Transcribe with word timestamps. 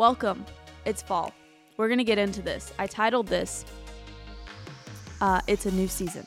Welcome. 0.00 0.46
It's 0.86 1.02
fall. 1.02 1.30
We're 1.76 1.88
going 1.88 1.98
to 1.98 2.04
get 2.04 2.16
into 2.16 2.40
this. 2.40 2.72
I 2.78 2.86
titled 2.86 3.26
this, 3.26 3.66
uh, 5.20 5.42
It's 5.46 5.66
a 5.66 5.70
New 5.72 5.88
Season. 5.88 6.26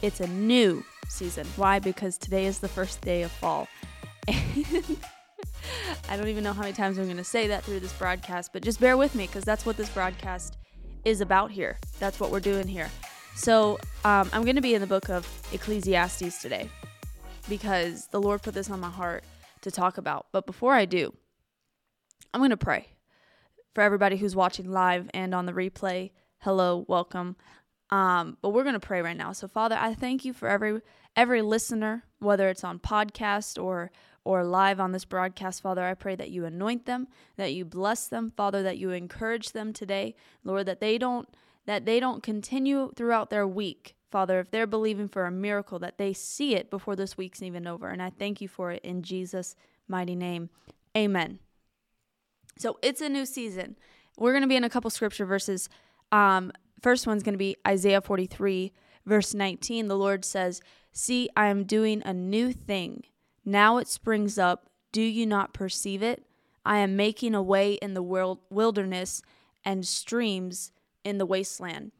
It's 0.00 0.20
a 0.20 0.26
new 0.28 0.82
season. 1.06 1.46
Why? 1.56 1.80
Because 1.80 2.16
today 2.16 2.46
is 2.46 2.58
the 2.58 2.68
first 2.68 3.02
day 3.02 3.24
of 3.24 3.30
fall. 3.30 3.68
I 4.28 6.16
don't 6.16 6.28
even 6.28 6.42
know 6.42 6.54
how 6.54 6.62
many 6.62 6.72
times 6.72 6.96
I'm 6.96 7.04
going 7.04 7.18
to 7.18 7.24
say 7.24 7.46
that 7.46 7.62
through 7.62 7.80
this 7.80 7.92
broadcast, 7.92 8.54
but 8.54 8.62
just 8.62 8.80
bear 8.80 8.96
with 8.96 9.14
me 9.14 9.26
because 9.26 9.44
that's 9.44 9.66
what 9.66 9.76
this 9.76 9.90
broadcast 9.90 10.56
is 11.04 11.20
about 11.20 11.50
here. 11.50 11.76
That's 11.98 12.18
what 12.18 12.30
we're 12.30 12.40
doing 12.40 12.66
here. 12.66 12.88
So 13.34 13.78
um, 14.02 14.30
I'm 14.32 14.44
going 14.44 14.56
to 14.56 14.62
be 14.62 14.74
in 14.74 14.80
the 14.80 14.86
book 14.86 15.10
of 15.10 15.28
Ecclesiastes 15.52 16.40
today 16.40 16.70
because 17.50 18.06
the 18.06 18.18
Lord 18.18 18.40
put 18.40 18.54
this 18.54 18.70
on 18.70 18.80
my 18.80 18.88
heart 18.88 19.24
to 19.60 19.70
talk 19.70 19.98
about. 19.98 20.24
But 20.32 20.46
before 20.46 20.72
I 20.72 20.86
do, 20.86 21.12
I'm 22.32 22.40
going 22.40 22.50
to 22.50 22.56
pray 22.56 22.88
for 23.74 23.82
everybody 23.82 24.16
who's 24.16 24.36
watching 24.36 24.70
live 24.70 25.10
and 25.14 25.34
on 25.34 25.46
the 25.46 25.52
replay. 25.52 26.10
Hello, 26.38 26.84
welcome. 26.88 27.36
Um, 27.90 28.36
but 28.42 28.50
we're 28.50 28.64
going 28.64 28.74
to 28.74 28.80
pray 28.80 29.02
right 29.02 29.16
now. 29.16 29.32
So 29.32 29.48
Father, 29.48 29.76
I 29.78 29.94
thank 29.94 30.24
you 30.24 30.32
for 30.32 30.48
every 30.48 30.80
every 31.14 31.42
listener, 31.42 32.04
whether 32.18 32.48
it's 32.48 32.64
on 32.64 32.78
podcast 32.78 33.62
or 33.62 33.90
or 34.26 34.44
live 34.44 34.80
on 34.80 34.90
this 34.90 35.04
broadcast, 35.04 35.62
Father, 35.62 35.84
I 35.84 35.94
pray 35.94 36.16
that 36.16 36.30
you 36.30 36.44
anoint 36.44 36.84
them, 36.84 37.06
that 37.36 37.54
you 37.54 37.64
bless 37.64 38.08
them, 38.08 38.32
Father, 38.36 38.60
that 38.64 38.76
you 38.76 38.90
encourage 38.90 39.52
them 39.52 39.72
today, 39.72 40.16
Lord, 40.42 40.66
that 40.66 40.80
they 40.80 40.98
don't 40.98 41.28
that 41.66 41.84
they 41.84 42.00
don't 42.00 42.22
continue 42.22 42.92
throughout 42.96 43.30
their 43.30 43.46
week. 43.46 43.94
Father, 44.10 44.40
if 44.40 44.50
they're 44.50 44.66
believing 44.66 45.08
for 45.08 45.26
a 45.26 45.30
miracle, 45.30 45.78
that 45.80 45.98
they 45.98 46.12
see 46.12 46.54
it 46.54 46.70
before 46.70 46.96
this 46.96 47.16
week's 47.16 47.42
even 47.42 47.66
over. 47.66 47.88
And 47.88 48.02
I 48.02 48.10
thank 48.10 48.40
you 48.40 48.48
for 48.48 48.70
it 48.72 48.82
in 48.84 49.02
Jesus' 49.02 49.56
mighty 49.88 50.14
name. 50.14 50.50
Amen. 50.96 51.40
So 52.58 52.78
it's 52.82 53.00
a 53.00 53.08
new 53.08 53.26
season. 53.26 53.76
We're 54.18 54.32
going 54.32 54.42
to 54.42 54.48
be 54.48 54.56
in 54.56 54.64
a 54.64 54.70
couple 54.70 54.90
scripture 54.90 55.26
verses. 55.26 55.68
Um, 56.12 56.52
first 56.80 57.06
one's 57.06 57.22
going 57.22 57.34
to 57.34 57.38
be 57.38 57.56
Isaiah 57.66 58.00
43, 58.00 58.72
verse 59.04 59.34
19. 59.34 59.88
The 59.88 59.96
Lord 59.96 60.24
says, 60.24 60.60
See, 60.92 61.28
I 61.36 61.48
am 61.48 61.64
doing 61.64 62.02
a 62.04 62.14
new 62.14 62.52
thing. 62.52 63.04
Now 63.44 63.76
it 63.76 63.88
springs 63.88 64.38
up. 64.38 64.70
Do 64.92 65.02
you 65.02 65.26
not 65.26 65.52
perceive 65.52 66.02
it? 66.02 66.24
I 66.64 66.78
am 66.78 66.96
making 66.96 67.34
a 67.34 67.42
way 67.42 67.74
in 67.74 67.94
the 67.94 68.02
world, 68.02 68.38
wilderness 68.50 69.22
and 69.64 69.86
streams 69.86 70.72
in 71.04 71.18
the 71.18 71.26
wasteland. 71.26 71.92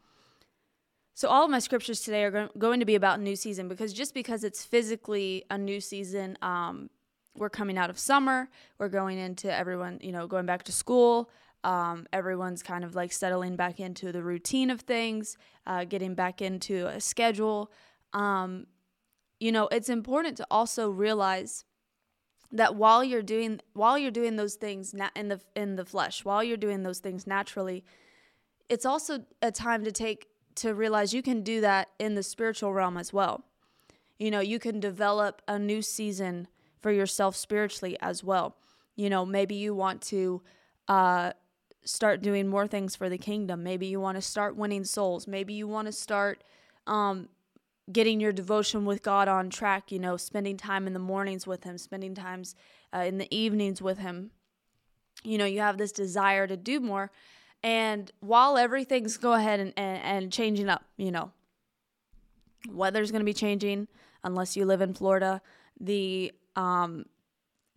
So, 1.15 1.29
all 1.29 1.45
of 1.45 1.51
my 1.51 1.61
scriptures 1.61 2.01
today 2.01 2.25
are 2.25 2.51
going 2.59 2.81
to 2.81 2.87
be 2.87 2.95
about 2.95 3.21
new 3.21 3.37
season 3.37 3.69
because 3.69 3.93
just 3.93 4.13
because 4.13 4.45
it's 4.45 4.65
physically 4.65 5.45
a 5.51 5.57
new 5.57 5.81
season, 5.81 6.37
um, 6.43 6.91
we're 7.39 7.51
coming 7.51 7.79
out 7.79 7.91
of 7.91 7.99
summer, 7.99 8.49
we're 8.79 8.89
going 8.89 9.19
into 9.19 9.53
everyone, 9.53 9.99
you 10.03 10.13
know, 10.13 10.27
going 10.27 10.47
back 10.47 10.63
to 10.65 10.73
school. 10.73 11.31
Um, 11.65 12.07
everyone's 12.13 12.63
kind 12.63 12.85
of 12.85 12.95
like 12.95 13.13
settling 13.13 13.57
back 13.57 13.81
into 13.81 14.13
the 14.13 14.23
routine 14.23 14.71
of 14.71 14.83
things, 14.83 15.37
uh, 15.67 15.85
getting 15.85 16.15
back 16.15 16.41
into 16.41 16.87
a 16.87 17.01
schedule. 17.01 17.73
Um, 18.13 18.67
you 19.41 19.51
know, 19.51 19.69
it's 19.69 19.89
important 19.89 20.37
to 20.37 20.47
also 20.51 20.91
realize 20.91 21.65
that 22.53 22.77
while 22.77 23.03
you're 23.03 23.23
doing 23.23 23.61
while 23.73 23.99
you're 23.99 24.11
doing 24.11 24.37
those 24.37 24.55
things 24.55 24.95
in 25.15 25.29
the 25.29 25.41
in 25.55 25.77
the 25.77 25.85
flesh, 25.85 26.25
while 26.25 26.43
you're 26.43 26.57
doing 26.57 26.83
those 26.83 27.01
things 27.01 27.27
naturally, 27.27 27.85
it's 28.69 28.87
also 28.87 29.25
a 29.43 29.51
time 29.51 29.85
to 29.85 29.93
take 29.93 30.29
to 30.57 30.75
realize 30.75 31.13
you 31.13 31.23
can 31.23 31.43
do 31.43 31.61
that 31.61 31.89
in 31.99 32.15
the 32.15 32.23
spiritual 32.23 32.73
realm 32.73 32.97
as 32.97 33.13
well. 33.13 33.45
You 34.19 34.31
know, 34.31 34.41
you 34.41 34.59
can 34.59 34.81
develop 34.81 35.43
a 35.47 35.59
new 35.59 35.83
season 35.83 36.49
for 36.81 36.91
yourself 36.91 37.37
spiritually 37.37 37.97
as 38.01 38.23
well. 38.23 38.57
You 38.97 39.11
know, 39.11 39.27
maybe 39.27 39.55
you 39.55 39.75
want 39.75 40.03
to 40.03 40.43
uh, 40.89 41.33
start 41.85 42.23
doing 42.23 42.49
more 42.49 42.67
things 42.67 42.97
for 42.97 43.09
the 43.09 43.19
kingdom. 43.19 43.63
Maybe 43.63 43.87
you 43.87 44.01
want 44.01 44.17
to 44.17 44.23
start 44.23 44.57
winning 44.57 44.85
souls. 44.85 45.27
Maybe 45.27 45.55
you 45.55 45.69
want 45.69 45.87
to 45.87 45.93
start 45.93 46.43
um, 46.87 47.29
getting 47.91 48.21
your 48.21 48.33
devotion 48.33 48.85
with 48.85 49.03
God 49.03 49.29
on 49.29 49.51
track, 49.51 49.93
you 49.93 49.99
know, 49.99 50.17
spending 50.17 50.57
time 50.57 50.87
in 50.87 50.93
the 50.93 50.99
mornings 50.99 51.47
with 51.47 51.65
Him, 51.65 51.79
spending 51.79 52.15
times 52.15 52.55
uh, 52.95 53.01
in 53.01 53.19
the 53.19 53.35
evenings 53.35 53.81
with 53.81 53.99
Him. 53.99 54.31
You 55.23 55.39
know, 55.39 55.45
you 55.45 55.61
have 55.61 55.79
this 55.79 55.93
desire 55.93 56.47
to 56.47 56.57
do 56.57 56.81
more. 56.81 57.11
And 57.63 58.11
while 58.21 58.57
everything's 58.57 59.17
go 59.17 59.33
ahead 59.33 59.61
and, 59.61 59.73
and, 59.77 60.03
and 60.03 60.33
changing 60.33 60.69
up, 60.69 60.85
you 60.97 61.11
know, 61.11 61.33
weather's 62.71 63.11
going 63.11 63.21
to 63.21 63.27
be 63.27 63.35
changing 63.35 63.89
unless 64.23 64.57
you 64.57 64.65
live 64.65 64.81
in 64.81 64.95
Florida. 64.95 65.41
The 65.81 66.33
um, 66.57 67.07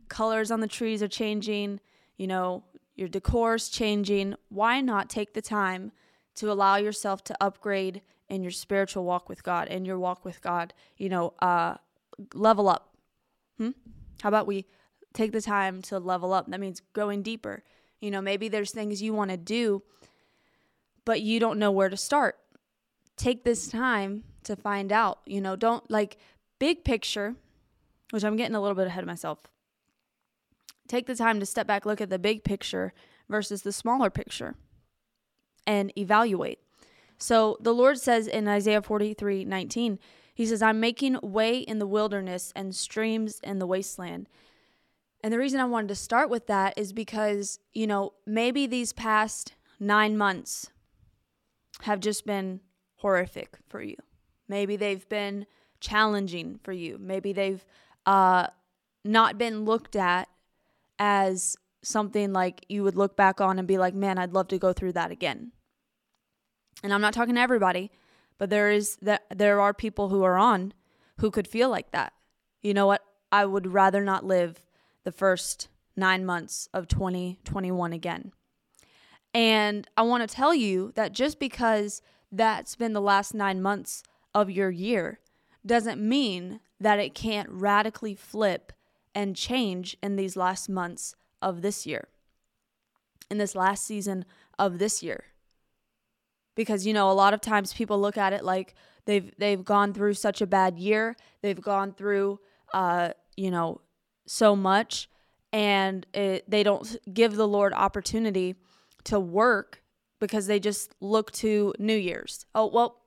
colors 0.07 0.51
on 0.51 0.59
the 0.59 0.67
trees 0.67 1.03
are 1.03 1.07
changing, 1.07 1.79
you 2.17 2.27
know, 2.27 2.63
your 2.95 3.07
decor's 3.07 3.69
changing. 3.69 4.35
Why 4.49 4.81
not 4.81 5.09
take 5.09 5.33
the 5.33 5.41
time 5.41 5.91
to 6.35 6.51
allow 6.51 6.77
yourself 6.77 7.23
to 7.25 7.35
upgrade 7.39 8.01
in 8.29 8.43
your 8.43 8.51
spiritual 8.51 9.03
walk 9.03 9.27
with 9.27 9.43
God 9.43 9.67
and 9.67 9.85
your 9.85 9.99
walk 9.99 10.23
with 10.23 10.41
God, 10.41 10.73
you 10.97 11.09
know, 11.09 11.33
uh, 11.39 11.75
level 12.33 12.69
up. 12.69 12.93
Hmm? 13.57 13.71
How 14.21 14.29
about 14.29 14.47
we 14.47 14.65
take 15.13 15.31
the 15.31 15.41
time 15.41 15.81
to 15.83 15.99
level 15.99 16.33
up? 16.33 16.49
That 16.49 16.59
means 16.59 16.81
going 16.93 17.23
deeper. 17.23 17.63
You 18.01 18.11
know, 18.11 18.21
maybe 18.21 18.47
there's 18.47 18.71
things 18.71 19.01
you 19.01 19.13
want 19.13 19.31
to 19.31 19.37
do, 19.37 19.83
but 21.05 21.21
you 21.21 21.39
don't 21.39 21.59
know 21.59 21.71
where 21.71 21.89
to 21.89 21.97
start. 21.97 22.37
Take 23.17 23.43
this 23.43 23.67
time 23.67 24.23
to 24.43 24.55
find 24.55 24.91
out. 24.91 25.19
You 25.25 25.41
know, 25.41 25.55
don't 25.55 25.89
like 25.91 26.17
big 26.59 26.83
picture, 26.83 27.35
which 28.11 28.23
I'm 28.23 28.35
getting 28.35 28.55
a 28.55 28.61
little 28.61 28.75
bit 28.75 28.87
ahead 28.87 29.03
of 29.03 29.07
myself. 29.07 29.39
Take 30.87 31.05
the 31.05 31.15
time 31.15 31.39
to 31.39 31.45
step 31.45 31.67
back, 31.67 31.85
look 31.85 32.01
at 32.01 32.09
the 32.09 32.19
big 32.19 32.43
picture 32.43 32.93
versus 33.29 33.61
the 33.61 33.71
smaller 33.71 34.09
picture, 34.09 34.55
and 35.67 35.95
evaluate. 35.97 36.59
So 37.19 37.57
the 37.59 37.73
Lord 37.73 37.99
says 37.99 38.27
in 38.27 38.47
Isaiah 38.47 38.81
43 38.81 39.45
19, 39.45 39.99
He 40.33 40.45
says, 40.45 40.61
I'm 40.61 40.79
making 40.79 41.19
way 41.21 41.59
in 41.59 41.79
the 41.79 41.85
wilderness 41.85 42.51
and 42.55 42.75
streams 42.75 43.39
in 43.43 43.59
the 43.59 43.67
wasteland. 43.67 44.29
And 45.23 45.33
the 45.33 45.37
reason 45.37 45.59
I 45.59 45.65
wanted 45.65 45.89
to 45.89 45.95
start 45.95 46.29
with 46.29 46.47
that 46.47 46.77
is 46.77 46.93
because, 46.93 47.59
you 47.73 47.85
know, 47.85 48.13
maybe 48.25 48.65
these 48.65 48.93
past 48.93 49.53
nine 49.79 50.17
months 50.17 50.71
have 51.81 51.99
just 51.99 52.25
been 52.25 52.61
horrific 52.95 53.57
for 53.67 53.81
you. 53.81 53.95
Maybe 54.47 54.75
they've 54.75 55.07
been 55.09 55.45
challenging 55.79 56.59
for 56.63 56.71
you. 56.71 56.97
Maybe 56.99 57.33
they've 57.33 57.63
uh, 58.09 58.47
not 59.05 59.37
been 59.37 59.65
looked 59.65 59.95
at 59.95 60.27
as 60.97 61.55
something 61.81 62.33
like 62.33 62.65
you 62.67 62.83
would 62.83 62.97
look 62.97 63.15
back 63.15 63.39
on 63.39 63.59
and 63.59 63.67
be 63.67 63.77
like, 63.77 63.93
man, 63.93 64.17
I'd 64.17 64.33
love 64.33 64.47
to 64.49 64.57
go 64.57 64.73
through 64.73 64.93
that 64.93 65.11
again 65.11 65.51
and 66.83 66.93
I'm 66.93 67.01
not 67.01 67.13
talking 67.13 67.35
to 67.35 67.41
everybody, 67.41 67.91
but 68.37 68.49
there 68.49 68.71
is 68.71 68.97
that 69.01 69.25
there 69.33 69.59
are 69.59 69.73
people 69.73 70.09
who 70.09 70.23
are 70.23 70.37
on 70.37 70.73
who 71.19 71.31
could 71.31 71.47
feel 71.47 71.69
like 71.69 71.91
that. 71.91 72.13
You 72.61 72.73
know 72.73 72.87
what? 72.87 73.03
I 73.31 73.45
would 73.45 73.67
rather 73.67 74.03
not 74.03 74.25
live 74.25 74.65
the 75.03 75.11
first 75.11 75.67
9 75.95 76.25
months 76.25 76.69
of 76.73 76.87
2021 76.87 77.93
again. 77.93 78.31
And 79.33 79.87
I 79.95 80.01
want 80.01 80.27
to 80.27 80.35
tell 80.35 80.55
you 80.55 80.91
that 80.95 81.13
just 81.13 81.39
because 81.39 82.01
that's 82.31 82.75
been 82.75 82.93
the 82.93 83.01
last 83.01 83.33
9 83.33 83.61
months 83.61 84.03
of 84.33 84.49
your 84.49 84.71
year 84.71 85.19
doesn't 85.65 86.01
mean 86.01 86.61
that 86.79 86.99
it 86.99 87.13
can't 87.13 87.49
radically 87.49 88.15
flip 88.15 88.73
and 89.13 89.35
change 89.35 89.97
in 90.01 90.15
these 90.15 90.35
last 90.35 90.69
months 90.69 91.15
of 91.41 91.61
this 91.61 91.85
year. 91.85 92.07
In 93.29 93.37
this 93.37 93.55
last 93.55 93.85
season 93.85 94.25
of 94.57 94.79
this 94.79 95.03
year 95.03 95.25
because 96.59 96.85
you 96.85 96.91
know 96.91 97.09
a 97.09 97.13
lot 97.13 97.33
of 97.33 97.39
times 97.39 97.71
people 97.71 97.97
look 98.01 98.17
at 98.17 98.33
it 98.33 98.43
like 98.43 98.75
they've 99.05 99.31
they've 99.37 99.63
gone 99.63 99.93
through 99.93 100.13
such 100.13 100.41
a 100.41 100.45
bad 100.45 100.77
year 100.77 101.15
they've 101.41 101.61
gone 101.61 101.93
through 101.93 102.37
uh 102.73 103.11
you 103.37 103.49
know 103.49 103.79
so 104.27 104.57
much 104.57 105.09
and 105.53 106.05
it, 106.13 106.43
they 106.51 106.61
don't 106.61 106.97
give 107.13 107.37
the 107.37 107.47
lord 107.47 107.71
opportunity 107.73 108.55
to 109.05 109.17
work 109.17 109.81
because 110.19 110.47
they 110.47 110.59
just 110.59 110.93
look 110.99 111.31
to 111.31 111.73
new 111.79 111.95
year's 111.95 112.45
oh 112.53 112.67
well 112.67 112.98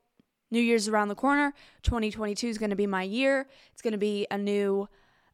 new 0.52 0.60
year's 0.60 0.86
around 0.86 1.08
the 1.08 1.16
corner. 1.16 1.52
2022 1.82 2.46
is 2.46 2.58
going 2.58 2.70
to 2.70 2.76
be 2.76 2.86
my 2.86 3.02
year. 3.02 3.48
It's 3.72 3.82
going 3.82 3.92
to 3.92 3.98
be 3.98 4.26
a 4.30 4.38
new 4.38 4.88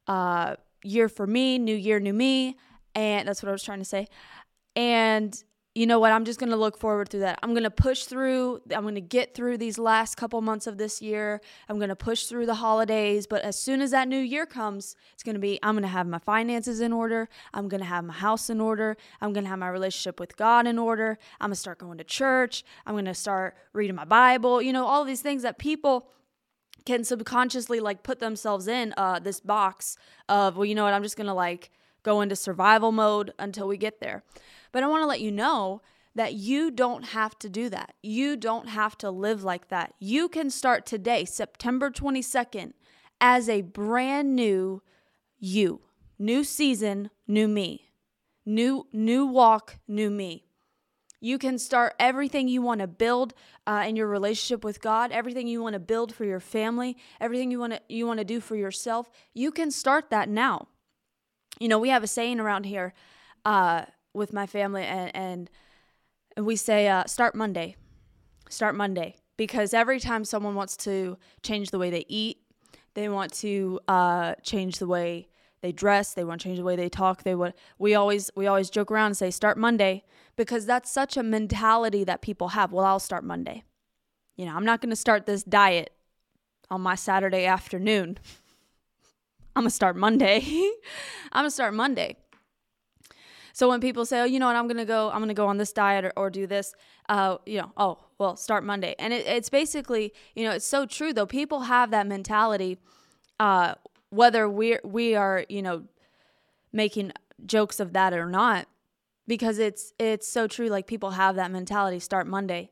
uh 0.07 0.55
year 0.81 1.09
for 1.09 1.27
me 1.27 1.59
new 1.59 1.75
year 1.75 1.99
new 1.99 2.13
me. 2.13 2.57
And 2.95 3.27
that's 3.27 3.43
what 3.43 3.49
i 3.49 3.51
was 3.51 3.61
trying 3.61 3.79
to 3.79 3.85
say. 3.85 4.07
And 4.75 5.43
you 5.75 5.85
know 5.85 5.99
what, 5.99 6.11
I'm 6.11 6.25
just 6.25 6.39
going 6.39 6.49
to 6.49 6.55
look 6.55 6.77
forward 6.77 7.09
to 7.11 7.19
that. 7.19 7.39
I'm 7.43 7.51
going 7.51 7.63
to 7.63 7.71
push 7.71 8.05
through. 8.05 8.61
I'm 8.71 8.81
going 8.81 8.95
to 8.95 9.01
get 9.01 9.35
through 9.35 9.59
these 9.59 9.77
last 9.77 10.15
couple 10.15 10.41
months 10.41 10.65
of 10.65 10.77
this 10.77 10.99
year. 11.01 11.41
I'm 11.69 11.77
going 11.77 11.89
to 11.89 11.95
push 11.95 12.25
through 12.25 12.47
the 12.47 12.55
holidays. 12.55 13.27
But 13.27 13.43
as 13.43 13.61
soon 13.61 13.79
as 13.79 13.91
that 13.91 14.07
new 14.07 14.19
year 14.19 14.47
comes, 14.47 14.95
it's 15.13 15.21
going 15.21 15.35
to 15.35 15.39
be 15.39 15.59
I'm 15.61 15.75
going 15.75 15.83
to 15.83 15.87
have 15.87 16.07
my 16.07 16.17
finances 16.17 16.81
in 16.81 16.91
order. 16.91 17.29
I'm 17.53 17.67
going 17.67 17.81
to 17.81 17.87
have 17.87 18.03
my 18.03 18.13
house 18.13 18.49
in 18.49 18.59
order. 18.59 18.97
I'm 19.21 19.31
going 19.31 19.43
to 19.43 19.49
have 19.49 19.59
my 19.59 19.69
relationship 19.69 20.19
with 20.19 20.35
God 20.35 20.65
in 20.65 20.79
order. 20.79 21.19
I'm 21.39 21.49
going 21.49 21.55
to 21.55 21.59
start 21.59 21.77
going 21.77 21.99
to 21.99 22.03
church. 22.03 22.63
I'm 22.87 22.95
going 22.95 23.05
to 23.05 23.13
start 23.13 23.55
reading 23.73 23.95
my 23.95 24.05
Bible. 24.05 24.61
You 24.63 24.73
know, 24.73 24.87
all 24.87 25.05
these 25.05 25.21
things 25.21 25.43
that 25.43 25.59
people 25.59 26.09
can 26.85 27.03
subconsciously 27.03 27.79
like 27.79 28.01
put 28.01 28.19
themselves 28.19 28.67
in 28.67 28.93
uh, 28.97 29.19
this 29.19 29.39
box 29.39 29.97
of, 30.27 30.57
well, 30.57 30.65
you 30.65 30.73
know 30.73 30.83
what, 30.83 30.93
I'm 30.93 31.03
just 31.03 31.17
going 31.17 31.27
to 31.27 31.33
like 31.33 31.69
go 32.01 32.21
into 32.21 32.35
survival 32.35 32.91
mode 32.91 33.33
until 33.37 33.67
we 33.67 33.77
get 33.77 33.99
there. 33.99 34.23
But 34.71 34.83
I 34.83 34.87
want 34.87 35.01
to 35.01 35.07
let 35.07 35.21
you 35.21 35.31
know 35.31 35.81
that 36.15 36.33
you 36.33 36.71
don't 36.71 37.05
have 37.05 37.37
to 37.39 37.49
do 37.49 37.69
that. 37.69 37.93
You 38.01 38.35
don't 38.35 38.69
have 38.69 38.97
to 38.99 39.11
live 39.11 39.43
like 39.43 39.69
that. 39.69 39.93
You 39.99 40.27
can 40.27 40.49
start 40.49 40.85
today, 40.85 41.25
September 41.25 41.89
22nd, 41.89 42.73
as 43.21 43.47
a 43.47 43.61
brand 43.61 44.35
new 44.35 44.81
you. 45.39 45.81
New 46.17 46.43
season, 46.43 47.09
new 47.27 47.47
me. 47.47 47.91
New 48.45 48.87
new 48.91 49.25
walk, 49.25 49.77
new 49.87 50.09
me. 50.09 50.45
You 51.21 51.37
can 51.37 51.59
start 51.59 51.95
everything 51.99 52.47
you 52.47 52.61
want 52.61 52.79
to 52.81 52.87
build 52.87 53.33
uh, 53.67 53.83
in 53.87 53.95
your 53.95 54.07
relationship 54.07 54.63
with 54.63 54.81
God, 54.81 55.11
everything 55.11 55.47
you 55.47 55.61
want 55.61 55.73
to 55.73 55.79
build 55.79 56.15
for 56.15 56.25
your 56.25 56.39
family, 56.39 56.97
everything 57.19 57.51
you 57.51 57.59
want 57.59 57.73
to 57.73 57.81
you 57.89 58.07
want 58.07 58.19
to 58.19 58.25
do 58.25 58.39
for 58.39 58.55
yourself. 58.55 59.09
You 59.33 59.51
can 59.51 59.69
start 59.71 60.09
that 60.09 60.29
now. 60.29 60.67
You 61.59 61.67
know, 61.67 61.77
we 61.77 61.89
have 61.89 62.03
a 62.03 62.07
saying 62.07 62.39
around 62.39 62.65
here 62.65 62.93
uh, 63.45 63.85
with 64.13 64.33
my 64.33 64.45
family, 64.45 64.83
and 64.83 65.15
and, 65.15 65.49
and 66.35 66.45
we 66.45 66.55
say, 66.55 66.87
uh, 66.87 67.05
"Start 67.05 67.35
Monday." 67.35 67.75
Start 68.49 68.75
Monday. 68.75 69.15
Because 69.37 69.73
every 69.73 69.99
time 69.99 70.25
someone 70.25 70.55
wants 70.55 70.75
to 70.77 71.17
change 71.43 71.71
the 71.71 71.79
way 71.79 71.89
they 71.89 72.03
eat, 72.09 72.39
they 72.93 73.07
want 73.07 73.31
to 73.35 73.79
uh, 73.87 74.33
change 74.43 74.79
the 74.79 74.87
way 74.87 75.29
they 75.61 75.71
dress 75.71 76.13
they 76.13 76.23
want 76.23 76.39
to 76.41 76.47
change 76.47 76.57
the 76.57 76.63
way 76.63 76.75
they 76.75 76.89
talk 76.89 77.23
they 77.23 77.35
would 77.35 77.53
we 77.77 77.93
always 77.95 78.31
we 78.35 78.47
always 78.47 78.69
joke 78.69 78.91
around 78.91 79.07
and 79.07 79.17
say 79.17 79.29
start 79.29 79.57
monday 79.57 80.03
because 80.35 80.65
that's 80.65 80.89
such 80.89 81.17
a 81.17 81.23
mentality 81.23 82.03
that 82.05 82.21
people 82.21 82.49
have. 82.49 82.71
Well 82.71 82.85
i'll 82.85 82.99
start 82.99 83.23
monday. 83.23 83.63
You 84.35 84.45
know 84.45 84.55
i'm 84.55 84.65
not 84.65 84.81
going 84.81 84.91
to 84.91 84.95
start 84.95 85.25
this 85.25 85.43
diet 85.43 85.91
on 86.69 86.81
my 86.81 86.95
saturday 86.95 87.45
afternoon. 87.45 88.19
I'm 89.55 89.63
going 89.63 89.69
to 89.69 89.75
start 89.75 89.97
monday. 89.97 90.37
I'm 91.33 91.43
going 91.43 91.47
to 91.47 91.51
start 91.51 91.73
monday 91.73 92.17
so 93.59 93.67
when 93.67 93.81
people 93.81 94.05
say 94.05 94.21
oh 94.21 94.23
you 94.23 94.39
know 94.39 94.45
what? 94.47 94.55
I'm 94.55 94.69
to 94.69 94.85
go 94.85 95.11
i'm 95.11 95.27
to 95.27 95.33
go 95.33 95.47
on 95.47 95.57
this 95.57 95.73
diet 95.73 96.05
or, 96.05 96.13
or 96.15 96.29
do 96.29 96.47
this 96.47 96.73
uh, 97.09 97.39
you 97.45 97.57
know 97.57 97.73
oh 97.75 97.97
well 98.17 98.37
start 98.37 98.63
monday. 98.63 98.95
And 98.97 99.11
it, 99.11 99.27
it's 99.27 99.49
basically 99.49 100.13
you 100.33 100.45
know 100.45 100.51
it's 100.51 100.65
so 100.65 100.85
true 100.85 101.11
though. 101.11 101.25
People 101.25 101.59
have 101.61 101.91
that 101.91 102.07
mentality 102.07 102.77
uh, 103.37 103.75
whether 104.11 104.47
we're 104.49 104.79
we 104.85 105.13
are 105.13 105.45
you 105.49 105.61
know 105.61 105.83
making 106.71 107.11
jokes 107.45 107.81
of 107.81 107.91
that 107.91 108.13
or 108.13 108.27
not 108.27 108.69
because 109.27 109.59
it's 109.59 109.91
it's 109.99 110.25
so 110.25 110.47
true 110.47 110.69
like 110.69 110.87
people 110.87 111.11
have 111.11 111.35
that 111.35 111.51
mentality 111.51 111.99
start 111.99 112.27
monday. 112.27 112.69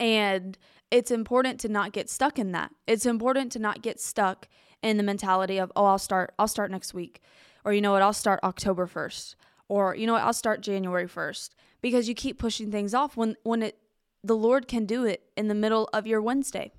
And 0.00 0.58
it's 0.90 1.12
important 1.12 1.60
to 1.60 1.68
not 1.68 1.92
get 1.92 2.10
stuck 2.10 2.40
in 2.40 2.50
that. 2.50 2.72
It's 2.88 3.06
important 3.06 3.52
to 3.52 3.60
not 3.60 3.82
get 3.82 4.00
stuck 4.00 4.48
in 4.82 4.96
the 4.98 5.02
mentality 5.02 5.58
of 5.58 5.72
oh 5.74 5.86
i'll 5.86 5.98
start 5.98 6.34
i'll 6.38 6.46
start 6.46 6.70
next 6.70 6.92
week 6.92 7.22
or 7.64 7.72
you 7.72 7.80
know 7.80 7.92
what 7.92 8.02
i'll 8.02 8.12
start 8.12 8.40
october 8.42 8.86
1st 8.86 9.34
or 9.68 9.94
you 9.94 10.06
know 10.06 10.12
what 10.12 10.22
i'll 10.22 10.32
start 10.32 10.60
january 10.60 11.06
1st 11.06 11.50
because 11.80 12.08
you 12.08 12.14
keep 12.14 12.38
pushing 12.38 12.70
things 12.70 12.94
off 12.94 13.16
when 13.16 13.36
when 13.42 13.62
it 13.62 13.78
the 14.22 14.36
lord 14.36 14.68
can 14.68 14.86
do 14.86 15.04
it 15.04 15.22
in 15.36 15.48
the 15.48 15.54
middle 15.54 15.88
of 15.92 16.06
your 16.06 16.20
wednesday 16.20 16.72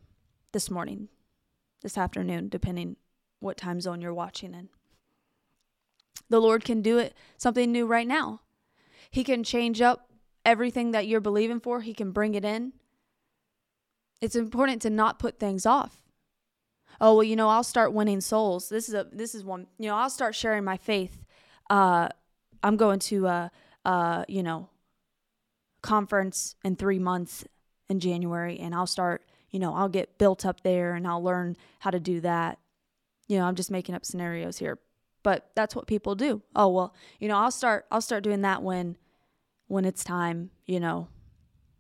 this 0.52 0.70
morning 0.70 1.10
this 1.82 1.98
afternoon 1.98 2.50
depending 2.50 2.96
what 3.46 3.58
time 3.58 3.80
zone 3.80 4.02
you're 4.02 4.14
watching 4.14 4.54
in. 4.54 4.70
The 6.30 6.42
Lord 6.42 6.66
can 6.66 6.82
do 6.82 6.98
it 6.98 7.14
something 7.38 7.72
new 7.72 7.86
right 7.86 8.08
now. 8.08 8.42
He 9.12 9.24
can 9.24 9.44
change 9.44 9.82
up 9.82 10.10
everything 10.44 10.92
that 10.92 11.08
you're 11.08 11.22
believing 11.22 11.60
for, 11.60 11.82
He 11.82 11.94
can 11.94 12.12
bring 12.12 12.36
it 12.36 12.44
in. 12.44 12.74
It's 14.20 14.36
important 14.36 14.82
to 14.82 14.90
not 14.90 15.20
put 15.20 15.40
things 15.40 15.66
off. 15.66 16.02
Oh, 17.02 17.16
well, 17.16 17.24
you 17.24 17.36
know, 17.36 17.50
I'll 17.50 17.64
start 17.64 17.94
winning 17.94 18.22
souls. 18.22 18.70
This 18.70 18.88
is 18.90 18.96
a 18.96 19.08
this 19.12 19.36
is 19.36 19.44
one, 19.44 19.68
you 19.78 19.88
know, 19.88 19.96
I'll 19.96 20.10
start 20.10 20.36
sharing 20.36 20.64
my 20.64 20.78
faith. 20.78 21.24
Uh 21.70 22.10
I'm 22.64 22.78
going 22.78 23.00
to 23.00 23.28
uh 23.28 23.50
uh, 23.86 24.26
you 24.28 24.42
know, 24.42 24.68
conference 25.84 26.56
in 26.64 26.76
3 26.76 26.98
months 26.98 27.46
in 27.88 28.00
January 28.00 28.58
and 28.60 28.74
I'll 28.74 28.88
start, 28.88 29.24
you 29.52 29.60
know, 29.60 29.76
I'll 29.76 29.90
get 29.90 30.18
built 30.18 30.44
up 30.44 30.62
there 30.64 30.96
and 30.96 31.08
I'll 31.08 31.22
learn 31.22 31.56
how 31.80 31.92
to 31.92 32.00
do 32.00 32.20
that 32.22 32.58
you 33.28 33.38
know, 33.38 33.46
I'm 33.46 33.56
just 33.56 33.72
making 33.72 33.96
up 33.96 34.06
scenarios 34.06 34.58
here, 34.58 34.80
but 35.24 35.50
that's 35.56 35.76
what 35.76 35.88
people 35.88 36.16
do. 36.16 36.42
Oh, 36.56 36.68
well, 36.68 36.94
you 37.20 37.28
know, 37.28 37.38
I'll 37.38 37.52
start 37.52 37.86
I'll 37.92 38.02
start 38.02 38.24
doing 38.24 38.42
that 38.42 38.62
when 38.62 38.98
when 39.68 39.86
it's 39.86 40.04
time, 40.04 40.52
you 40.66 40.80
know. 40.80 41.08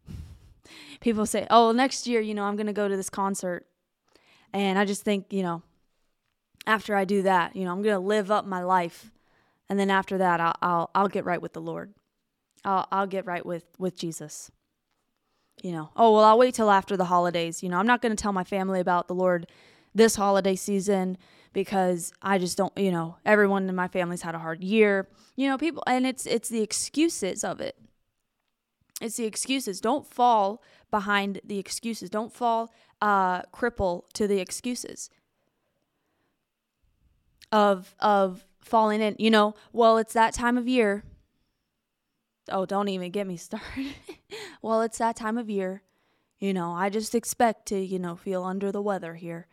People 0.99 1.25
say, 1.25 1.45
"Oh, 1.49 1.71
next 1.71 2.07
year, 2.07 2.21
you 2.21 2.33
know, 2.33 2.43
I'm 2.43 2.55
going 2.55 2.67
to 2.67 2.73
go 2.73 2.87
to 2.87 2.97
this 2.97 3.09
concert." 3.09 3.67
And 4.55 4.79
I 4.79 4.85
just 4.85 5.03
think, 5.03 5.33
you 5.33 5.43
know, 5.43 5.63
after 6.65 6.95
I 6.95 7.03
do 7.03 7.23
that, 7.23 7.57
you 7.57 7.65
know, 7.65 7.73
I'm 7.73 7.81
going 7.81 7.93
to 7.93 7.99
live 7.99 8.31
up 8.31 8.45
my 8.45 8.63
life. 8.63 9.11
And 9.69 9.77
then 9.77 9.91
after 9.91 10.17
that, 10.17 10.39
I'll 10.39 10.55
I'll 10.61 10.91
I'll 10.95 11.07
get 11.09 11.25
right 11.25 11.41
with 11.41 11.51
the 11.51 11.59
Lord. 11.59 11.93
I'll 12.63 12.87
I'll 12.89 13.05
get 13.05 13.25
right 13.25 13.45
with 13.45 13.65
with 13.77 13.97
Jesus. 13.97 14.49
You 15.61 15.73
know. 15.73 15.89
Oh, 15.97 16.13
well, 16.13 16.23
I'll 16.23 16.37
wait 16.37 16.55
till 16.55 16.71
after 16.71 16.95
the 16.95 17.05
holidays. 17.05 17.63
You 17.63 17.69
know, 17.69 17.77
I'm 17.77 17.87
not 17.87 18.01
going 18.01 18.15
to 18.15 18.21
tell 18.21 18.31
my 18.31 18.45
family 18.45 18.79
about 18.79 19.09
the 19.09 19.15
Lord 19.15 19.47
this 19.93 20.15
holiday 20.15 20.55
season 20.55 21.17
because 21.51 22.13
I 22.21 22.37
just 22.37 22.57
don't, 22.57 22.77
you 22.77 22.91
know, 22.91 23.17
everyone 23.25 23.67
in 23.67 23.75
my 23.75 23.89
family's 23.89 24.21
had 24.21 24.35
a 24.35 24.39
hard 24.39 24.63
year. 24.63 25.09
You 25.35 25.49
know, 25.49 25.57
people 25.57 25.83
and 25.85 26.07
it's 26.07 26.25
it's 26.25 26.47
the 26.47 26.61
excuses 26.61 27.43
of 27.43 27.59
it. 27.59 27.75
It's 29.01 29.17
the 29.17 29.25
excuses. 29.25 29.81
Don't 29.81 30.07
fall 30.07 30.63
behind 30.91 31.41
the 31.43 31.59
excuses. 31.59 32.09
Don't 32.09 32.31
fall 32.31 32.71
uh 33.05 33.43
cripple 33.53 34.01
to 34.13 34.27
the 34.27 34.39
excuses 34.39 35.11
of 37.51 37.93
of 37.99 38.43
falling 38.61 38.99
in, 38.99 39.15
you 39.19 39.29
know, 39.29 39.53
well, 39.71 39.97
it's 39.97 40.13
that 40.13 40.33
time 40.33 40.57
of 40.57 40.67
year. 40.67 41.03
Oh, 42.49 42.65
don't 42.65 42.89
even 42.89 43.11
get 43.11 43.27
me 43.27 43.37
started. 43.49 43.93
well, 44.61 44.81
it's 44.81 44.97
that 44.97 45.15
time 45.15 45.37
of 45.37 45.49
year. 45.51 45.83
You 46.39 46.51
know, 46.51 46.71
I 46.71 46.89
just 46.89 47.13
expect 47.13 47.67
to, 47.67 47.77
you 47.77 47.99
know, 47.99 48.15
feel 48.15 48.43
under 48.43 48.71
the 48.71 48.81
weather 48.81 49.13
here. 49.13 49.47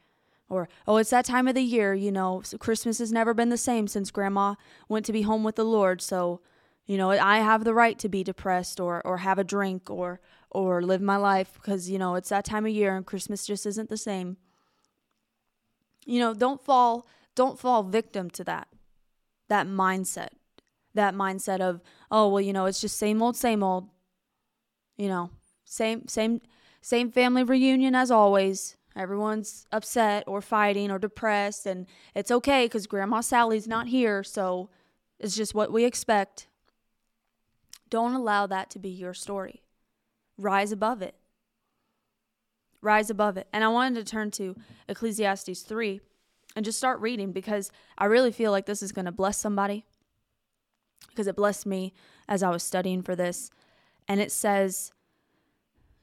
Or, 0.49 0.69
oh, 0.87 0.97
it's 0.97 1.11
that 1.11 1.27
time 1.27 1.47
of 1.47 1.55
the 1.55 1.63
year, 1.63 1.95
you 1.95 2.11
know, 2.11 2.41
so 2.43 2.57
Christmas 2.59 2.99
has 2.99 3.13
never 3.13 3.35
been 3.35 3.51
the 3.51 3.57
same 3.57 3.87
since 3.87 4.11
grandma 4.11 4.55
went 4.89 5.07
to 5.07 5.13
be 5.13 5.23
home 5.23 5.45
with 5.45 5.57
the 5.57 5.65
Lord. 5.65 6.01
So, 6.01 6.41
you 6.87 6.97
know, 6.97 7.11
I 7.11 7.39
have 7.39 7.65
the 7.65 7.75
right 7.75 7.99
to 7.99 8.09
be 8.09 8.25
depressed 8.25 8.81
or, 8.81 9.07
or 9.07 9.19
have 9.19 9.39
a 9.39 9.45
drink 9.45 9.91
or, 9.91 10.21
or 10.53 10.83
live 10.83 11.01
my 11.01 11.17
life 11.17 11.55
because, 11.55 11.91
you 11.91 11.99
know, 11.99 12.15
it's 12.15 12.29
that 12.29 12.45
time 12.45 12.65
of 12.65 12.73
year 12.73 12.95
and 12.97 13.05
Christmas 13.05 13.47
just 13.47 13.67
isn't 13.67 13.89
the 13.89 13.97
same. 13.97 14.37
You 16.07 16.21
know, 16.21 16.35
don't 16.35 16.63
fall, 16.63 17.07
don't 17.35 17.59
fall 17.59 17.83
victim 17.83 18.31
to 18.31 18.45
that, 18.45 18.69
that 19.49 19.67
mindset, 19.67 20.31
that 20.95 21.15
mindset 21.15 21.61
of, 21.61 21.81
oh, 22.11 22.29
well, 22.29 22.41
you 22.41 22.53
know, 22.53 22.67
it's 22.67 22.81
just 22.81 22.97
same 22.97 23.23
old, 23.23 23.37
same 23.37 23.63
old, 23.63 23.89
you 24.97 25.09
know, 25.09 25.31
same, 25.65 26.07
same, 26.07 26.41
same 26.81 27.11
family 27.11 27.43
reunion 27.43 27.95
as 27.95 28.11
always 28.11 28.77
Everyone's 28.95 29.67
upset 29.73 30.25
or 30.27 30.43
fighting 30.43 30.91
or 30.91 30.99
depressed, 30.99 31.65
and 31.67 31.87
it's 32.15 32.31
okay 32.31 32.67
because 32.67 32.87
Grandma 32.87 33.21
Sally's 33.23 33.67
not 33.67 33.89
here, 33.89 34.23
so 34.23 34.69
it's 35.19 35.35
just 35.35 35.55
what 35.55 35.73
we 35.73 35.85
expect. 35.85 36.49
Don't 37.89 38.13
allow 38.13 38.47
that 38.47 38.69
to 38.71 38.79
be 38.79 38.91
your 38.91 39.15
story. 39.15 39.62
Rise 40.39 40.73
above 40.73 41.03
it. 41.03 41.15
Rise 42.81 43.11
above 43.11 43.37
it. 43.37 43.47
And 43.53 43.63
I 43.63 43.69
wanted 43.69 44.05
to 44.05 44.11
turn 44.11 44.31
to 44.33 44.57
Ecclesiastes 44.89 45.63
3 45.63 46.01
and 46.57 46.65
just 46.65 46.79
start 46.79 47.01
reading 47.01 47.33
because 47.33 47.71
I 47.97 48.07
really 48.07 48.33
feel 48.33 48.51
like 48.51 48.67
this 48.67 48.83
is 48.83 48.93
going 48.93 49.05
to 49.05 49.13
bless 49.13 49.39
somebody 49.39 49.85
because 51.09 51.27
it 51.27 51.37
blessed 51.37 51.67
me 51.67 51.93
as 52.29 52.43
I 52.43 52.51
was 52.51 52.63
studying 52.63 53.03
for 53.03 53.15
this. 53.15 53.51
And 54.09 54.21
it 54.21 54.33
says, 54.33 54.93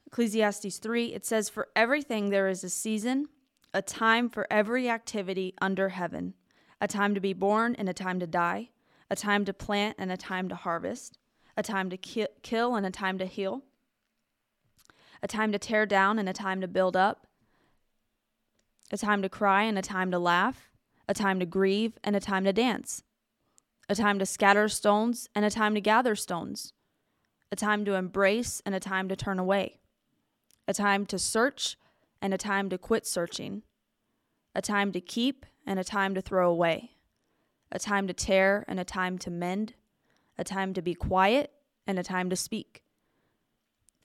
Ecclesiastes 0.06 0.78
3, 0.78 1.14
it 1.14 1.26
says, 1.26 1.48
For 1.48 1.68
everything 1.76 2.30
there 2.30 2.48
is 2.48 2.64
a 2.64 2.70
season, 2.70 3.28
a 3.72 3.82
time 3.82 4.28
for 4.28 4.46
every 4.50 4.88
activity 4.88 5.54
under 5.60 5.90
heaven, 5.90 6.34
a 6.80 6.88
time 6.88 7.14
to 7.14 7.20
be 7.20 7.32
born 7.32 7.74
and 7.76 7.88
a 7.88 7.94
time 7.94 8.18
to 8.20 8.26
die, 8.26 8.70
a 9.10 9.16
time 9.16 9.44
to 9.44 9.52
plant 9.52 9.96
and 9.98 10.10
a 10.10 10.16
time 10.16 10.48
to 10.48 10.54
harvest, 10.54 11.18
a 11.56 11.62
time 11.62 11.90
to 11.90 11.96
ki- 11.96 12.26
kill 12.42 12.74
and 12.74 12.86
a 12.86 12.90
time 12.90 13.18
to 13.18 13.26
heal, 13.26 13.62
a 15.22 15.28
time 15.28 15.52
to 15.52 15.58
tear 15.58 15.86
down 15.86 16.18
and 16.18 16.28
a 16.28 16.32
time 16.32 16.60
to 16.60 16.68
build 16.68 16.96
up, 16.96 17.26
a 18.90 18.96
time 18.96 19.22
to 19.22 19.28
cry 19.28 19.64
and 19.64 19.78
a 19.78 19.82
time 19.82 20.10
to 20.10 20.18
laugh, 20.18 20.70
a 21.08 21.14
time 21.14 21.38
to 21.40 21.46
grieve 21.46 21.98
and 22.02 22.16
a 22.16 22.20
time 22.20 22.44
to 22.44 22.52
dance, 22.52 23.02
a 23.88 23.94
time 23.94 24.18
to 24.18 24.26
scatter 24.26 24.68
stones 24.68 25.28
and 25.34 25.44
a 25.44 25.50
time 25.50 25.74
to 25.74 25.80
gather 25.80 26.14
stones, 26.14 26.72
a 27.52 27.56
time 27.56 27.84
to 27.84 27.94
embrace 27.94 28.62
and 28.64 28.74
a 28.74 28.80
time 28.80 29.08
to 29.08 29.16
turn 29.16 29.38
away 29.38 29.80
a 30.70 30.72
time 30.72 31.04
to 31.04 31.18
search 31.18 31.76
and 32.22 32.32
a 32.32 32.38
time 32.38 32.70
to 32.70 32.78
quit 32.78 33.04
searching, 33.04 33.62
a 34.54 34.62
time 34.62 34.92
to 34.92 35.00
keep 35.00 35.44
and 35.66 35.80
a 35.80 35.84
time 35.84 36.14
to 36.14 36.20
throw 36.20 36.48
away, 36.48 36.92
a 37.72 37.78
time 37.78 38.06
to 38.06 38.14
tear 38.14 38.64
and 38.68 38.78
a 38.78 38.84
time 38.84 39.18
to 39.18 39.30
mend, 39.30 39.74
a 40.38 40.44
time 40.44 40.72
to 40.72 40.80
be 40.80 40.94
quiet 40.94 41.50
and 41.88 41.98
a 41.98 42.04
time 42.04 42.30
to 42.30 42.36
speak, 42.36 42.84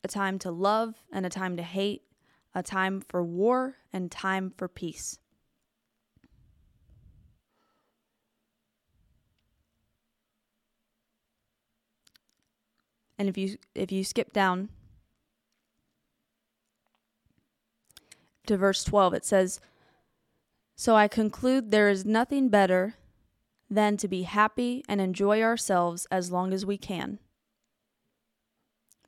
a 0.05 0.07
time 0.07 0.37
to 0.37 0.51
love 0.51 1.01
and 1.11 1.25
a 1.25 1.29
time 1.29 1.57
to 1.57 1.63
hate, 1.63 2.03
a 2.53 2.61
time 2.61 3.01
for 3.01 3.23
war 3.23 3.77
and 3.91 4.11
time 4.11 4.53
for 4.55 4.67
peace. 4.67 5.17
And 13.17 13.27
if 13.27 13.35
you 13.35 13.57
if 13.73 13.91
you 13.91 14.03
skip 14.03 14.31
down 14.31 14.69
to 18.45 18.57
verse 18.57 18.83
12, 18.83 19.15
it 19.15 19.25
says, 19.25 19.59
"So 20.75 20.95
I 20.95 21.07
conclude 21.07 21.71
there 21.71 21.89
is 21.89 22.05
nothing 22.05 22.49
better 22.49 22.93
than 23.71 23.97
to 23.97 24.07
be 24.07 24.21
happy 24.23 24.83
and 24.87 25.01
enjoy 25.01 25.41
ourselves 25.41 26.05
as 26.11 26.31
long 26.31 26.53
as 26.53 26.63
we 26.63 26.77
can." 26.77 27.17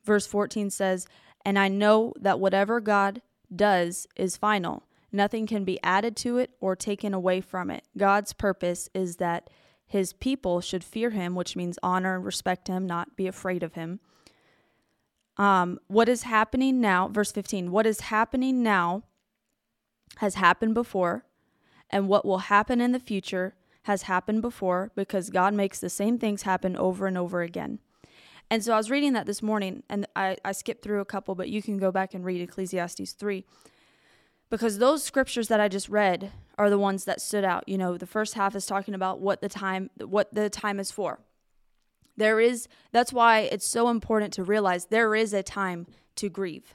Verse 0.08 0.26
14 0.26 0.70
says, 0.70 1.06
And 1.44 1.58
I 1.58 1.68
know 1.68 2.14
that 2.18 2.40
whatever 2.40 2.80
God 2.80 3.20
does 3.54 4.06
is 4.16 4.38
final. 4.38 4.84
Nothing 5.12 5.46
can 5.46 5.64
be 5.64 5.78
added 5.82 6.16
to 6.16 6.38
it 6.38 6.50
or 6.60 6.74
taken 6.74 7.12
away 7.12 7.42
from 7.42 7.70
it. 7.70 7.84
God's 7.94 8.32
purpose 8.32 8.88
is 8.94 9.16
that 9.16 9.50
his 9.86 10.14
people 10.14 10.62
should 10.62 10.82
fear 10.82 11.10
him, 11.10 11.34
which 11.34 11.56
means 11.56 11.78
honor 11.82 12.16
and 12.16 12.24
respect 12.24 12.68
him, 12.68 12.86
not 12.86 13.16
be 13.16 13.26
afraid 13.26 13.62
of 13.62 13.74
him. 13.74 14.00
Um, 15.36 15.78
what 15.88 16.08
is 16.08 16.22
happening 16.22 16.80
now, 16.80 17.08
verse 17.08 17.30
15, 17.30 17.70
what 17.70 17.86
is 17.86 18.00
happening 18.00 18.62
now 18.62 19.02
has 20.16 20.36
happened 20.36 20.72
before, 20.72 21.26
and 21.90 22.08
what 22.08 22.24
will 22.24 22.38
happen 22.38 22.80
in 22.80 22.92
the 22.92 22.98
future 22.98 23.56
has 23.82 24.02
happened 24.02 24.40
before 24.40 24.90
because 24.94 25.28
God 25.28 25.52
makes 25.52 25.80
the 25.80 25.90
same 25.90 26.18
things 26.18 26.42
happen 26.42 26.78
over 26.78 27.06
and 27.06 27.18
over 27.18 27.42
again. 27.42 27.80
And 28.50 28.64
so 28.64 28.72
I 28.72 28.76
was 28.76 28.90
reading 28.90 29.12
that 29.12 29.26
this 29.26 29.42
morning, 29.42 29.82
and 29.90 30.06
I, 30.16 30.36
I 30.44 30.52
skipped 30.52 30.82
through 30.82 31.00
a 31.00 31.04
couple, 31.04 31.34
but 31.34 31.48
you 31.50 31.60
can 31.60 31.78
go 31.78 31.92
back 31.92 32.14
and 32.14 32.24
read 32.24 32.40
Ecclesiastes 32.40 33.12
3 33.12 33.44
because 34.50 34.78
those 34.78 35.02
scriptures 35.02 35.48
that 35.48 35.60
I 35.60 35.68
just 35.68 35.88
read 35.88 36.32
are 36.56 36.70
the 36.70 36.78
ones 36.78 37.04
that 37.04 37.20
stood 37.20 37.44
out. 37.44 37.68
You 37.68 37.78
know, 37.78 37.98
the 37.98 38.06
first 38.06 38.34
half 38.34 38.56
is 38.56 38.66
talking 38.66 38.94
about 38.94 39.20
what 39.20 39.42
the 39.42 39.48
time 39.48 39.90
what 39.98 40.34
the 40.34 40.48
time 40.48 40.80
is 40.80 40.90
for. 40.90 41.20
There 42.16 42.40
is 42.40 42.68
that's 42.90 43.12
why 43.12 43.40
it's 43.40 43.66
so 43.66 43.90
important 43.90 44.32
to 44.34 44.44
realize 44.44 44.86
there 44.86 45.14
is 45.14 45.32
a 45.34 45.42
time 45.42 45.86
to 46.16 46.28
grieve. 46.28 46.74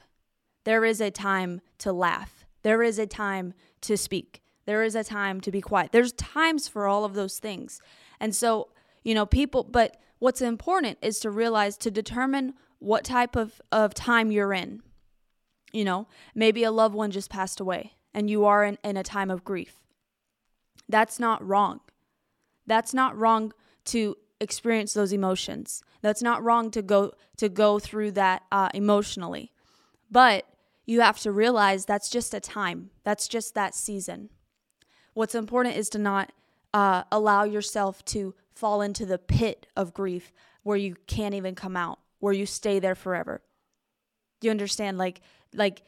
There 0.64 0.84
is 0.84 1.00
a 1.00 1.10
time 1.10 1.60
to 1.78 1.92
laugh. 1.92 2.46
There 2.62 2.82
is 2.82 2.98
a 2.98 3.06
time 3.06 3.52
to 3.82 3.96
speak. 3.96 4.40
There 4.64 4.82
is 4.82 4.94
a 4.94 5.04
time 5.04 5.40
to 5.42 5.50
be 5.50 5.60
quiet. 5.60 5.92
There's 5.92 6.12
times 6.12 6.68
for 6.68 6.86
all 6.86 7.04
of 7.04 7.12
those 7.12 7.38
things. 7.38 7.80
And 8.18 8.34
so, 8.34 8.68
you 9.04 9.14
know, 9.14 9.26
people, 9.26 9.62
but 9.62 9.96
what's 10.18 10.42
important 10.42 10.98
is 11.02 11.20
to 11.20 11.30
realize 11.30 11.76
to 11.78 11.90
determine 11.90 12.54
what 12.78 13.04
type 13.04 13.36
of, 13.36 13.60
of 13.70 13.94
time 13.94 14.32
you're 14.32 14.52
in. 14.52 14.82
You 15.72 15.84
know, 15.84 16.08
maybe 16.34 16.64
a 16.64 16.70
loved 16.70 16.94
one 16.94 17.10
just 17.10 17.30
passed 17.30 17.60
away 17.60 17.92
and 18.12 18.30
you 18.30 18.44
are 18.44 18.64
in, 18.64 18.78
in 18.82 18.96
a 18.96 19.02
time 19.02 19.30
of 19.30 19.44
grief. 19.44 19.80
That's 20.88 21.18
not 21.18 21.46
wrong. 21.46 21.80
That's 22.66 22.94
not 22.94 23.16
wrong 23.16 23.52
to 23.86 24.16
experience 24.40 24.94
those 24.94 25.12
emotions. 25.12 25.82
That's 26.00 26.22
not 26.22 26.42
wrong 26.42 26.70
to 26.72 26.82
go 26.82 27.12
to 27.38 27.48
go 27.48 27.78
through 27.78 28.12
that 28.12 28.42
uh, 28.52 28.68
emotionally. 28.74 29.52
But 30.10 30.46
you 30.86 31.00
have 31.00 31.18
to 31.20 31.32
realize 31.32 31.86
that's 31.86 32.10
just 32.10 32.34
a 32.34 32.40
time, 32.40 32.90
that's 33.04 33.26
just 33.26 33.54
that 33.54 33.74
season. 33.74 34.28
What's 35.14 35.34
important 35.34 35.76
is 35.76 35.88
to 35.90 35.98
not 35.98 36.32
uh, 36.72 37.04
allow 37.10 37.44
yourself 37.44 38.04
to 38.06 38.34
fall 38.54 38.80
into 38.80 39.04
the 39.04 39.18
pit 39.18 39.66
of 39.76 39.94
grief 39.94 40.32
where 40.62 40.76
you 40.76 40.96
can't 41.06 41.34
even 41.34 41.54
come 41.54 41.76
out, 41.76 41.98
where 42.18 42.32
you 42.32 42.46
stay 42.46 42.78
there 42.78 42.94
forever. 42.94 43.42
You 44.40 44.50
understand? 44.50 44.98
Like, 44.98 45.20
like, 45.52 45.82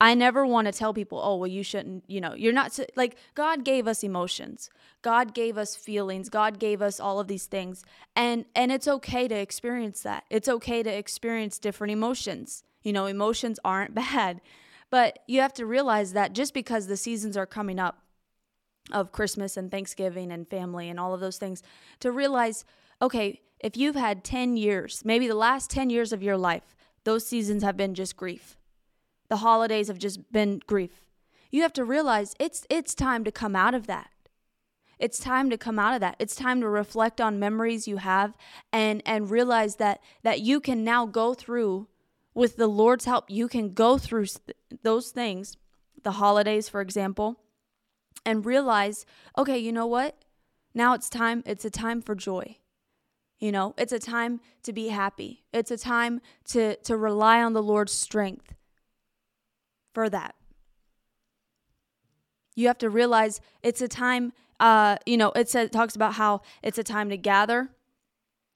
I 0.00 0.14
never 0.14 0.46
want 0.46 0.66
to 0.66 0.72
tell 0.72 0.92
people, 0.92 1.20
oh, 1.22 1.36
well, 1.36 1.46
you 1.46 1.62
shouldn't, 1.62 2.04
you 2.06 2.20
know, 2.20 2.34
you're 2.34 2.52
not, 2.52 2.78
like, 2.96 3.16
God 3.34 3.64
gave 3.64 3.86
us 3.86 4.02
emotions. 4.02 4.68
God 5.00 5.34
gave 5.34 5.56
us 5.56 5.74
feelings. 5.74 6.28
God 6.28 6.58
gave 6.58 6.82
us 6.82 7.00
all 7.00 7.18
of 7.18 7.28
these 7.28 7.46
things. 7.46 7.84
And, 8.14 8.44
and 8.54 8.70
it's 8.70 8.88
okay 8.88 9.26
to 9.28 9.34
experience 9.34 10.02
that. 10.02 10.24
It's 10.28 10.48
okay 10.48 10.82
to 10.82 10.90
experience 10.90 11.58
different 11.58 11.92
emotions. 11.92 12.62
You 12.82 12.92
know, 12.92 13.06
emotions 13.06 13.58
aren't 13.64 13.94
bad. 13.94 14.40
But 14.90 15.20
you 15.26 15.40
have 15.40 15.54
to 15.54 15.66
realize 15.66 16.12
that 16.12 16.32
just 16.32 16.54
because 16.54 16.86
the 16.86 16.96
seasons 16.96 17.36
are 17.36 17.46
coming 17.46 17.78
up 17.78 18.02
of 18.92 19.12
Christmas 19.12 19.56
and 19.56 19.70
Thanksgiving 19.70 20.30
and 20.30 20.48
family 20.48 20.88
and 20.88 20.98
all 20.98 21.14
of 21.14 21.20
those 21.20 21.38
things, 21.38 21.62
to 22.00 22.12
realize, 22.12 22.64
okay, 23.00 23.40
if 23.60 23.76
you've 23.76 23.96
had 23.96 24.24
10 24.24 24.56
years, 24.56 25.02
maybe 25.04 25.26
the 25.26 25.34
last 25.34 25.70
10 25.70 25.90
years 25.90 26.12
of 26.12 26.22
your 26.22 26.36
life, 26.36 26.76
those 27.04 27.26
seasons 27.26 27.62
have 27.62 27.76
been 27.76 27.94
just 27.94 28.16
grief. 28.16 28.58
The 29.28 29.38
holidays 29.38 29.88
have 29.88 29.98
just 29.98 30.32
been 30.32 30.60
grief. 30.66 31.02
You 31.50 31.62
have 31.62 31.72
to 31.74 31.84
realize 31.84 32.34
it's 32.38 32.66
it's 32.68 32.94
time 32.94 33.24
to 33.24 33.32
come 33.32 33.56
out 33.56 33.74
of 33.74 33.86
that. 33.86 34.10
It's 34.98 35.18
time 35.18 35.50
to 35.50 35.58
come 35.58 35.78
out 35.78 35.94
of 35.94 36.00
that. 36.00 36.16
It's 36.18 36.34
time 36.34 36.60
to 36.60 36.68
reflect 36.68 37.20
on 37.20 37.38
memories 37.38 37.88
you 37.88 37.98
have 37.98 38.34
and 38.72 39.02
and 39.06 39.30
realize 39.30 39.76
that 39.76 40.00
that 40.22 40.40
you 40.40 40.60
can 40.60 40.84
now 40.84 41.06
go 41.06 41.34
through 41.34 41.88
with 42.34 42.56
the 42.56 42.66
Lord's 42.66 43.06
help, 43.06 43.30
you 43.30 43.48
can 43.48 43.72
go 43.72 43.96
through 43.96 44.26
those 44.82 45.10
things, 45.10 45.56
the 46.02 46.12
holidays, 46.12 46.68
for 46.68 46.82
example, 46.82 47.40
and 48.26 48.44
realize, 48.44 49.06
okay, 49.38 49.56
you 49.56 49.72
know 49.72 49.86
what? 49.86 50.16
Now 50.74 50.92
it's 50.92 51.08
time, 51.08 51.42
it's 51.46 51.64
a 51.64 51.70
time 51.70 52.02
for 52.02 52.14
joy. 52.14 52.58
You 53.38 53.52
know, 53.52 53.74
it's 53.78 53.92
a 53.92 53.98
time 53.98 54.40
to 54.64 54.72
be 54.72 54.88
happy. 54.88 55.44
It's 55.52 55.70
a 55.70 55.78
time 55.78 56.20
to, 56.48 56.76
to 56.76 56.96
rely 56.96 57.42
on 57.42 57.52
the 57.52 57.62
Lord's 57.62 57.92
strength 57.92 58.54
for 59.94 60.10
that. 60.10 60.34
You 62.54 62.66
have 62.66 62.78
to 62.78 62.90
realize 62.90 63.40
it's 63.62 63.80
a 63.80 63.88
time, 63.88 64.32
uh, 64.58 64.96
you 65.06 65.16
know, 65.16 65.30
it 65.32 65.48
says, 65.48 65.70
talks 65.70 65.94
about 65.94 66.14
how 66.14 66.40
it's 66.62 66.78
a 66.78 66.82
time 66.82 67.10
to 67.10 67.16
gather. 67.16 67.68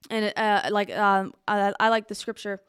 And 0.09 0.33
uh, 0.37 0.69
like, 0.71 0.91
um, 0.97 1.35
I, 1.47 1.73
I 1.79 1.91
like 1.91 2.09
the 2.09 2.15
scripture 2.15 2.61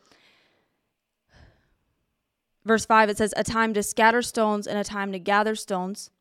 verse 2.63 2.85
5 2.85 3.09
it 3.09 3.17
says 3.17 3.33
a 3.35 3.43
time 3.43 3.73
to 3.73 3.81
scatter 3.81 4.21
stones 4.21 4.67
and 4.67 4.77
a 4.77 4.83
time 4.83 5.11
to 5.11 5.19
gather 5.19 5.55
stones 5.55 6.11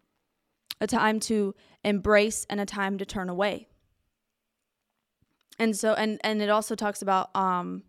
a 0.81 0.87
time 0.87 1.21
to 1.21 1.55
embrace 1.85 2.47
and 2.49 2.61
a 2.61 2.67
time 2.67 2.99
to 2.99 3.05
turn 3.05 3.29
away. 3.29 3.69
And 5.59 5.77
so 5.77 5.93
and 5.95 6.19
and 6.25 6.41
it 6.41 6.49
also 6.49 6.75
talks 6.75 7.03
about 7.03 7.35
um 7.37 7.83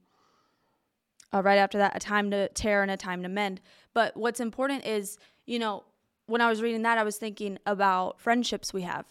uh, 1.34 1.42
right 1.42 1.58
after 1.58 1.78
that 1.78 1.96
a 1.96 2.00
time 2.00 2.30
to 2.32 2.50
tear 2.50 2.82
and 2.82 2.92
a 2.92 2.98
time 2.98 3.24
to 3.24 3.30
mend. 3.30 3.62
But 3.94 4.18
what's 4.18 4.40
important 4.40 4.86
is 4.86 5.18
you 5.46 5.60
know 5.60 5.84
when 6.26 6.42
i 6.42 6.50
was 6.50 6.62
reading 6.62 6.84
that 6.84 6.98
i 6.98 7.04
was 7.04 7.18
thinking 7.18 7.58
about 7.66 8.20
friendships 8.20 8.74
we 8.74 8.82
have. 8.82 9.06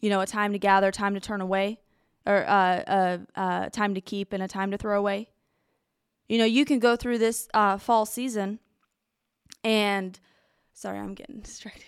You 0.00 0.10
know 0.10 0.20
a 0.20 0.26
time 0.26 0.52
to 0.52 0.58
gather 0.58 0.90
time 0.90 1.14
to 1.14 1.20
turn 1.20 1.40
away 1.40 1.80
or 2.26 2.44
uh, 2.48 2.82
uh, 2.86 3.18
uh, 3.36 3.68
time 3.68 3.94
to 3.94 4.00
keep 4.00 4.32
and 4.32 4.42
a 4.42 4.48
time 4.48 4.70
to 4.72 4.78
throw 4.78 4.98
away. 4.98 5.28
You 6.28 6.38
know, 6.38 6.44
you 6.44 6.64
can 6.64 6.80
go 6.80 6.96
through 6.96 7.18
this 7.18 7.48
uh, 7.54 7.78
fall 7.78 8.04
season 8.04 8.58
and 9.62 10.18
sorry, 10.72 10.98
I'm 10.98 11.14
getting 11.14 11.40
distracted 11.42 11.84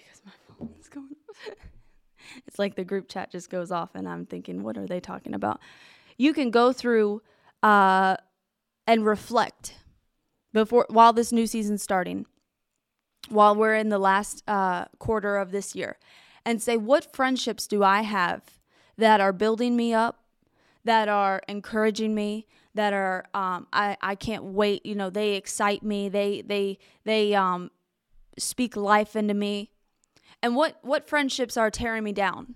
is 0.80 0.88
going 0.88 1.16
off. 1.28 1.56
it's 2.46 2.58
like 2.58 2.74
the 2.74 2.84
group 2.84 3.08
chat 3.08 3.30
just 3.30 3.50
goes 3.50 3.70
off 3.70 3.90
and 3.94 4.08
I'm 4.08 4.26
thinking, 4.26 4.62
what 4.62 4.76
are 4.76 4.86
they 4.86 5.00
talking 5.00 5.34
about? 5.34 5.60
You 6.16 6.32
can 6.32 6.50
go 6.50 6.72
through 6.72 7.22
uh, 7.62 8.16
and 8.86 9.04
reflect 9.04 9.74
before 10.52 10.86
while 10.88 11.12
this 11.12 11.32
new 11.32 11.46
season's 11.46 11.82
starting, 11.82 12.26
while 13.28 13.54
we're 13.54 13.74
in 13.74 13.88
the 13.88 13.98
last 13.98 14.42
uh, 14.48 14.86
quarter 14.98 15.36
of 15.36 15.52
this 15.52 15.74
year, 15.74 15.98
and 16.44 16.62
say, 16.62 16.76
what 16.76 17.14
friendships 17.14 17.66
do 17.66 17.82
I 17.84 18.02
have 18.02 18.42
that 18.96 19.20
are 19.20 19.32
building 19.32 19.76
me 19.76 19.92
up, 19.94 20.24
that 20.84 21.08
are 21.08 21.42
encouraging 21.46 22.14
me, 22.14 22.46
that 22.78 22.92
are 22.92 23.24
um, 23.34 23.66
I, 23.72 23.96
I 24.00 24.14
can't 24.14 24.44
wait 24.44 24.86
you 24.86 24.94
know 24.94 25.10
they 25.10 25.34
excite 25.34 25.82
me 25.82 26.08
they 26.08 26.42
they 26.42 26.78
they 27.04 27.34
um, 27.34 27.72
speak 28.38 28.76
life 28.76 29.16
into 29.16 29.34
me 29.34 29.72
and 30.42 30.54
what 30.54 30.78
what 30.82 31.08
friendships 31.08 31.56
are 31.56 31.70
tearing 31.70 32.04
me 32.04 32.12
down 32.12 32.54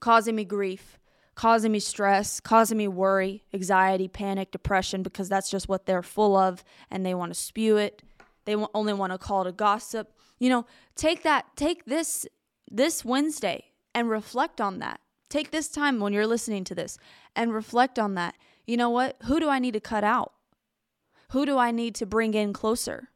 causing 0.00 0.34
me 0.34 0.44
grief 0.44 0.98
causing 1.34 1.72
me 1.72 1.80
stress 1.80 2.40
causing 2.40 2.78
me 2.78 2.88
worry 2.88 3.44
anxiety 3.52 4.08
panic 4.08 4.50
depression 4.50 5.02
because 5.02 5.28
that's 5.28 5.50
just 5.50 5.68
what 5.68 5.86
they're 5.86 6.02
full 6.02 6.36
of 6.36 6.64
and 6.90 7.04
they 7.04 7.14
want 7.14 7.32
to 7.32 7.38
spew 7.38 7.76
it 7.76 8.02
they 8.44 8.54
only 8.74 8.92
want 8.92 9.12
to 9.12 9.18
call 9.18 9.42
it 9.42 9.48
a 9.48 9.52
gossip 9.52 10.12
you 10.38 10.48
know 10.48 10.66
take 10.94 11.22
that 11.22 11.44
take 11.56 11.84
this 11.86 12.26
this 12.70 13.04
wednesday 13.04 13.64
and 13.94 14.08
reflect 14.08 14.60
on 14.60 14.78
that 14.78 15.00
take 15.28 15.50
this 15.50 15.68
time 15.68 15.98
when 16.00 16.12
you're 16.12 16.26
listening 16.26 16.64
to 16.64 16.74
this 16.74 16.98
and 17.34 17.52
reflect 17.52 17.98
on 17.98 18.14
that 18.14 18.34
you 18.66 18.76
know 18.76 18.90
what? 18.90 19.16
Who 19.24 19.40
do 19.40 19.48
I 19.48 19.58
need 19.58 19.72
to 19.72 19.80
cut 19.80 20.04
out? 20.04 20.32
Who 21.30 21.44
do 21.44 21.58
I 21.58 21.70
need 21.70 21.94
to 21.96 22.06
bring 22.06 22.34
in 22.34 22.52
closer? 22.52 23.10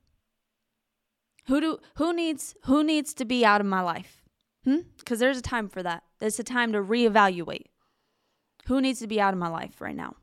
Who 1.48 1.60
do 1.62 1.78
who 1.94 2.12
needs 2.12 2.54
who 2.64 2.84
needs 2.84 3.14
to 3.14 3.24
be 3.24 3.44
out 3.44 3.60
of 3.60 3.66
my 3.66 3.80
life? 3.80 4.22
Hmm? 4.64 4.80
Cuz 5.04 5.18
there's 5.18 5.38
a 5.38 5.42
time 5.42 5.68
for 5.68 5.82
that. 5.82 6.04
There's 6.18 6.38
a 6.38 6.44
time 6.44 6.72
to 6.72 6.82
reevaluate. 6.82 7.66
Who 8.66 8.82
needs 8.82 9.00
to 9.00 9.06
be 9.06 9.18
out 9.18 9.32
of 9.32 9.40
my 9.40 9.48
life 9.48 9.80
right 9.80 9.96
now? 9.96 10.16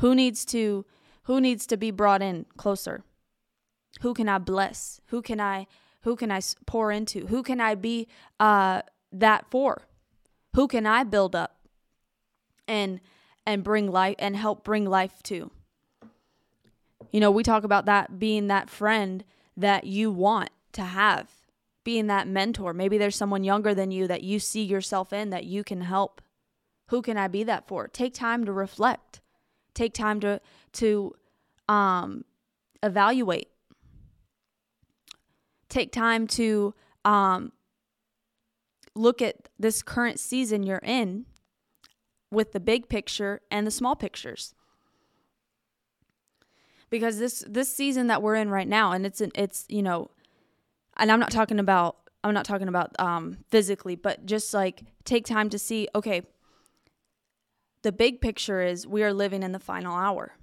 Who 0.00 0.14
needs 0.14 0.44
to 0.46 0.84
who 1.24 1.40
needs 1.40 1.66
to 1.68 1.78
be 1.78 1.90
brought 1.90 2.20
in 2.20 2.44
closer? 2.58 3.02
Who 4.02 4.12
can 4.12 4.28
I 4.28 4.38
bless? 4.38 5.00
Who 5.06 5.22
can 5.22 5.40
I 5.40 5.66
who 6.02 6.16
can 6.16 6.30
I 6.30 6.40
pour 6.66 6.92
into? 6.92 7.26
Who 7.28 7.42
can 7.42 7.58
I 7.58 7.74
be 7.74 8.08
uh 8.38 8.82
that 9.10 9.50
for? 9.50 9.88
Who 10.54 10.68
can 10.68 10.84
I 10.84 11.02
build 11.04 11.34
up? 11.34 11.66
And 12.68 13.00
and 13.46 13.64
bring 13.64 13.90
life 13.90 14.16
and 14.18 14.36
help 14.36 14.64
bring 14.64 14.84
life 14.84 15.22
to. 15.24 15.50
You 17.10 17.20
know, 17.20 17.30
we 17.30 17.42
talk 17.42 17.64
about 17.64 17.86
that 17.86 18.18
being 18.18 18.48
that 18.48 18.68
friend 18.68 19.24
that 19.56 19.84
you 19.84 20.10
want 20.10 20.50
to 20.72 20.82
have, 20.82 21.30
being 21.84 22.06
that 22.06 22.28
mentor. 22.28 22.72
Maybe 22.72 22.98
there's 22.98 23.16
someone 23.16 23.44
younger 23.44 23.74
than 23.74 23.90
you 23.90 24.06
that 24.06 24.22
you 24.22 24.38
see 24.38 24.62
yourself 24.62 25.12
in 25.12 25.30
that 25.30 25.44
you 25.44 25.64
can 25.64 25.82
help. 25.82 26.20
Who 26.88 27.02
can 27.02 27.16
I 27.16 27.28
be 27.28 27.44
that 27.44 27.66
for? 27.68 27.88
Take 27.88 28.14
time 28.14 28.44
to 28.44 28.52
reflect. 28.52 29.20
Take 29.74 29.94
time 29.94 30.20
to 30.20 30.40
to 30.74 31.14
um 31.68 32.24
evaluate. 32.82 33.48
Take 35.68 35.92
time 35.92 36.26
to 36.28 36.74
um 37.04 37.52
look 38.94 39.22
at 39.22 39.48
this 39.58 39.82
current 39.82 40.20
season 40.20 40.62
you're 40.62 40.78
in 40.82 41.24
with 42.30 42.52
the 42.52 42.60
big 42.60 42.88
picture 42.88 43.40
and 43.50 43.66
the 43.66 43.70
small 43.70 43.96
pictures 43.96 44.54
because 46.92 47.18
this 47.18 47.42
this 47.48 47.74
season 47.74 48.08
that 48.08 48.22
we're 48.22 48.34
in 48.34 48.50
right 48.50 48.68
now 48.68 48.92
and 48.92 49.06
it's 49.06 49.22
an, 49.22 49.32
it's 49.34 49.64
you 49.68 49.82
know 49.82 50.10
and 50.98 51.10
I'm 51.10 51.18
not 51.18 51.30
talking 51.30 51.58
about 51.58 51.96
I'm 52.22 52.34
not 52.34 52.44
talking 52.44 52.68
about 52.68 52.94
um 53.00 53.38
physically 53.48 53.96
but 53.96 54.26
just 54.26 54.52
like 54.52 54.84
take 55.04 55.24
time 55.24 55.48
to 55.48 55.58
see 55.58 55.88
okay 55.94 56.22
the 57.82 57.92
big 57.92 58.20
picture 58.20 58.60
is 58.60 58.86
we 58.86 59.02
are 59.02 59.12
living 59.12 59.42
in 59.42 59.50
the 59.50 59.58
final 59.58 59.96
hour. 59.96 60.36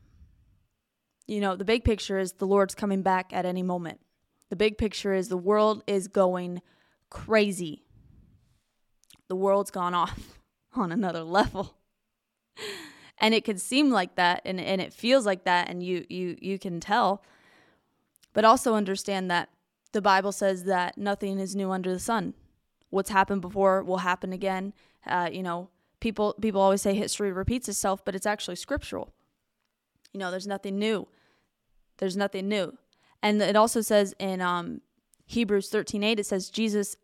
You 1.27 1.39
know 1.39 1.55
the 1.55 1.63
big 1.63 1.83
picture 1.83 2.17
is 2.17 2.33
the 2.33 2.47
Lord's 2.47 2.75
coming 2.75 3.03
back 3.03 3.31
at 3.31 3.45
any 3.45 3.63
moment. 3.63 4.01
The 4.49 4.55
big 4.55 4.79
picture 4.79 5.13
is 5.13 5.29
the 5.29 5.37
world 5.37 5.83
is 5.85 6.07
going 6.07 6.63
crazy. 7.11 7.85
The 9.27 9.35
world's 9.35 9.69
gone 9.69 9.93
off 9.93 10.39
on 10.73 10.91
another 10.91 11.21
level 11.21 11.75
and 13.19 13.33
it 13.33 13.43
could 13.43 13.59
seem 13.59 13.89
like 13.89 14.15
that 14.15 14.41
and, 14.45 14.59
and 14.59 14.81
it 14.81 14.93
feels 14.93 15.25
like 15.25 15.43
that 15.43 15.69
and 15.69 15.83
you 15.83 16.05
you 16.09 16.37
you 16.41 16.59
can 16.59 16.79
tell. 16.79 17.23
But 18.33 18.45
also 18.45 18.75
understand 18.75 19.29
that 19.31 19.49
the 19.91 20.01
bible 20.01 20.31
says 20.31 20.65
that 20.65 20.97
nothing 20.97 21.39
is 21.39 21.55
new 21.55 21.71
under 21.71 21.91
the 21.91 21.99
sun. 21.99 22.33
What's 22.89 23.09
happened 23.09 23.41
before 23.41 23.83
will 23.83 23.97
happen 23.97 24.33
again. 24.33 24.73
Uh, 25.05 25.29
you 25.31 25.43
know 25.43 25.69
people 25.99 26.35
people 26.41 26.61
always 26.61 26.81
say 26.81 26.93
history 26.93 27.31
repeats 27.31 27.67
itself 27.67 28.03
but 28.05 28.15
it's 28.15 28.25
actually 28.25 28.55
scriptural. 28.55 29.13
You 30.13 30.19
know 30.19 30.31
there's 30.31 30.47
nothing 30.47 30.79
new. 30.79 31.07
There's 31.97 32.17
nothing 32.17 32.47
new. 32.47 32.77
And 33.21 33.41
it 33.41 33.57
also 33.57 33.81
says 33.81 34.15
in 34.19 34.41
um, 34.41 34.81
hebrews 35.25 35.69
13 35.69 36.03
8 36.03 36.19
it 36.19 36.25
says 36.25 36.49
jesus 36.49 36.95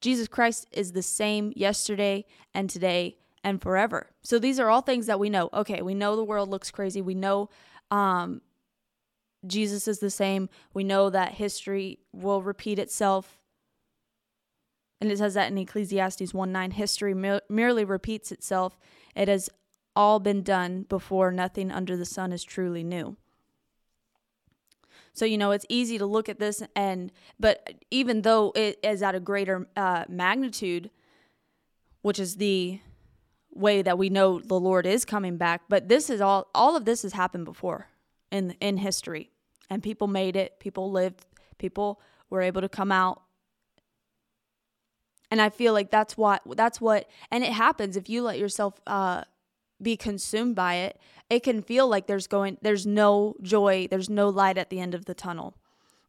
jesus 0.00 0.26
christ 0.26 0.66
is 0.72 0.92
the 0.92 1.02
same 1.02 1.52
yesterday 1.54 2.24
and 2.54 2.70
today 2.70 3.18
and 3.44 3.60
forever. 3.60 4.10
So 4.22 4.38
these 4.38 4.58
are 4.58 4.70
all 4.70 4.80
things 4.80 5.06
that 5.06 5.20
we 5.20 5.28
know. 5.30 5.50
Okay, 5.52 5.82
we 5.82 5.94
know 5.94 6.16
the 6.16 6.24
world 6.24 6.48
looks 6.48 6.70
crazy. 6.70 7.02
We 7.02 7.14
know 7.14 7.50
um, 7.90 8.40
Jesus 9.46 9.86
is 9.86 10.00
the 10.00 10.10
same. 10.10 10.48
We 10.72 10.82
know 10.82 11.10
that 11.10 11.34
history 11.34 12.00
will 12.12 12.42
repeat 12.42 12.78
itself. 12.78 13.38
And 15.00 15.12
it 15.12 15.18
says 15.18 15.34
that 15.34 15.52
in 15.52 15.58
Ecclesiastes 15.58 16.32
1 16.32 16.50
9 16.50 16.70
history 16.72 17.12
mer- 17.12 17.42
merely 17.50 17.84
repeats 17.84 18.32
itself. 18.32 18.78
It 19.14 19.28
has 19.28 19.50
all 19.94 20.18
been 20.18 20.42
done 20.42 20.86
before, 20.88 21.30
nothing 21.30 21.70
under 21.70 21.96
the 21.96 22.06
sun 22.06 22.32
is 22.32 22.42
truly 22.42 22.82
new. 22.82 23.16
So, 25.12 25.24
you 25.24 25.38
know, 25.38 25.52
it's 25.52 25.66
easy 25.68 25.98
to 25.98 26.06
look 26.06 26.28
at 26.28 26.40
this 26.40 26.62
and, 26.74 27.12
but 27.38 27.74
even 27.90 28.22
though 28.22 28.52
it 28.56 28.80
is 28.82 29.02
at 29.02 29.14
a 29.14 29.20
greater 29.20 29.68
uh, 29.76 30.04
magnitude, 30.08 30.90
which 32.02 32.18
is 32.18 32.36
the 32.36 32.80
way 33.54 33.82
that 33.82 33.98
we 33.98 34.10
know 34.10 34.40
the 34.40 34.58
Lord 34.58 34.86
is 34.86 35.04
coming 35.04 35.36
back. 35.36 35.62
But 35.68 35.88
this 35.88 36.10
is 36.10 36.20
all 36.20 36.48
all 36.54 36.76
of 36.76 36.84
this 36.84 37.02
has 37.02 37.12
happened 37.12 37.44
before 37.44 37.88
in 38.30 38.56
in 38.60 38.78
history. 38.78 39.30
And 39.70 39.82
people 39.82 40.06
made 40.06 40.36
it, 40.36 40.60
people 40.60 40.90
lived, 40.90 41.24
people 41.58 42.00
were 42.30 42.42
able 42.42 42.60
to 42.60 42.68
come 42.68 42.92
out. 42.92 43.22
And 45.30 45.40
I 45.40 45.48
feel 45.48 45.72
like 45.72 45.90
that's 45.90 46.16
what 46.16 46.42
that's 46.56 46.80
what 46.80 47.08
and 47.30 47.42
it 47.42 47.52
happens 47.52 47.96
if 47.96 48.08
you 48.08 48.22
let 48.22 48.38
yourself 48.38 48.80
uh 48.86 49.24
be 49.82 49.96
consumed 49.96 50.54
by 50.54 50.74
it. 50.76 50.98
It 51.30 51.40
can 51.40 51.62
feel 51.62 51.88
like 51.88 52.06
there's 52.06 52.26
going 52.26 52.58
there's 52.62 52.86
no 52.86 53.34
joy, 53.42 53.88
there's 53.90 54.10
no 54.10 54.28
light 54.28 54.58
at 54.58 54.70
the 54.70 54.80
end 54.80 54.94
of 54.94 55.06
the 55.06 55.14
tunnel. 55.14 55.56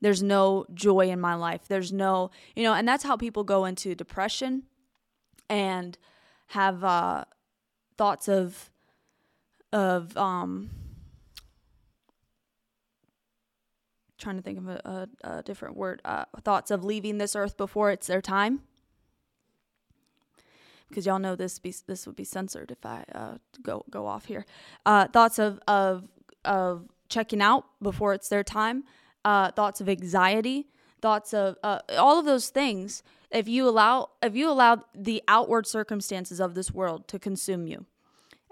There's 0.02 0.22
no 0.22 0.66
joy 0.74 1.10
in 1.10 1.20
my 1.20 1.36
life. 1.36 1.62
There's 1.68 1.92
no, 1.92 2.30
you 2.56 2.64
know, 2.64 2.74
and 2.74 2.88
that's 2.88 3.04
how 3.04 3.16
people 3.16 3.44
go 3.44 3.66
into 3.66 3.96
depression 3.96 4.64
and 5.50 5.98
have 6.48 6.84
uh 6.84 7.26
thoughts 7.98 8.28
of 8.28 8.70
of 9.72 10.16
um 10.18 10.70
trying 14.18 14.38
to 14.38 14.42
think 14.42 14.58
of 14.58 14.68
a, 14.68 15.08
a, 15.24 15.38
a 15.38 15.44
different 15.44 15.76
word 15.76 16.02
uh, 16.06 16.26
thoughts 16.44 16.72
of 16.72 16.84
leaving 16.84 17.18
this 17.18 17.36
earth 17.36 17.58
before 17.58 17.92
it's 17.92 18.08
their 18.08 18.22
time 18.22 18.62
because 20.90 21.06
y'all 21.06 21.20
know 21.20 21.36
this 21.36 21.60
be 21.60 21.74
this 21.88 22.06
would 22.06 22.16
be 22.16 22.24
censored 22.24 22.72
if 22.72 22.86
I 22.86 23.04
uh, 23.14 23.38
go 23.62 23.84
go 23.90 24.08
off 24.08 24.26
here. 24.26 24.46
Uh, 24.86 25.08
thoughts 25.08 25.40
of 25.40 25.60
of 25.68 26.08
of 26.44 26.88
checking 27.10 27.42
out 27.42 27.66
before 27.82 28.14
it's 28.14 28.30
their 28.30 28.44
time. 28.44 28.84
Uh, 29.24 29.52
thoughts 29.52 29.82
of 29.82 29.90
anxiety. 29.90 30.68
Thoughts 31.06 31.36
of 31.36 31.58
uh, 31.62 31.80
all 32.00 32.18
of 32.18 32.26
those 32.26 32.50
things 32.50 33.04
if 33.30 33.48
you 33.48 33.70
allow 33.70 34.10
if 34.24 34.36
you 34.36 34.50
allow 34.50 34.84
the 34.96 35.22
outward 35.28 35.68
circumstances 35.68 36.40
of 36.40 36.56
this 36.56 36.72
world 36.72 37.08
to 37.10 37.20
consume 37.20 37.68
you 37.68 37.86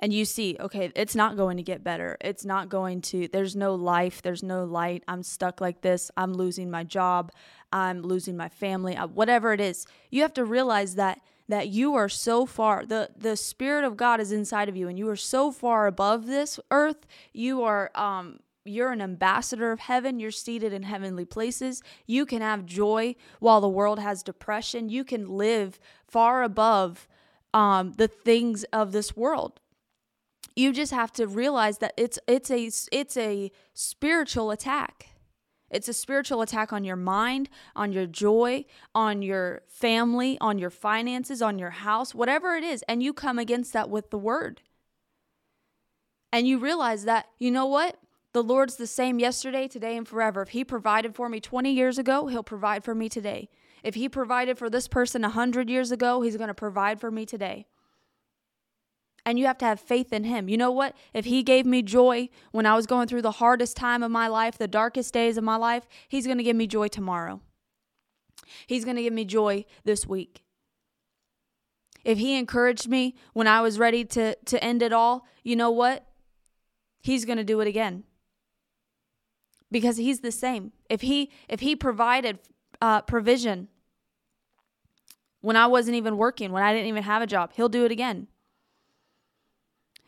and 0.04 0.13
you 0.13 0.24
see 0.24 0.58
okay 0.60 0.92
it's 0.96 1.16
not 1.16 1.36
going 1.36 1.58
to 1.58 1.63
get 1.63 1.84
better 1.84 2.16
it's 2.22 2.46
not 2.46 2.70
going 2.70 3.02
to 3.02 3.28
there's 3.30 3.56
no 3.56 3.74
life 3.74 4.22
there's 4.22 4.44
no 4.44 4.66
light 4.66 5.04
i'm 5.08 5.24
stuck 5.24 5.62
like 5.62 5.82
this 5.82 6.12
i'm 6.16 6.34
losing 6.34 6.70
my 6.70 6.84
job 6.84 7.32
i'm 7.72 8.02
losing 8.02 8.38
my 8.38 8.50
family 8.50 8.96
uh, 8.96 9.08
whatever 9.08 9.54
it 9.54 9.62
is 9.62 9.88
you 10.12 10.22
have 10.22 10.34
to 10.34 10.46
realize 10.46 10.94
that 10.94 11.22
that 11.48 11.70
you 11.70 11.96
are 11.96 12.10
so 12.10 12.46
far 12.46 12.86
the 12.86 13.10
the 13.18 13.36
spirit 13.36 13.84
of 13.84 13.98
god 13.98 14.20
is 14.20 14.32
inside 14.32 14.70
of 14.70 14.76
you 14.76 14.88
and 14.88 15.00
you 15.00 15.10
are 15.10 15.16
so 15.16 15.52
far 15.52 15.88
above 15.88 16.28
this 16.28 16.60
earth 16.70 17.08
you 17.32 17.63
are 17.63 17.89
um 17.96 18.39
you're 18.65 18.91
an 18.91 19.02
ambassador 19.02 19.71
of 19.71 19.82
heaven. 19.82 20.19
You're 20.19 20.32
seated 20.32 20.73
in 20.73 20.84
heavenly 20.84 21.26
places. 21.26 21.82
You 22.08 22.26
can 22.26 22.41
have 22.41 22.65
joy 22.65 23.15
while 23.39 23.62
the 23.62 23.69
world 23.69 23.99
has 23.99 24.23
depression. 24.23 24.89
You 24.89 25.04
can 25.04 25.28
live 25.28 25.80
far 26.08 26.43
above 26.43 27.08
um, 27.54 27.93
the 27.93 28.08
things 28.08 28.63
of 28.65 28.91
this 28.91 29.15
world. 29.15 29.60
You 30.56 30.71
just 30.71 30.91
have 30.91 31.12
to 31.13 31.28
realize 31.28 31.80
that 31.80 31.93
it's 31.97 32.19
it's 32.28 32.52
a 32.52 32.69
it's 32.91 33.17
a 33.17 33.52
spiritual 33.73 34.52
attack. 34.52 35.08
It's 35.71 35.88
a 35.88 35.93
spiritual 35.93 36.43
attack 36.43 36.71
on 36.71 36.84
your 36.84 36.95
mind, 36.95 37.49
on 37.76 37.91
your 37.91 38.06
joy, 38.06 38.65
on 38.93 39.23
your 39.23 39.63
family, 39.67 40.38
on 40.39 40.60
your 40.60 40.69
finances, 40.69 41.41
on 41.41 41.58
your 41.58 41.71
house, 41.71 42.13
whatever 42.13 42.56
it 42.56 42.63
is, 42.63 42.84
and 42.88 43.02
you 43.02 43.12
come 43.12 43.39
against 43.39 43.73
that 43.73 43.89
with 43.89 44.12
the 44.12 44.19
word. 44.19 44.62
And 46.32 46.47
you 46.47 46.60
realize 46.60 47.06
that, 47.06 47.28
you 47.39 47.49
know 47.49 47.65
what? 47.65 47.97
The 48.34 48.43
Lord's 48.43 48.78
the 48.78 48.88
same 48.88 49.19
yesterday, 49.19 49.67
today, 49.67 49.96
and 49.96 50.08
forever. 50.08 50.41
If 50.41 50.50
He 50.50 50.65
provided 50.65 51.15
for 51.15 51.30
me 51.30 51.39
20 51.39 51.72
years 51.72 52.00
ago, 52.00 52.28
He'll 52.28 52.43
provide 52.43 52.84
for 52.84 52.96
me 52.96 53.08
today. 53.08 53.48
If 53.84 53.93
He 53.93 54.10
provided 54.10 54.58
for 54.58 54.72
this 54.72 54.88
person 54.88 55.22
100 55.22 55.69
years 55.69 55.91
ago, 55.91 56.22
He's 56.22 56.36
going 56.36 56.48
to 56.48 56.56
provide 56.56 57.00
for 57.00 57.12
me 57.12 57.28
today. 57.28 57.67
And 59.26 59.39
you 59.39 59.46
have 59.46 59.60
to 59.60 59.65
have 59.65 59.80
faith 59.80 60.12
in 60.12 60.24
Him. 60.24 60.50
You 60.50 60.58
know 60.58 60.72
what? 60.72 60.96
If 61.13 61.26
He 61.26 61.43
gave 61.43 61.67
me 61.67 61.84
joy 61.84 62.30
when 62.52 62.65
I 62.65 62.76
was 62.76 62.88
going 62.88 63.08
through 63.08 63.22
the 63.22 63.32
hardest 63.32 63.78
time 63.78 64.02
of 64.02 64.10
my 64.10 64.28
life, 64.28 64.58
the 64.58 64.67
darkest 64.67 65.13
days 65.13 65.38
of 65.38 65.43
my 65.43 65.56
life, 65.56 65.88
He's 66.08 66.26
going 66.26 66.39
to 66.39 66.43
give 66.43 66.56
me 66.56 66.65
joy 66.65 66.88
tomorrow. 66.88 67.39
He's 68.65 68.84
going 68.84 68.98
to 68.98 69.04
give 69.04 69.13
me 69.13 69.26
joy 69.26 69.63
this 69.84 70.08
week. 70.08 70.43
If 72.04 72.17
He 72.17 72.36
encouraged 72.36 72.89
me 72.89 73.13
when 73.34 73.46
I 73.46 73.62
was 73.62 73.78
ready 73.78 74.04
to, 74.06 74.36
to 74.46 74.63
end 74.63 74.82
it 74.82 74.91
all, 74.91 75.28
you 75.43 75.56
know 75.56 75.69
what? 75.69 76.08
He's 77.00 77.26
going 77.26 77.38
to 77.38 77.43
do 77.43 77.62
it 77.62 77.67
again 77.67 78.06
because 79.74 79.98
he's 79.98 80.22
the 80.22 80.32
same. 80.32 80.72
If 80.90 81.02
he 81.02 81.32
if 81.50 81.60
he 81.60 81.76
provided 81.76 82.40
uh, 82.82 83.02
provision 83.02 83.68
when 85.42 85.58
I 85.58 85.68
wasn't 85.68 85.98
even 85.98 86.16
working, 86.16 86.54
when 86.54 86.64
I 86.64 86.72
didn't 86.72 86.88
even 86.88 87.04
have 87.04 87.22
a 87.22 87.28
job, 87.28 87.52
he'll 87.56 87.68
do 87.68 87.84
it 87.84 87.92
again. 87.92 88.28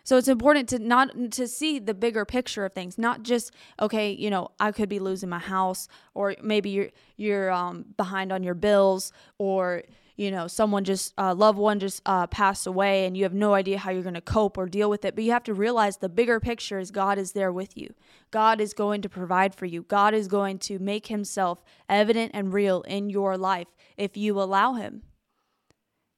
So 0.05 0.17
it's 0.17 0.27
important 0.27 0.69
to 0.69 0.79
not 0.79 1.31
to 1.31 1.47
see 1.47 1.79
the 1.79 1.95
bigger 1.95 2.25
picture 2.25 2.63
of 2.63 2.73
things, 2.73 2.99
not 2.99 3.23
just 3.23 3.51
okay, 3.81 4.11
you 4.11 4.29
know, 4.29 4.51
I 4.59 4.71
could 4.71 4.87
be 4.87 4.99
losing 4.99 5.29
my 5.29 5.39
house, 5.39 5.87
or 6.13 6.35
maybe 6.41 6.69
you're 6.69 6.91
you're 7.17 7.51
um, 7.51 7.85
behind 7.97 8.31
on 8.31 8.43
your 8.43 8.53
bills, 8.53 9.11
or 9.39 9.81
you 10.15 10.31
know 10.31 10.47
someone 10.47 10.83
just 10.83 11.13
a 11.17 11.25
uh, 11.25 11.35
loved 11.35 11.57
one 11.57 11.79
just 11.79 12.01
uh, 12.05 12.25
passed 12.27 12.65
away 12.65 13.05
and 13.05 13.17
you 13.17 13.23
have 13.23 13.33
no 13.33 13.53
idea 13.53 13.77
how 13.77 13.91
you're 13.91 14.01
going 14.01 14.13
to 14.13 14.21
cope 14.21 14.57
or 14.57 14.65
deal 14.65 14.89
with 14.89 15.05
it 15.05 15.15
but 15.15 15.23
you 15.23 15.31
have 15.31 15.43
to 15.43 15.53
realize 15.53 15.97
the 15.97 16.09
bigger 16.09 16.39
picture 16.39 16.79
is 16.79 16.91
god 16.91 17.17
is 17.17 17.33
there 17.33 17.51
with 17.51 17.77
you. 17.77 17.93
God 18.31 18.59
is 18.59 18.73
going 18.73 19.01
to 19.01 19.09
provide 19.09 19.53
for 19.53 19.65
you. 19.65 19.83
God 19.83 20.13
is 20.13 20.27
going 20.27 20.59
to 20.59 20.79
make 20.79 21.07
himself 21.07 21.63
evident 21.87 22.31
and 22.33 22.53
real 22.53 22.81
in 22.81 23.09
your 23.09 23.37
life 23.37 23.67
if 23.97 24.17
you 24.17 24.41
allow 24.41 24.73
him. 24.73 25.03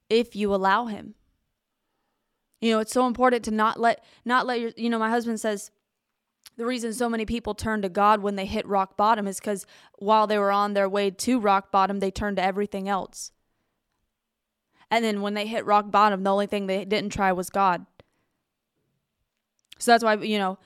If 0.08 0.34
you 0.34 0.54
allow 0.54 0.86
him. 0.86 1.14
You 2.60 2.72
know, 2.72 2.80
it's 2.80 2.92
so 2.92 3.06
important 3.06 3.44
to 3.44 3.50
not 3.50 3.78
let 3.78 4.04
not 4.24 4.46
let 4.46 4.60
your 4.60 4.72
you 4.76 4.90
know, 4.90 4.98
my 4.98 5.10
husband 5.10 5.40
says 5.40 5.70
the 6.56 6.66
reason 6.66 6.92
so 6.92 7.08
many 7.08 7.24
people 7.24 7.54
turn 7.54 7.82
to 7.82 7.88
God 7.88 8.20
when 8.20 8.34
they 8.34 8.46
hit 8.46 8.66
rock 8.66 8.96
bottom 8.96 9.28
is 9.28 9.38
cuz 9.38 9.64
while 9.98 10.26
they 10.26 10.38
were 10.38 10.50
on 10.50 10.74
their 10.74 10.88
way 10.88 11.10
to 11.10 11.38
rock 11.38 11.70
bottom, 11.70 12.00
they 12.00 12.10
turned 12.10 12.36
to 12.38 12.42
everything 12.42 12.88
else. 12.88 13.32
And 14.90 15.04
then 15.04 15.20
when 15.20 15.34
they 15.34 15.46
hit 15.46 15.66
rock 15.66 15.90
bottom, 15.90 16.22
the 16.22 16.32
only 16.32 16.46
thing 16.46 16.66
they 16.66 16.84
didn't 16.84 17.10
try 17.10 17.32
was 17.32 17.50
God. 17.50 17.84
So 19.78 19.92
that's 19.92 20.02
why, 20.02 20.14
you 20.14 20.38
know, 20.38 20.58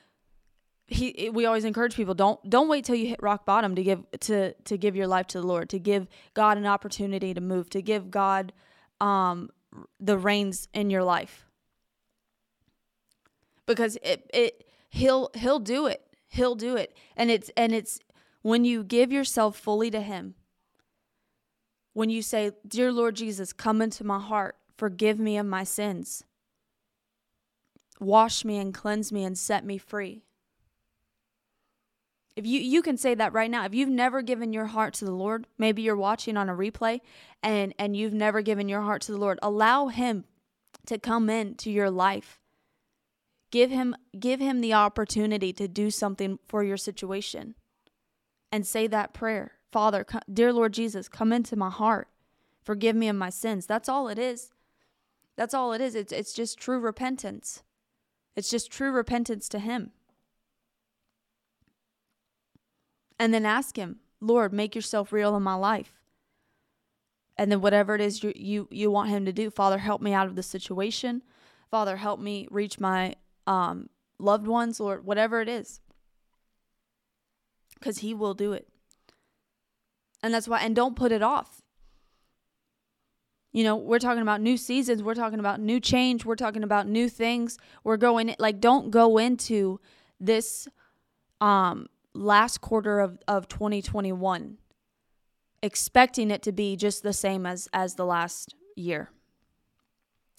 he 0.86 1.30
we 1.32 1.46
always 1.46 1.64
encourage 1.64 1.94
people 1.94 2.14
don't 2.14 2.38
don't 2.48 2.68
wait 2.68 2.84
till 2.84 2.94
you 2.94 3.06
hit 3.06 3.22
rock 3.22 3.46
bottom 3.46 3.74
to 3.74 3.82
give 3.82 4.04
to 4.20 4.52
to 4.52 4.76
give 4.76 4.94
your 4.94 5.06
life 5.06 5.26
to 5.28 5.40
the 5.40 5.46
Lord, 5.46 5.70
to 5.70 5.78
give 5.78 6.06
God 6.34 6.58
an 6.58 6.66
opportunity 6.66 7.32
to 7.34 7.40
move, 7.40 7.70
to 7.70 7.82
give 7.82 8.10
God 8.10 8.52
um 9.00 9.50
the 9.98 10.18
reins 10.18 10.68
in 10.74 10.90
your 10.90 11.02
life. 11.02 11.46
Because 13.66 13.96
it 14.02 14.30
it 14.34 14.66
he'll 14.90 15.30
he'll 15.34 15.60
do 15.60 15.86
it. 15.86 16.06
He'll 16.28 16.54
do 16.54 16.76
it. 16.76 16.96
And 17.16 17.30
it's 17.30 17.50
and 17.56 17.72
it's 17.72 18.00
when 18.42 18.64
you 18.64 18.84
give 18.84 19.12
yourself 19.12 19.56
fully 19.56 19.90
to 19.90 20.00
him. 20.00 20.34
When 21.92 22.10
you 22.10 22.22
say, 22.22 22.52
"Dear 22.66 22.90
Lord 22.92 23.16
Jesus, 23.16 23.52
come 23.52 23.82
into 23.82 24.04
my 24.04 24.18
heart, 24.18 24.56
forgive 24.76 25.18
me 25.18 25.36
of 25.36 25.46
my 25.46 25.64
sins. 25.64 26.24
Wash 28.00 28.44
me 28.44 28.58
and 28.58 28.72
cleanse 28.74 29.12
me 29.12 29.24
and 29.24 29.38
set 29.38 29.64
me 29.64 29.78
free." 29.78 30.24
If 32.34 32.46
you 32.46 32.60
you 32.60 32.80
can 32.80 32.96
say 32.96 33.14
that 33.14 33.34
right 33.34 33.50
now. 33.50 33.66
If 33.66 33.74
you've 33.74 33.90
never 33.90 34.22
given 34.22 34.52
your 34.52 34.66
heart 34.66 34.94
to 34.94 35.04
the 35.04 35.12
Lord, 35.12 35.46
maybe 35.58 35.82
you're 35.82 35.96
watching 35.96 36.36
on 36.36 36.48
a 36.48 36.54
replay 36.54 37.00
and 37.42 37.74
and 37.78 37.94
you've 37.94 38.14
never 38.14 38.40
given 38.40 38.68
your 38.68 38.80
heart 38.80 39.02
to 39.02 39.12
the 39.12 39.18
Lord, 39.18 39.38
allow 39.42 39.88
him 39.88 40.24
to 40.86 40.98
come 40.98 41.28
into 41.28 41.70
your 41.70 41.90
life. 41.90 42.40
Give 43.50 43.70
him 43.70 43.94
give 44.18 44.40
him 44.40 44.62
the 44.62 44.72
opportunity 44.72 45.52
to 45.52 45.68
do 45.68 45.90
something 45.90 46.38
for 46.46 46.64
your 46.64 46.78
situation. 46.78 47.54
And 48.50 48.66
say 48.66 48.86
that 48.86 49.12
prayer. 49.12 49.58
Father, 49.72 50.04
come, 50.04 50.22
dear 50.32 50.52
Lord 50.52 50.72
Jesus, 50.72 51.08
come 51.08 51.32
into 51.32 51.56
my 51.56 51.70
heart. 51.70 52.08
Forgive 52.62 52.94
me 52.94 53.08
of 53.08 53.16
my 53.16 53.30
sins. 53.30 53.66
That's 53.66 53.88
all 53.88 54.06
it 54.08 54.18
is. 54.18 54.52
That's 55.34 55.54
all 55.54 55.72
it 55.72 55.80
is. 55.80 55.94
It's 55.94 56.12
it's 56.12 56.32
just 56.32 56.58
true 56.58 56.78
repentance. 56.78 57.62
It's 58.36 58.50
just 58.50 58.70
true 58.70 58.92
repentance 58.92 59.48
to 59.48 59.58
him. 59.58 59.92
and 63.22 63.32
then 63.32 63.46
ask 63.46 63.76
him, 63.76 64.00
Lord, 64.20 64.52
make 64.52 64.74
yourself 64.74 65.12
real 65.12 65.36
in 65.36 65.44
my 65.44 65.54
life. 65.54 66.00
And 67.36 67.52
then 67.52 67.60
whatever 67.60 67.94
it 67.94 68.00
is 68.00 68.24
you, 68.24 68.32
you, 68.34 68.68
you 68.68 68.90
want 68.90 69.10
him 69.10 69.24
to 69.26 69.32
do, 69.32 69.48
Father, 69.48 69.78
help 69.78 70.02
me 70.02 70.12
out 70.12 70.26
of 70.26 70.34
the 70.34 70.42
situation. 70.42 71.22
Father, 71.70 71.98
help 71.98 72.18
me 72.18 72.48
reach 72.50 72.80
my 72.80 73.14
um, 73.46 73.88
loved 74.18 74.48
ones, 74.48 74.80
Lord, 74.80 75.06
whatever 75.06 75.40
it 75.40 75.48
is. 75.48 75.80
Because 77.74 77.98
he 77.98 78.12
will 78.12 78.34
do 78.34 78.52
it. 78.52 78.66
And 80.22 80.32
that's 80.32 80.46
why, 80.46 80.60
and 80.60 80.74
don't 80.76 80.96
put 80.96 81.12
it 81.12 81.22
off. 81.22 81.62
You 83.52 83.64
know, 83.64 83.76
we're 83.76 83.98
talking 83.98 84.22
about 84.22 84.40
new 84.40 84.56
seasons. 84.56 85.02
We're 85.02 85.14
talking 85.14 85.38
about 85.38 85.60
new 85.60 85.78
change. 85.78 86.24
We're 86.24 86.36
talking 86.36 86.62
about 86.62 86.88
new 86.88 87.08
things. 87.08 87.58
We're 87.84 87.98
going, 87.98 88.34
like, 88.38 88.60
don't 88.60 88.90
go 88.90 89.18
into 89.18 89.80
this 90.18 90.68
um 91.40 91.88
last 92.14 92.60
quarter 92.60 93.00
of, 93.00 93.18
of 93.26 93.48
2021 93.48 94.58
expecting 95.62 96.30
it 96.30 96.42
to 96.42 96.52
be 96.52 96.76
just 96.76 97.02
the 97.02 97.12
same 97.12 97.44
as 97.44 97.68
as 97.72 97.94
the 97.96 98.04
last 98.04 98.54
year 98.76 99.10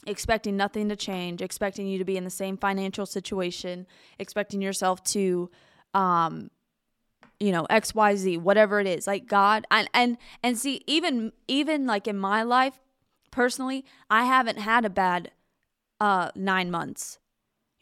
expecting 0.08 0.56
nothing 0.56 0.88
to 0.88 0.96
change 0.96 1.42
expecting 1.42 1.88
you 1.88 1.98
to 1.98 2.06
be 2.06 2.16
in 2.16 2.24
the 2.24 2.30
same 2.30 2.56
financial 2.58 3.06
situation 3.06 3.86
expecting 4.20 4.62
yourself 4.62 5.04
to 5.04 5.50
um 5.94 6.50
you 7.44 7.52
know 7.52 7.66
xyz 7.70 8.38
whatever 8.40 8.80
it 8.80 8.88
is 8.88 9.08
like 9.08 9.26
god 9.28 9.66
and 9.72 9.90
and 9.94 10.18
and 10.42 10.58
see 10.58 10.82
even 10.88 11.32
even 11.48 11.86
like 11.86 12.08
in 12.08 12.18
my 12.18 12.44
life 12.44 12.80
personally 13.32 13.84
i 14.10 14.24
haven't 14.24 14.60
had 14.60 14.86
a 14.86 14.90
bad 14.90 15.32
uh 16.00 16.30
9 16.36 16.72
months 16.72 17.20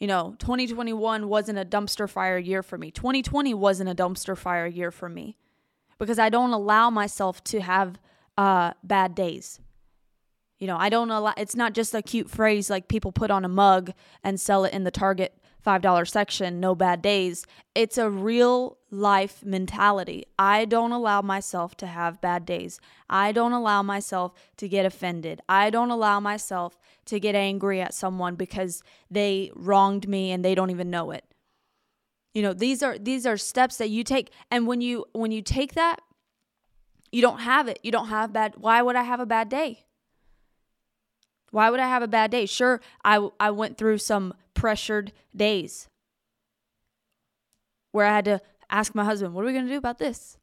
you 0.02 0.08
know, 0.08 0.34
2021 0.40 1.30
wasn't 1.30 1.60
a 1.60 1.64
dumpster 1.64 2.10
fire 2.10 2.40
year 2.40 2.64
for 2.64 2.76
me. 2.76 2.90
2020 2.90 3.54
wasn't 3.54 3.88
a 3.88 3.94
dumpster 3.94 4.36
fire 4.36 4.66
year 4.66 4.90
for 4.90 5.08
me 5.08 5.38
because 6.00 6.18
I 6.18 6.30
don't 6.30 6.54
allow 6.54 6.90
myself 6.90 7.44
to 7.46 7.62
have 7.62 8.00
uh, 8.36 8.72
bad 8.84 9.14
days. 9.14 9.60
You 10.58 10.66
know, 10.66 10.76
I 10.76 10.90
don't 10.90 11.12
allow, 11.12 11.36
it's 11.38 11.56
not 11.56 11.74
just 11.74 11.94
a 11.94 12.02
cute 12.02 12.32
phrase 12.32 12.68
like 12.68 12.88
people 12.88 13.12
put 13.12 13.30
on 13.30 13.46
a 13.46 13.48
mug 13.48 13.92
and 14.24 14.40
sell 14.40 14.66
it 14.66 14.74
in 14.74 14.86
the 14.86 14.90
Target 14.90 15.38
$5 15.66 16.10
section, 16.10 16.60
no 16.60 16.76
bad 16.76 17.02
days. 17.02 17.46
It's 17.76 17.98
a 17.98 18.10
real 18.10 18.78
life 18.90 19.44
mentality. 19.46 20.26
I 20.38 20.66
don't 20.66 20.92
allow 20.92 21.22
myself 21.22 21.76
to 21.78 21.88
have 21.88 22.22
bad 22.22 22.46
days. 22.46 22.80
I 23.10 23.32
don't 23.32 23.54
allow 23.54 23.82
myself 23.84 24.34
to 24.58 24.68
get 24.68 24.86
offended. 24.86 25.42
I 25.48 25.70
don't 25.70 25.92
allow 25.92 26.20
myself 26.20 26.78
to 27.06 27.20
get 27.20 27.36
angry 27.36 27.82
at 27.82 27.94
someone 27.94 28.36
because 28.36 28.84
they 29.10 29.52
wronged 29.56 30.08
me 30.08 30.32
and 30.32 30.44
they 30.44 30.56
don't 30.56 30.72
even 30.72 30.90
know 30.90 31.12
it. 31.12 31.26
You 32.34 32.42
know, 32.42 32.54
these 32.54 32.82
are 32.82 32.98
these 32.98 33.26
are 33.26 33.38
steps 33.38 33.78
that 33.78 33.90
you 33.90 34.04
take 34.04 34.32
and 34.50 34.66
when 34.66 34.82
you 34.82 35.06
when 35.14 35.32
you 35.32 35.42
take 35.42 35.74
that 35.74 36.02
you 37.12 37.22
don't 37.22 37.40
have 37.40 37.68
it. 37.68 37.80
You 37.84 37.92
don't 37.92 38.08
have 38.08 38.34
bad 38.34 38.56
why 38.58 38.82
would 38.82 38.96
I 38.96 39.04
have 39.04 39.20
a 39.20 39.26
bad 39.26 39.50
day? 39.50 39.86
Why 41.52 41.70
would 41.70 41.82
I 41.82 41.88
have 41.88 42.04
a 42.04 42.08
bad 42.08 42.32
day? 42.32 42.46
Sure, 42.46 42.80
I 43.04 43.28
I 43.40 43.52
went 43.52 43.78
through 43.78 43.98
some 43.98 44.34
pressured 44.54 45.12
days 45.36 45.90
where 47.92 48.06
I 48.06 48.16
had 48.16 48.26
to 48.26 48.42
ask 48.70 48.96
my 48.96 49.04
husband, 49.04 49.34
what 49.34 49.44
are 49.44 49.48
we 49.48 49.54
going 49.54 49.66
to 49.66 49.72
do 49.72 49.78
about 49.78 50.00
this? 50.00 50.38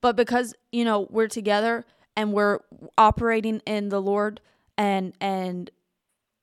But 0.00 0.16
because, 0.16 0.54
you 0.70 0.84
know, 0.84 1.08
we're 1.10 1.28
together 1.28 1.84
and 2.16 2.32
we're 2.32 2.60
operating 2.96 3.60
in 3.66 3.88
the 3.88 4.00
Lord 4.00 4.40
and 4.76 5.12
and 5.20 5.70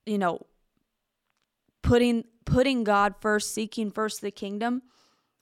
you 0.05 0.17
know 0.17 0.39
putting 1.81 2.23
putting 2.45 2.83
God 2.83 3.15
first, 3.19 3.53
seeking 3.53 3.91
first 3.91 4.21
the 4.21 4.31
kingdom. 4.31 4.83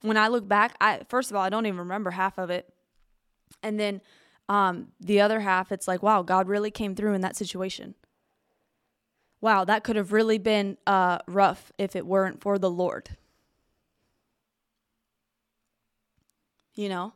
When 0.01 0.17
I 0.17 0.27
look 0.27 0.47
back, 0.47 0.75
I 0.79 1.01
first 1.07 1.31
of 1.31 1.38
all, 1.38 1.43
I 1.43 1.49
don't 1.49 1.65
even 1.65 1.79
remember 1.79 2.12
half 2.12 2.38
of 2.38 2.49
it. 2.49 2.71
And 3.62 3.79
then 3.79 4.01
um 4.49 4.89
the 4.99 5.21
other 5.21 5.39
half 5.39 5.71
it's 5.71 5.88
like, 5.88 6.03
wow, 6.03 6.21
God 6.21 6.47
really 6.47 6.71
came 6.71 6.95
through 6.95 7.13
in 7.13 7.21
that 7.21 7.36
situation 7.36 7.95
wow, 9.43 9.65
that 9.65 9.84
could 9.84 9.97
have 9.97 10.13
really 10.13 10.38
been 10.38 10.77
uh, 10.88 11.17
rough 11.27 11.73
if 11.77 11.97
it 11.97 12.06
weren't 12.08 12.41
for 12.41 12.58
the 12.58 12.71
Lord. 12.71 13.10
You 16.75 16.88
know? 16.88 17.13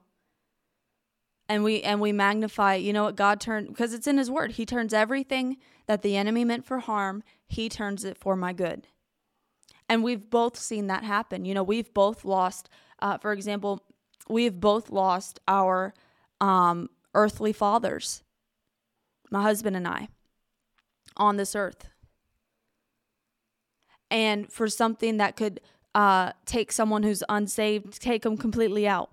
And 1.47 1.63
we 1.63 1.81
and 1.81 2.01
we 2.01 2.11
magnify, 2.11 2.75
you 2.75 2.91
know 2.91 3.05
what 3.05 3.15
God 3.15 3.39
turned 3.39 3.69
because 3.69 3.93
it's 3.93 4.07
in 4.07 4.17
his 4.17 4.29
word. 4.29 4.51
He 4.51 4.65
turns 4.65 4.93
everything 4.93 5.55
that 5.85 6.01
the 6.01 6.17
enemy 6.17 6.43
meant 6.43 6.65
for 6.65 6.79
harm, 6.79 7.23
he 7.47 7.69
turns 7.69 8.03
it 8.03 8.17
for 8.17 8.35
my 8.35 8.51
good. 8.51 8.87
And 9.87 10.03
we've 10.03 10.29
both 10.29 10.57
seen 10.57 10.87
that 10.87 11.05
happen. 11.05 11.45
You 11.45 11.53
know, 11.53 11.63
we've 11.63 11.93
both 11.93 12.25
lost 12.25 12.67
uh, 12.99 13.17
for 13.17 13.31
example, 13.31 13.85
we've 14.27 14.59
both 14.59 14.89
lost 14.89 15.39
our 15.47 15.93
um, 16.41 16.89
earthly 17.13 17.53
fathers, 17.53 18.21
my 19.31 19.43
husband 19.43 19.77
and 19.77 19.87
I, 19.87 20.09
on 21.15 21.37
this 21.37 21.55
earth 21.55 21.87
and 24.09 24.51
for 24.51 24.67
something 24.67 25.17
that 25.17 25.35
could 25.35 25.59
uh, 25.95 26.31
take 26.45 26.71
someone 26.71 27.03
who's 27.03 27.23
unsaved, 27.27 28.01
take 28.01 28.21
them 28.21 28.37
completely 28.37 28.87
out. 28.87 29.11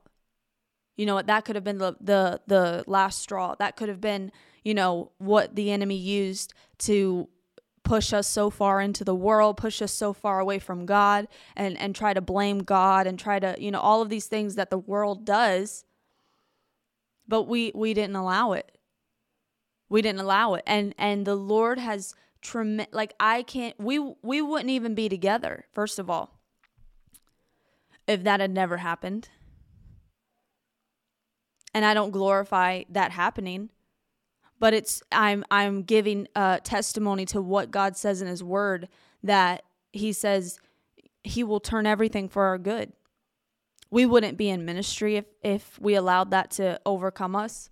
You 0.96 1.06
know 1.06 1.14
what? 1.14 1.26
That 1.26 1.44
could 1.44 1.56
have 1.56 1.64
been 1.64 1.78
the, 1.78 1.96
the 2.00 2.40
the 2.46 2.84
last 2.86 3.20
straw. 3.20 3.54
That 3.58 3.76
could 3.76 3.88
have 3.88 4.00
been, 4.00 4.30
you 4.62 4.74
know, 4.74 5.10
what 5.18 5.56
the 5.56 5.70
enemy 5.72 5.96
used 5.96 6.54
to 6.80 7.28
push 7.82 8.12
us 8.12 8.28
so 8.28 8.48
far 8.48 8.80
into 8.80 9.04
the 9.04 9.14
world, 9.14 9.56
push 9.56 9.82
us 9.82 9.92
so 9.92 10.12
far 10.12 10.38
away 10.40 10.58
from 10.58 10.86
God, 10.86 11.26
and 11.56 11.76
and 11.78 11.96
try 11.96 12.14
to 12.14 12.20
blame 12.20 12.60
God 12.60 13.06
and 13.06 13.18
try 13.18 13.38
to, 13.40 13.56
you 13.58 13.70
know, 13.70 13.80
all 13.80 14.02
of 14.02 14.08
these 14.08 14.26
things 14.26 14.54
that 14.54 14.70
the 14.70 14.78
world 14.78 15.24
does. 15.24 15.84
But 17.26 17.44
we 17.44 17.72
we 17.74 17.94
didn't 17.94 18.16
allow 18.16 18.52
it. 18.52 18.78
We 19.88 20.00
didn't 20.00 20.20
allow 20.20 20.54
it, 20.54 20.62
and 20.66 20.94
and 20.96 21.26
the 21.26 21.34
Lord 21.34 21.78
has 21.78 22.14
tremendous 22.44 22.94
like 22.94 23.14
I 23.18 23.42
can't 23.42 23.74
we 23.80 23.98
we 24.22 24.40
wouldn't 24.40 24.70
even 24.70 24.94
be 24.94 25.08
together 25.08 25.64
first 25.72 25.98
of 25.98 26.08
all 26.08 26.38
if 28.06 28.22
that 28.24 28.40
had 28.40 28.50
never 28.50 28.76
happened. 28.78 29.28
And 31.72 31.84
I 31.84 31.94
don't 31.94 32.12
glorify 32.12 32.84
that 32.90 33.10
happening, 33.10 33.70
but 34.60 34.74
it's 34.74 35.02
I'm 35.10 35.44
I'm 35.50 35.82
giving 35.82 36.28
a 36.36 36.60
testimony 36.62 37.24
to 37.26 37.42
what 37.42 37.70
God 37.70 37.96
says 37.96 38.22
in 38.22 38.28
his 38.28 38.44
word 38.44 38.88
that 39.22 39.64
he 39.92 40.12
says 40.12 40.60
he 41.24 41.42
will 41.42 41.60
turn 41.60 41.86
everything 41.86 42.28
for 42.28 42.44
our 42.44 42.58
good. 42.58 42.92
We 43.90 44.06
wouldn't 44.06 44.38
be 44.38 44.50
in 44.50 44.64
ministry 44.64 45.16
if 45.16 45.24
if 45.42 45.80
we 45.80 45.94
allowed 45.94 46.30
that 46.30 46.52
to 46.52 46.80
overcome 46.86 47.34
us. 47.34 47.70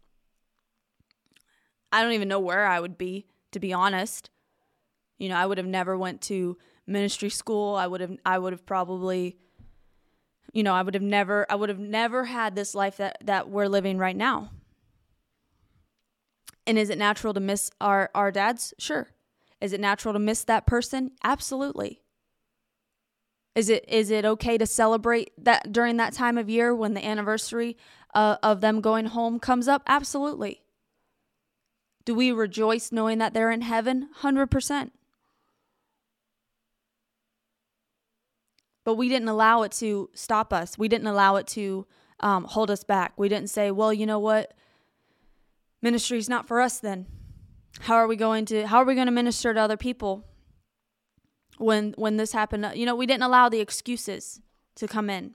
I 1.92 2.02
don't 2.02 2.12
even 2.12 2.28
know 2.28 2.40
where 2.40 2.66
I 2.66 2.80
would 2.80 2.98
be 2.98 3.26
to 3.52 3.60
be 3.60 3.72
honest. 3.72 4.30
You 5.22 5.28
know, 5.28 5.36
I 5.36 5.46
would 5.46 5.58
have 5.58 5.68
never 5.68 5.96
went 5.96 6.20
to 6.22 6.58
ministry 6.84 7.30
school. 7.30 7.76
I 7.76 7.86
would 7.86 8.00
have 8.00 8.18
I 8.26 8.40
would 8.40 8.52
have 8.52 8.66
probably 8.66 9.36
you 10.52 10.64
know, 10.64 10.74
I 10.74 10.82
would 10.82 10.94
have 10.94 11.02
never 11.02 11.46
I 11.48 11.54
would 11.54 11.68
have 11.68 11.78
never 11.78 12.24
had 12.24 12.56
this 12.56 12.74
life 12.74 12.96
that 12.96 13.18
that 13.22 13.48
we're 13.48 13.68
living 13.68 13.98
right 13.98 14.16
now. 14.16 14.50
And 16.66 16.76
is 16.76 16.90
it 16.90 16.98
natural 16.98 17.32
to 17.34 17.38
miss 17.38 17.70
our 17.80 18.10
our 18.16 18.32
dads? 18.32 18.74
Sure. 18.80 19.10
Is 19.60 19.72
it 19.72 19.80
natural 19.80 20.12
to 20.12 20.18
miss 20.18 20.42
that 20.42 20.66
person? 20.66 21.12
Absolutely. 21.22 22.00
Is 23.54 23.68
it 23.68 23.84
is 23.86 24.10
it 24.10 24.24
okay 24.24 24.58
to 24.58 24.66
celebrate 24.66 25.30
that 25.38 25.70
during 25.72 25.98
that 25.98 26.14
time 26.14 26.36
of 26.36 26.50
year 26.50 26.74
when 26.74 26.94
the 26.94 27.06
anniversary 27.06 27.76
uh, 28.12 28.38
of 28.42 28.60
them 28.60 28.80
going 28.80 29.06
home 29.06 29.38
comes 29.38 29.68
up? 29.68 29.84
Absolutely. 29.86 30.62
Do 32.04 32.16
we 32.16 32.32
rejoice 32.32 32.90
knowing 32.90 33.18
that 33.18 33.34
they're 33.34 33.52
in 33.52 33.60
heaven? 33.60 34.08
100%. 34.22 34.90
But 38.84 38.94
we 38.94 39.08
didn't 39.08 39.28
allow 39.28 39.62
it 39.62 39.72
to 39.72 40.10
stop 40.14 40.52
us. 40.52 40.76
We 40.76 40.88
didn't 40.88 41.06
allow 41.06 41.36
it 41.36 41.46
to 41.48 41.86
um, 42.20 42.44
hold 42.44 42.70
us 42.70 42.84
back. 42.84 43.12
We 43.16 43.28
didn't 43.28 43.50
say, 43.50 43.70
well, 43.70 43.92
you 43.92 44.06
know 44.06 44.18
what? 44.18 44.54
Ministry's 45.80 46.28
not 46.28 46.46
for 46.46 46.60
us 46.60 46.78
then. 46.78 47.06
How 47.80 47.96
are 47.96 48.06
we 48.06 48.16
going 48.16 48.44
to 48.46 48.66
how 48.66 48.78
are 48.78 48.84
we 48.84 48.94
going 48.94 49.06
to 49.06 49.12
minister 49.12 49.52
to 49.52 49.60
other 49.60 49.76
people 49.76 50.24
when 51.58 51.94
when 51.96 52.16
this 52.16 52.32
happened? 52.32 52.70
You 52.74 52.86
know, 52.86 52.94
we 52.94 53.06
didn't 53.06 53.24
allow 53.24 53.48
the 53.48 53.60
excuses 53.60 54.40
to 54.76 54.86
come 54.86 55.10
in 55.10 55.34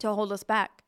to 0.00 0.12
hold 0.12 0.32
us 0.32 0.42
back. 0.42 0.82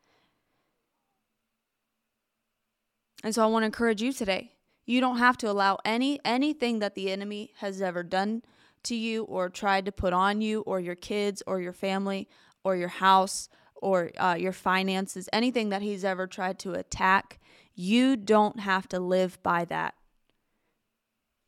And 3.25 3.35
so 3.35 3.43
I 3.43 3.47
want 3.47 3.63
to 3.63 3.67
encourage 3.67 4.03
you 4.03 4.13
today. 4.13 4.53
You 4.87 5.01
don't 5.01 5.19
have 5.19 5.37
to 5.39 5.51
allow 5.51 5.79
any 5.85 6.21
anything 6.25 6.79
that 6.81 6.95
the 6.95 7.11
enemy 7.11 7.53
has 7.59 7.81
ever 7.81 8.03
done 8.03 8.43
to 8.85 8.95
you 8.95 9.25
or 9.25 9.49
tried 9.49 9.85
to 9.87 9.93
put 9.93 10.13
on 10.13 10.41
you 10.41 10.61
or 10.63 10.81
your 10.81 10.95
kids 10.95 11.43
or 11.47 11.61
your 11.61 11.73
family 11.73 12.29
or 12.65 12.77
your 12.77 12.89
house 12.89 13.49
or 13.75 14.11
uh, 14.19 14.37
your 14.39 14.53
finances, 14.53 15.29
anything 15.33 15.69
that 15.69 15.83
he's 15.83 16.05
ever 16.05 16.27
tried 16.27 16.59
to 16.61 16.73
attack, 16.73 17.39
you 17.75 18.17
don't 18.17 18.61
have 18.61 18.89
to 18.89 18.99
live 18.99 19.41
by 19.43 19.65
that. 19.67 19.95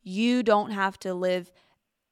You 0.01 0.43
don't 0.43 0.71
have 0.71 0.97
to 0.99 1.13
live 1.13 1.51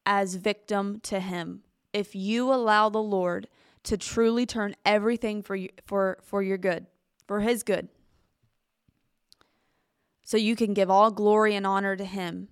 as 0.06 0.36
victim 0.36 1.00
to 1.04 1.20
him. 1.20 1.62
If 1.94 2.16
you 2.16 2.54
allow 2.54 2.90
the 2.90 3.02
Lord 3.02 3.48
to 3.84 3.98
truly 3.98 4.46
turn 4.46 4.76
everything 4.86 5.42
for 5.42 5.56
you, 5.56 5.70
for 5.86 6.20
for 6.22 6.44
your 6.44 6.58
good, 6.58 6.86
for 7.28 7.40
his 7.40 7.64
good. 7.64 7.88
So 10.24 10.38
you 10.38 10.56
can 10.56 10.74
give 10.74 10.92
all 10.92 11.10
glory 11.10 11.56
and 11.56 11.66
honor 11.66 11.96
to 11.96 12.06
him 12.06 12.50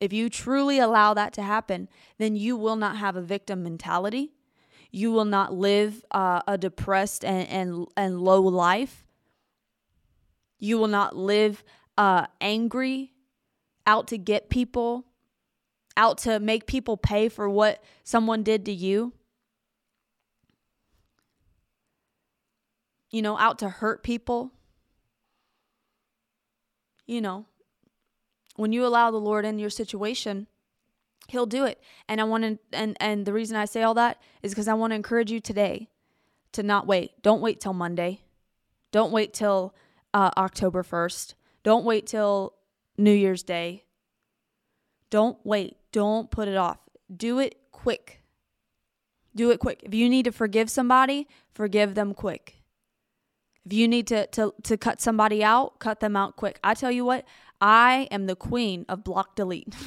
if 0.00 0.12
you 0.12 0.28
truly 0.28 0.78
allow 0.78 1.14
that 1.14 1.32
to 1.34 1.42
happen, 1.42 1.88
then 2.18 2.36
you 2.36 2.56
will 2.56 2.76
not 2.76 2.98
have 2.98 3.16
a 3.16 3.22
victim 3.22 3.62
mentality. 3.62 4.32
You 4.90 5.10
will 5.10 5.24
not 5.24 5.52
live 5.52 6.04
uh, 6.10 6.42
a 6.46 6.58
depressed 6.58 7.24
and, 7.24 7.48
and, 7.48 7.86
and 7.96 8.20
low 8.20 8.42
life. 8.42 9.04
You 10.58 10.78
will 10.78 10.88
not 10.88 11.16
live 11.16 11.64
uh, 11.98 12.26
angry, 12.40 13.12
out 13.86 14.08
to 14.08 14.18
get 14.18 14.50
people, 14.50 15.06
out 15.96 16.18
to 16.18 16.40
make 16.40 16.66
people 16.66 16.96
pay 16.96 17.28
for 17.28 17.48
what 17.48 17.82
someone 18.04 18.42
did 18.42 18.64
to 18.66 18.72
you. 18.72 19.12
You 23.10 23.22
know, 23.22 23.38
out 23.38 23.58
to 23.60 23.68
hurt 23.68 24.02
people. 24.02 24.52
You 27.06 27.20
know, 27.20 27.46
when 28.56 28.72
you 28.72 28.84
allow 28.84 29.10
the 29.10 29.18
Lord 29.18 29.44
in 29.44 29.58
your 29.58 29.70
situation, 29.70 30.46
he'll 31.28 31.46
do 31.46 31.64
it. 31.64 31.80
And 32.08 32.20
I 32.20 32.24
want 32.24 32.44
to 32.44 32.58
and 32.72 32.96
and 33.00 33.26
the 33.26 33.32
reason 33.32 33.56
I 33.56 33.64
say 33.64 33.82
all 33.82 33.94
that 33.94 34.20
is 34.42 34.52
because 34.52 34.68
I 34.68 34.74
want 34.74 34.92
to 34.92 34.96
encourage 34.96 35.30
you 35.30 35.40
today 35.40 35.88
to 36.52 36.62
not 36.62 36.86
wait. 36.86 37.22
Don't 37.22 37.40
wait 37.40 37.60
till 37.60 37.74
Monday. 37.74 38.22
Don't 38.92 39.12
wait 39.12 39.34
till 39.34 39.74
uh, 40.14 40.30
October 40.36 40.82
1st. 40.82 41.34
Don't 41.62 41.84
wait 41.84 42.06
till 42.06 42.54
New 42.96 43.12
Year's 43.12 43.42
Day. 43.42 43.84
Don't 45.10 45.38
wait. 45.44 45.76
Don't 45.92 46.30
put 46.30 46.48
it 46.48 46.56
off. 46.56 46.78
Do 47.14 47.38
it 47.38 47.56
quick. 47.72 48.22
Do 49.34 49.50
it 49.50 49.58
quick. 49.60 49.82
If 49.82 49.92
you 49.92 50.08
need 50.08 50.24
to 50.24 50.32
forgive 50.32 50.70
somebody, 50.70 51.28
forgive 51.52 51.94
them 51.94 52.14
quick. 52.14 52.62
If 53.66 53.72
you 53.72 53.88
need 53.88 54.06
to, 54.06 54.26
to, 54.28 54.54
to 54.62 54.76
cut 54.76 55.00
somebody 55.00 55.42
out, 55.42 55.78
cut 55.78 56.00
them 56.00 56.16
out 56.16 56.36
quick. 56.36 56.58
I 56.62 56.74
tell 56.74 56.90
you 56.90 57.04
what, 57.04 57.24
I 57.60 58.08
am 58.10 58.26
the 58.26 58.36
queen 58.36 58.84
of 58.88 59.04
block 59.04 59.36
delete. 59.36 59.74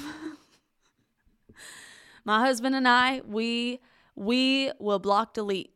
My 2.26 2.40
husband 2.40 2.76
and 2.76 2.88
I, 2.88 3.22
we 3.26 3.80
we 4.16 4.72
will 4.80 5.00
block 5.00 5.34
delete 5.34 5.72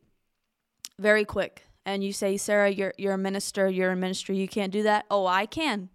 very 0.98 1.24
quick. 1.24 1.66
And 1.86 2.02
you 2.02 2.12
say, 2.12 2.36
Sarah, 2.36 2.70
you're 2.70 2.94
you're 2.96 3.14
a 3.14 3.18
minister, 3.18 3.68
you're 3.68 3.92
a 3.92 3.96
ministry, 3.96 4.36
you 4.36 4.48
can't 4.48 4.72
do 4.72 4.82
that. 4.84 5.06
Oh, 5.10 5.26
I 5.26 5.46
can. 5.46 5.90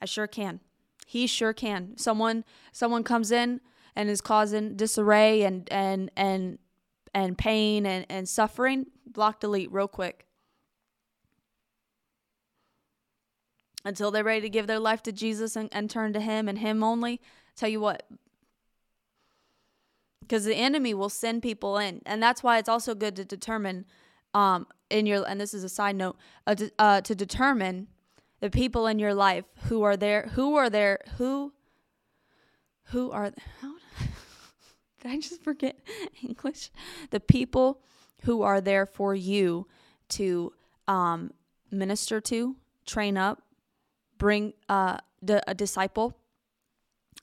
I 0.00 0.06
sure 0.06 0.26
can. 0.26 0.60
He 1.06 1.26
sure 1.26 1.52
can. 1.52 1.96
Someone 1.96 2.44
someone 2.72 3.04
comes 3.04 3.30
in 3.30 3.60
and 3.94 4.08
is 4.08 4.20
causing 4.20 4.76
disarray 4.76 5.42
and 5.42 5.70
and 5.70 6.10
and 6.16 6.58
and 7.14 7.36
pain 7.36 7.86
and, 7.86 8.06
and 8.08 8.28
suffering, 8.28 8.86
block 9.06 9.40
delete 9.40 9.70
real 9.70 9.88
quick. 9.88 10.26
Until 13.84 14.10
they're 14.10 14.24
ready 14.24 14.40
to 14.42 14.50
give 14.50 14.66
their 14.66 14.78
life 14.78 15.02
to 15.04 15.12
Jesus 15.12 15.56
and, 15.56 15.68
and 15.72 15.90
turn 15.90 16.12
to 16.12 16.20
Him 16.20 16.48
and 16.48 16.58
Him 16.58 16.82
only. 16.82 17.20
Tell 17.56 17.68
you 17.68 17.80
what, 17.80 18.04
because 20.20 20.44
the 20.44 20.54
enemy 20.54 20.94
will 20.94 21.10
send 21.10 21.42
people 21.42 21.76
in, 21.78 22.00
and 22.06 22.22
that's 22.22 22.42
why 22.42 22.58
it's 22.58 22.68
also 22.68 22.94
good 22.94 23.16
to 23.16 23.24
determine, 23.24 23.84
um, 24.32 24.66
in 24.88 25.06
your 25.06 25.28
and 25.28 25.40
this 25.40 25.52
is 25.52 25.64
a 25.64 25.68
side 25.68 25.96
note, 25.96 26.16
uh, 26.46 26.54
to, 26.54 26.70
uh, 26.78 27.00
to 27.02 27.14
determine 27.14 27.88
the 28.40 28.50
people 28.50 28.86
in 28.86 28.98
your 28.98 29.14
life 29.14 29.44
who 29.64 29.82
are 29.82 29.96
there, 29.96 30.30
who 30.32 30.56
are 30.56 30.70
there, 30.70 31.00
who, 31.18 31.52
who 32.84 33.10
are. 33.10 33.32
How 33.60 33.74
did 35.00 35.10
I 35.10 35.16
just 35.20 35.42
forget 35.42 35.78
English? 36.22 36.70
The 37.10 37.20
people 37.20 37.80
who 38.22 38.42
are 38.42 38.60
there 38.60 38.86
for 38.86 39.14
you 39.14 39.66
to 40.10 40.52
um, 40.88 41.32
minister 41.70 42.20
to, 42.20 42.56
train 42.86 43.16
up, 43.16 43.42
bring 44.22 44.52
uh, 44.68 44.98
a 45.48 45.52
disciple 45.52 46.16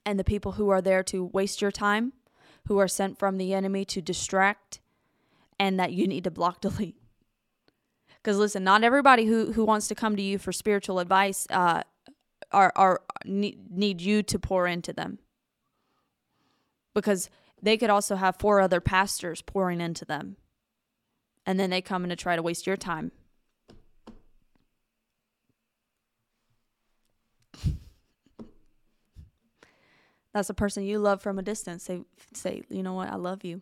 and 0.05 0.19
the 0.19 0.23
people 0.25 0.51
who 0.51 0.67
are 0.67 0.81
there 0.81 1.01
to 1.01 1.23
waste 1.23 1.61
your 1.61 1.71
time, 1.71 2.11
who 2.67 2.77
are 2.77 2.89
sent 2.89 3.17
from 3.17 3.37
the 3.37 3.53
enemy 3.53 3.85
to 3.85 4.01
distract, 4.01 4.81
and 5.57 5.79
that 5.79 5.93
you 5.93 6.05
need 6.07 6.25
to 6.25 6.29
block 6.29 6.59
delete. 6.65 6.97
Because 8.15 8.37
listen, 8.37 8.65
not 8.65 8.83
everybody 8.83 9.23
who, 9.23 9.53
who 9.53 9.63
wants 9.63 9.87
to 9.87 9.95
come 9.95 10.17
to 10.17 10.21
you 10.21 10.37
for 10.37 10.51
spiritual 10.51 10.99
advice 10.99 11.47
uh, 11.49 11.83
are, 12.51 12.73
are 12.75 12.99
need, 13.23 13.71
need 13.71 14.01
you 14.01 14.21
to 14.23 14.37
pour 14.37 14.67
into 14.67 14.91
them. 14.91 15.19
Because 16.93 17.29
they 17.61 17.77
could 17.77 17.89
also 17.89 18.17
have 18.17 18.35
four 18.39 18.59
other 18.59 18.81
pastors 18.81 19.41
pouring 19.41 19.79
into 19.79 20.03
them. 20.03 20.35
And 21.45 21.57
then 21.57 21.69
they 21.69 21.81
come 21.81 22.03
in 22.03 22.09
to 22.09 22.17
try 22.17 22.35
to 22.35 22.41
waste 22.41 22.67
your 22.67 22.75
time 22.75 23.13
that's 30.33 30.49
a 30.49 30.53
person 30.53 30.83
you 30.83 30.99
love 30.99 31.21
from 31.21 31.39
a 31.39 31.43
distance. 31.43 31.83
Say 31.83 32.01
say, 32.33 32.63
you 32.69 32.83
know 32.83 32.93
what, 32.93 33.09
I 33.09 33.15
love 33.15 33.43
you. 33.43 33.61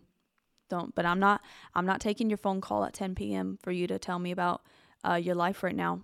Don't. 0.69 0.93
But 0.93 1.05
I'm 1.05 1.19
not 1.19 1.41
I'm 1.73 1.85
not 1.85 2.01
taking 2.01 2.29
your 2.29 2.37
phone 2.37 2.61
call 2.61 2.83
at 2.83 2.93
10 2.93 3.15
p.m. 3.15 3.57
for 3.61 3.71
you 3.71 3.87
to 3.87 3.99
tell 3.99 4.19
me 4.19 4.31
about 4.31 4.61
uh, 5.07 5.15
your 5.15 5.35
life 5.35 5.63
right 5.63 5.75
now. 5.75 6.01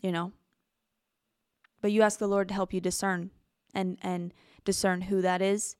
You 0.00 0.12
know. 0.12 0.32
But 1.80 1.90
you 1.90 2.02
ask 2.02 2.18
the 2.18 2.28
Lord 2.28 2.48
to 2.48 2.54
help 2.54 2.72
you 2.72 2.80
discern 2.80 3.30
and 3.74 3.98
and 4.02 4.32
discern 4.64 5.02
who 5.02 5.20
that 5.22 5.42
is, 5.42 5.76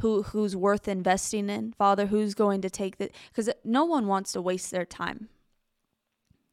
who 0.00 0.22
who's 0.22 0.56
worth 0.56 0.88
investing 0.88 1.48
in. 1.48 1.72
Father, 1.72 2.06
who's 2.06 2.34
going 2.34 2.60
to 2.62 2.70
take 2.70 2.98
the 2.98 3.10
because 3.28 3.48
no 3.64 3.84
one 3.84 4.08
wants 4.08 4.32
to 4.32 4.42
waste 4.42 4.72
their 4.72 4.84
time. 4.84 5.28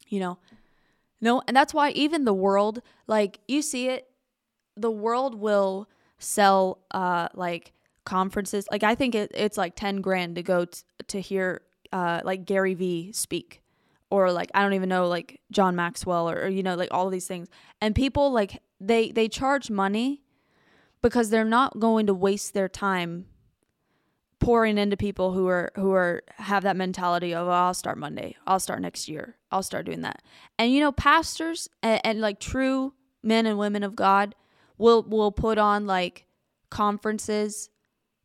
You 0.08 0.20
know. 0.20 0.38
No, 1.24 1.44
and 1.48 1.56
that's 1.56 1.74
why 1.74 1.92
even 1.92 2.26
the 2.26 2.34
world, 2.34 2.82
like 3.06 3.40
you 3.48 3.62
see 3.62 3.90
it 3.90 4.11
the 4.76 4.92
world 4.92 5.36
will 5.36 5.90
sell 6.20 6.80
uh 6.92 7.28
like 7.34 7.74
conferences. 8.06 8.68
Like 8.72 8.84
I 8.84 8.96
think 8.96 9.16
it, 9.16 9.32
it's 9.34 9.58
like 9.58 9.76
10 9.76 10.02
grand 10.02 10.36
to 10.36 10.44
go 10.44 10.66
t- 10.66 10.82
to 11.08 11.22
hear 11.22 11.62
uh 11.92 12.22
like 12.24 12.46
Gary 12.46 12.74
Vee 12.74 13.12
speak 13.12 13.62
or 14.10 14.32
like 14.32 14.52
I 14.54 14.62
don't 14.62 14.74
even 14.74 14.90
know 14.90 15.08
like 15.08 15.42
John 15.52 15.76
Maxwell 15.76 16.30
or, 16.30 16.44
or 16.44 16.48
you 16.48 16.64
know 16.64 16.76
like 16.76 16.90
all 16.92 17.10
these 17.10 17.28
things. 17.28 17.48
And 17.82 17.96
people 17.96 18.32
like 18.32 18.62
they 18.80 19.12
they 19.12 19.28
charge 19.28 19.72
money 19.72 20.22
because 21.02 21.30
they're 21.30 21.44
not 21.46 21.80
going 21.80 22.06
to 22.08 22.14
waste 22.14 22.54
their 22.54 22.70
time 22.70 23.26
pouring 24.40 24.78
into 24.78 24.98
people 24.98 25.32
who 25.32 25.48
are 25.48 25.72
who 25.76 25.92
are 25.94 26.24
have 26.38 26.64
that 26.64 26.76
mentality 26.76 27.34
of 27.34 27.48
oh, 27.48 27.52
I'll 27.52 27.74
start 27.74 27.98
Monday, 27.98 28.36
I'll 28.46 28.60
start 28.60 28.82
next 28.82 29.08
year, 29.08 29.38
I'll 29.52 29.64
start 29.64 29.86
doing 29.86 30.02
that. 30.02 30.22
And 30.60 30.72
you 30.72 30.82
know, 30.82 30.92
pastors 30.92 31.70
and, 31.82 32.02
and 32.04 32.22
like 32.22 32.40
true 32.40 32.94
men 33.24 33.46
and 33.46 33.58
women 33.58 33.84
of 33.84 33.96
God, 33.96 34.36
will 34.82 35.04
will 35.04 35.32
put 35.32 35.58
on 35.58 35.86
like 35.86 36.26
conferences 36.70 37.70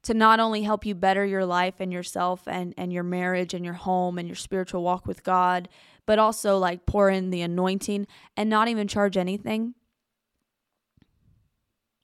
to 0.02 0.14
not 0.14 0.40
only 0.40 0.62
help 0.62 0.86
you 0.86 0.94
better 0.94 1.24
your 1.24 1.44
life 1.44 1.74
and 1.78 1.92
yourself 1.92 2.42
and 2.46 2.74
and 2.76 2.92
your 2.92 3.02
marriage 3.02 3.54
and 3.54 3.64
your 3.64 3.74
home 3.74 4.18
and 4.18 4.26
your 4.26 4.36
spiritual 4.36 4.82
walk 4.82 5.06
with 5.06 5.22
God, 5.22 5.68
but 6.06 6.18
also 6.18 6.58
like 6.58 6.86
pour 6.86 7.10
in 7.10 7.30
the 7.30 7.42
anointing 7.42 8.06
and 8.36 8.48
not 8.48 8.68
even 8.68 8.88
charge 8.88 9.16
anything. 9.16 9.74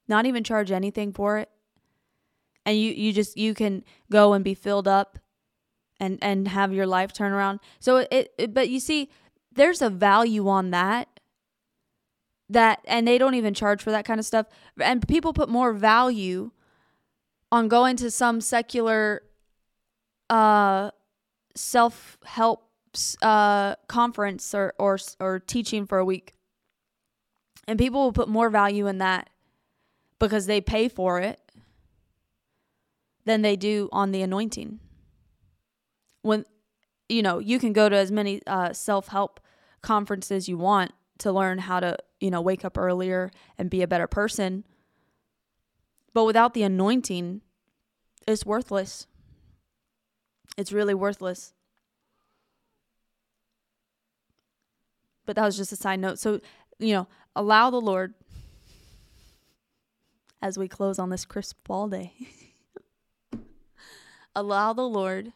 Not 0.06 0.26
even 0.26 0.44
charge 0.44 0.70
anything 0.70 1.12
for 1.12 1.38
it. 1.38 1.48
And 2.66 2.76
you 2.76 2.92
you 2.92 3.12
just 3.12 3.36
you 3.36 3.54
can 3.54 3.84
go 4.10 4.34
and 4.34 4.44
be 4.44 4.54
filled 4.54 4.86
up 4.86 5.18
and 5.98 6.18
and 6.20 6.48
have 6.48 6.74
your 6.74 6.86
life 6.86 7.12
turn 7.12 7.32
around. 7.32 7.60
So 7.80 7.98
it, 8.10 8.34
it 8.36 8.52
but 8.52 8.68
you 8.68 8.80
see 8.80 9.10
there's 9.52 9.80
a 9.80 9.90
value 9.90 10.48
on 10.48 10.70
that 10.70 11.11
that 12.52 12.80
and 12.84 13.06
they 13.06 13.18
don't 13.18 13.34
even 13.34 13.54
charge 13.54 13.82
for 13.82 13.90
that 13.90 14.04
kind 14.04 14.20
of 14.20 14.26
stuff. 14.26 14.46
And 14.80 15.06
people 15.06 15.32
put 15.32 15.48
more 15.48 15.72
value 15.72 16.50
on 17.50 17.68
going 17.68 17.96
to 17.96 18.10
some 18.10 18.40
secular 18.40 19.22
uh 20.30 20.90
self-help 21.54 22.68
uh 23.20 23.74
conference 23.86 24.54
or 24.54 24.72
or 24.78 24.98
or 25.20 25.38
teaching 25.40 25.86
for 25.86 25.98
a 25.98 26.04
week. 26.04 26.34
And 27.68 27.78
people 27.78 28.02
will 28.02 28.12
put 28.12 28.28
more 28.28 28.50
value 28.50 28.86
in 28.86 28.98
that 28.98 29.30
because 30.18 30.46
they 30.46 30.60
pay 30.60 30.88
for 30.88 31.20
it 31.20 31.40
than 33.24 33.42
they 33.42 33.56
do 33.56 33.88
on 33.92 34.12
the 34.12 34.22
anointing. 34.22 34.80
When 36.22 36.44
you 37.08 37.22
know 37.22 37.38
you 37.38 37.58
can 37.58 37.72
go 37.72 37.88
to 37.88 37.96
as 37.96 38.10
many 38.10 38.40
uh, 38.46 38.72
self-help 38.72 39.40
conferences 39.82 40.48
you 40.48 40.56
want 40.56 40.92
to 41.18 41.32
learn 41.32 41.58
how 41.58 41.80
to, 41.80 41.96
you 42.22 42.30
know, 42.30 42.40
wake 42.40 42.64
up 42.64 42.78
earlier 42.78 43.32
and 43.58 43.68
be 43.68 43.82
a 43.82 43.88
better 43.88 44.06
person. 44.06 44.64
But 46.14 46.24
without 46.24 46.54
the 46.54 46.62
anointing, 46.62 47.40
it's 48.28 48.46
worthless. 48.46 49.08
It's 50.56 50.72
really 50.72 50.94
worthless. 50.94 51.52
But 55.26 55.34
that 55.34 55.44
was 55.44 55.56
just 55.56 55.72
a 55.72 55.76
side 55.76 55.98
note. 55.98 56.20
So, 56.20 56.40
you 56.78 56.94
know, 56.94 57.08
allow 57.34 57.70
the 57.70 57.80
Lord 57.80 58.14
as 60.42 60.56
we 60.56 60.68
close 60.68 61.00
on 61.00 61.10
this 61.10 61.24
crisp 61.24 61.56
fall 61.64 61.88
day. 61.88 62.12
allow 64.36 64.72
the 64.72 64.86
Lord 64.86 65.32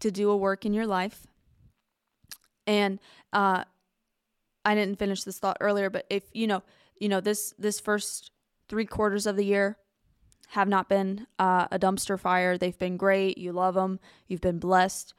to 0.00 0.10
do 0.10 0.30
a 0.30 0.36
work 0.36 0.66
in 0.66 0.74
your 0.74 0.88
life. 0.88 1.28
And 2.66 2.98
uh, 3.32 3.64
I 4.64 4.74
didn't 4.74 4.98
finish 4.98 5.24
this 5.24 5.38
thought 5.38 5.58
earlier, 5.60 5.90
but 5.90 6.06
if 6.08 6.24
you 6.32 6.46
know, 6.46 6.62
you 6.98 7.08
know 7.08 7.20
this 7.20 7.54
this 7.58 7.80
first 7.80 8.30
three 8.68 8.86
quarters 8.86 9.26
of 9.26 9.36
the 9.36 9.44
year 9.44 9.78
have 10.48 10.68
not 10.68 10.88
been 10.88 11.26
uh, 11.38 11.66
a 11.70 11.78
dumpster 11.78 12.18
fire. 12.18 12.56
They've 12.56 12.78
been 12.78 12.96
great. 12.96 13.38
You 13.38 13.52
love 13.52 13.74
them. 13.74 14.00
You've 14.28 14.40
been 14.40 14.58
blessed. 14.58 15.14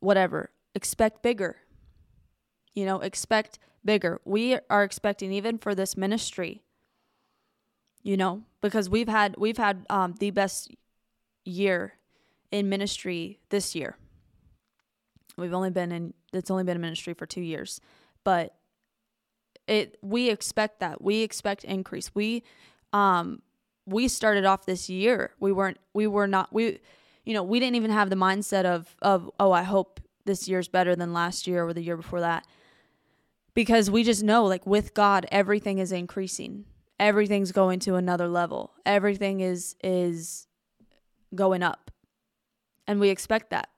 Whatever. 0.00 0.50
Expect 0.74 1.22
bigger. 1.22 1.56
You 2.74 2.84
know, 2.84 3.00
expect 3.00 3.58
bigger. 3.84 4.20
We 4.24 4.58
are 4.68 4.84
expecting 4.84 5.32
even 5.32 5.58
for 5.58 5.74
this 5.74 5.96
ministry. 5.96 6.62
You 8.02 8.16
know, 8.16 8.42
because 8.60 8.90
we've 8.90 9.08
had 9.08 9.36
we've 9.38 9.56
had 9.56 9.86
um, 9.88 10.14
the 10.18 10.30
best 10.30 10.74
year 11.44 11.94
in 12.50 12.68
ministry 12.68 13.40
this 13.48 13.74
year. 13.74 13.96
We've 15.36 15.54
only 15.54 15.70
been 15.70 15.90
in 15.90 16.14
it's 16.32 16.50
only 16.50 16.64
been 16.64 16.76
in 16.76 16.82
ministry 16.82 17.14
for 17.14 17.26
two 17.26 17.40
years, 17.40 17.80
but 18.24 18.54
it 19.66 19.98
we 20.02 20.30
expect 20.30 20.80
that. 20.80 21.02
We 21.02 21.22
expect 21.22 21.64
increase. 21.64 22.14
We 22.14 22.42
um 22.92 23.42
we 23.86 24.08
started 24.08 24.46
off 24.46 24.64
this 24.64 24.88
year 24.88 25.34
we 25.40 25.52
weren't 25.52 25.78
we 25.92 26.06
were 26.06 26.26
not 26.26 26.50
we 26.54 26.78
you 27.24 27.34
know 27.34 27.42
we 27.42 27.60
didn't 27.60 27.74
even 27.74 27.90
have 27.90 28.08
the 28.08 28.16
mindset 28.16 28.64
of 28.64 28.96
of 29.02 29.30
oh 29.38 29.52
i 29.52 29.62
hope 29.62 30.00
this 30.24 30.48
year's 30.48 30.68
better 30.68 30.96
than 30.96 31.12
last 31.12 31.46
year 31.46 31.64
or 31.64 31.72
the 31.72 31.82
year 31.82 31.96
before 31.96 32.20
that. 32.20 32.46
Because 33.54 33.90
we 33.90 34.02
just 34.02 34.22
know 34.22 34.44
like 34.44 34.66
with 34.66 34.94
god 34.94 35.26
everything 35.30 35.78
is 35.78 35.92
increasing. 35.92 36.64
Everything's 36.98 37.52
going 37.52 37.80
to 37.80 37.96
another 37.96 38.28
level. 38.28 38.72
Everything 38.84 39.40
is 39.40 39.76
is 39.82 40.46
going 41.34 41.62
up. 41.62 41.90
And 42.86 43.00
we 43.00 43.08
expect 43.08 43.50
that. 43.50 43.68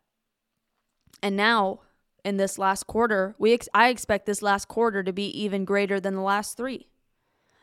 And 1.23 1.37
now 1.37 1.81
in 2.27 2.39
this 2.39 2.59
last 2.59 2.89
quarter, 2.89 3.37
we 3.39 3.53
ex- 3.53 3.69
I 3.73 3.89
expect 3.89 4.27
this 4.27 4.43
last 4.43 4.67
quarter 4.67 5.05
to 5.05 5.13
be 5.13 5.27
even 5.27 5.65
greater 5.65 6.01
than 6.01 6.17
the 6.17 6.23
last 6.23 6.57
3. 6.57 6.89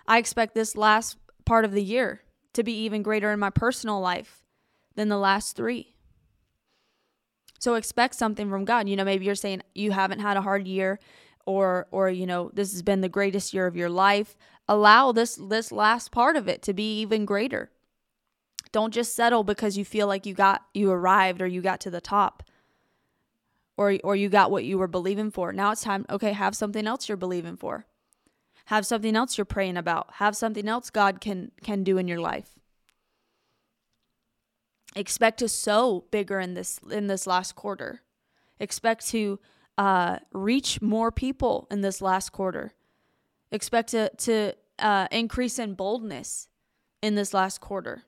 I 0.07 0.17
expect 0.17 0.55
this 0.55 0.77
last 0.77 1.17
part 1.45 1.65
of 1.65 1.73
the 1.73 1.83
year 1.83 2.21
to 2.53 2.63
be 2.63 2.71
even 2.83 3.03
greater 3.03 3.33
in 3.33 3.39
my 3.39 3.49
personal 3.49 3.99
life 3.99 4.45
than 4.95 5.09
the 5.09 5.17
last 5.17 5.57
3. 5.57 5.93
So 7.59 7.75
expect 7.75 8.15
something 8.15 8.49
from 8.49 8.63
God. 8.63 8.87
You 8.87 8.95
know, 8.95 9.03
maybe 9.03 9.25
you're 9.25 9.35
saying 9.35 9.63
you 9.75 9.91
haven't 9.91 10.19
had 10.19 10.37
a 10.37 10.41
hard 10.41 10.65
year 10.65 10.97
or 11.45 11.87
or 11.91 12.09
you 12.09 12.25
know, 12.25 12.49
this 12.53 12.71
has 12.71 12.81
been 12.81 13.01
the 13.01 13.09
greatest 13.09 13.53
year 13.53 13.67
of 13.67 13.75
your 13.75 13.89
life. 13.89 14.37
Allow 14.69 15.11
this 15.11 15.35
this 15.35 15.73
last 15.73 16.09
part 16.09 16.37
of 16.37 16.47
it 16.47 16.61
to 16.61 16.73
be 16.73 17.01
even 17.01 17.25
greater. 17.25 17.69
Don't 18.71 18.93
just 18.93 19.13
settle 19.13 19.43
because 19.43 19.77
you 19.77 19.83
feel 19.83 20.07
like 20.07 20.25
you 20.25 20.33
got 20.33 20.63
you 20.73 20.89
arrived 20.89 21.41
or 21.41 21.47
you 21.47 21.61
got 21.61 21.81
to 21.81 21.91
the 21.91 21.99
top 21.99 22.43
or 23.77 23.97
or 24.03 24.15
you 24.15 24.29
got 24.29 24.51
what 24.51 24.65
you 24.65 24.77
were 24.77 24.87
believing 24.87 25.31
for. 25.31 25.51
Now 25.51 25.71
it's 25.71 25.83
time, 25.83 26.05
okay, 26.09 26.33
have 26.33 26.55
something 26.55 26.87
else 26.87 27.07
you're 27.07 27.17
believing 27.17 27.57
for. 27.57 27.85
Have 28.65 28.85
something 28.85 29.15
else 29.15 29.37
you're 29.37 29.45
praying 29.45 29.77
about. 29.77 30.13
Have 30.15 30.35
something 30.35 30.67
else 30.67 30.89
God 30.89 31.19
can 31.19 31.51
can 31.61 31.83
do 31.83 31.97
in 31.97 32.07
your 32.07 32.19
life. 32.19 32.49
Expect 34.95 35.39
to 35.39 35.49
sow 35.49 36.05
bigger 36.11 36.39
in 36.39 36.53
this 36.53 36.79
in 36.89 37.07
this 37.07 37.27
last 37.27 37.55
quarter. 37.55 38.01
Expect 38.59 39.07
to 39.09 39.39
uh, 39.77 40.19
reach 40.31 40.81
more 40.81 41.11
people 41.11 41.67
in 41.71 41.81
this 41.81 42.01
last 42.01 42.31
quarter. 42.31 42.73
Expect 43.51 43.89
to 43.89 44.09
to 44.09 44.53
uh, 44.79 45.07
increase 45.11 45.59
in 45.59 45.73
boldness 45.73 46.47
in 47.01 47.15
this 47.15 47.33
last 47.33 47.59
quarter. 47.59 48.03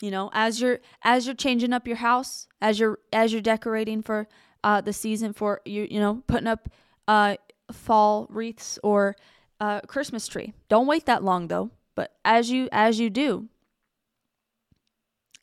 You 0.00 0.10
know, 0.10 0.30
as 0.32 0.60
you're 0.60 0.78
as 1.02 1.26
you're 1.26 1.34
changing 1.34 1.72
up 1.72 1.86
your 1.86 1.96
house, 1.96 2.46
as 2.60 2.78
you're 2.78 2.98
as 3.12 3.32
you're 3.32 3.42
decorating 3.42 4.02
for 4.02 4.28
uh, 4.62 4.80
the 4.80 4.92
season 4.92 5.32
for 5.32 5.60
you, 5.64 5.86
you 5.90 5.98
know, 5.98 6.22
putting 6.26 6.46
up 6.46 6.68
uh, 7.08 7.36
fall 7.72 8.26
wreaths 8.30 8.78
or 8.82 9.16
uh, 9.60 9.80
Christmas 9.82 10.28
tree. 10.28 10.52
Don't 10.68 10.86
wait 10.86 11.06
that 11.06 11.24
long 11.24 11.48
though. 11.48 11.70
But 11.94 12.14
as 12.24 12.50
you 12.50 12.68
as 12.70 13.00
you 13.00 13.10
do, 13.10 13.48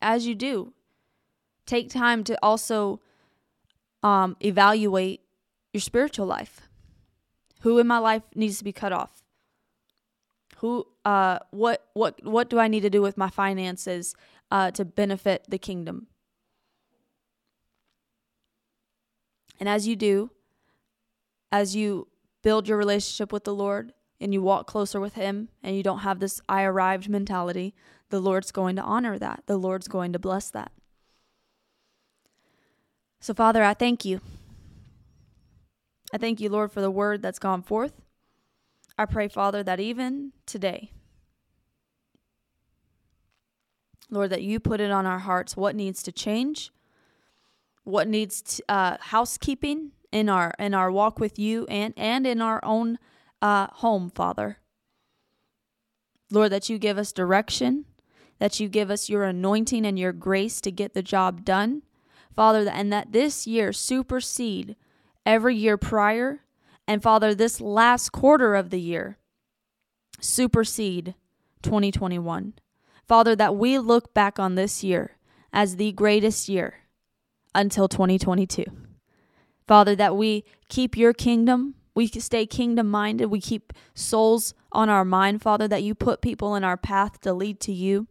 as 0.01 0.25
you 0.25 0.35
do, 0.35 0.73
take 1.65 1.89
time 1.89 2.23
to 2.23 2.37
also 2.41 3.01
um, 4.03 4.37
evaluate 4.39 5.21
your 5.73 5.81
spiritual 5.81 6.27
life. 6.27 6.61
Who 7.61 7.79
in 7.79 7.87
my 7.87 7.97
life 7.97 8.23
needs 8.35 8.59
to 8.59 8.63
be 8.63 8.71
cut 8.71 8.93
off? 8.93 9.21
Who 10.57 10.87
uh 11.03 11.39
what 11.51 11.85
what 11.93 12.23
what 12.23 12.49
do 12.49 12.59
I 12.59 12.69
need 12.69 12.81
to 12.81 12.89
do 12.89 13.01
with 13.01 13.17
my 13.17 13.29
finances 13.29 14.15
uh, 14.55 14.71
to 14.71 14.85
benefit 14.85 15.43
the 15.49 15.57
kingdom. 15.57 16.07
And 19.59 19.67
as 19.67 19.85
you 19.85 19.97
do, 19.97 20.31
as 21.51 21.75
you 21.75 22.07
build 22.41 22.65
your 22.65 22.77
relationship 22.77 23.33
with 23.33 23.43
the 23.43 23.53
Lord 23.53 23.91
and 24.21 24.33
you 24.33 24.41
walk 24.41 24.65
closer 24.65 25.01
with 25.01 25.15
Him 25.15 25.49
and 25.61 25.75
you 25.75 25.83
don't 25.83 25.99
have 25.99 26.21
this 26.21 26.39
I 26.47 26.63
arrived 26.63 27.09
mentality, 27.09 27.75
the 28.11 28.21
Lord's 28.21 28.53
going 28.53 28.77
to 28.77 28.81
honor 28.81 29.19
that. 29.19 29.43
The 29.45 29.57
Lord's 29.57 29.89
going 29.89 30.13
to 30.13 30.19
bless 30.19 30.51
that. 30.51 30.71
So, 33.19 33.33
Father, 33.33 33.61
I 33.61 33.73
thank 33.73 34.05
you. 34.05 34.21
I 36.13 36.17
thank 36.17 36.39
you, 36.39 36.47
Lord, 36.47 36.71
for 36.71 36.79
the 36.79 36.91
word 36.91 37.21
that's 37.21 37.39
gone 37.39 37.61
forth. 37.61 38.01
I 38.97 39.03
pray, 39.03 39.27
Father, 39.27 39.63
that 39.63 39.81
even 39.81 40.31
today, 40.45 40.91
Lord, 44.09 44.29
that 44.29 44.43
you 44.43 44.59
put 44.59 44.79
it 44.79 44.91
on 44.91 45.05
our 45.05 45.19
hearts 45.19 45.57
what 45.57 45.75
needs 45.75 46.03
to 46.03 46.11
change, 46.11 46.71
what 47.83 48.07
needs 48.07 48.41
to, 48.41 48.63
uh, 48.69 48.97
housekeeping 48.99 49.91
in 50.11 50.29
our 50.29 50.53
in 50.59 50.73
our 50.73 50.91
walk 50.91 51.19
with 51.19 51.37
you 51.37 51.65
and 51.67 51.93
and 51.97 52.25
in 52.25 52.41
our 52.41 52.63
own 52.63 52.99
uh, 53.41 53.67
home, 53.67 54.09
Father. 54.09 54.57
Lord, 56.31 56.51
that 56.51 56.69
you 56.69 56.79
give 56.79 56.97
us 56.97 57.11
direction, 57.11 57.85
that 58.39 58.59
you 58.59 58.67
give 58.67 58.89
us 58.89 59.09
your 59.09 59.23
anointing 59.23 59.85
and 59.85 59.99
your 59.99 60.13
grace 60.13 60.59
to 60.61 60.71
get 60.71 60.93
the 60.93 61.03
job 61.03 61.45
done, 61.45 61.83
Father, 62.35 62.67
and 62.67 62.91
that 62.91 63.11
this 63.11 63.45
year 63.45 63.71
supersede 63.71 64.75
every 65.25 65.55
year 65.55 65.77
prior, 65.77 66.41
and 66.87 67.03
Father, 67.03 67.35
this 67.35 67.61
last 67.61 68.11
quarter 68.11 68.55
of 68.55 68.69
the 68.69 68.81
year 68.81 69.17
supersede 70.19 71.15
2021. 71.61 72.53
Father, 73.07 73.35
that 73.35 73.55
we 73.55 73.77
look 73.77 74.13
back 74.13 74.39
on 74.39 74.55
this 74.55 74.83
year 74.83 75.17
as 75.53 75.75
the 75.75 75.91
greatest 75.91 76.49
year 76.49 76.75
until 77.53 77.87
2022. 77.87 78.65
Father, 79.67 79.95
that 79.95 80.15
we 80.15 80.43
keep 80.69 80.97
your 80.97 81.13
kingdom 81.13 81.75
we 81.95 82.07
stay 82.07 82.45
kingdom 82.45 82.91
minded. 82.91 83.27
We 83.27 83.39
keep 83.39 83.71
souls 83.93 84.53
on 84.71 84.89
our 84.89 85.05
mind, 85.05 85.41
Father, 85.41 85.67
that 85.69 85.81
you 85.81 85.95
put 85.95 86.21
people 86.21 86.53
in 86.55 86.63
our 86.63 86.77
path 86.77 87.21
to 87.21 87.33
lead 87.33 87.61
to 87.61 87.71
you, 87.71 88.07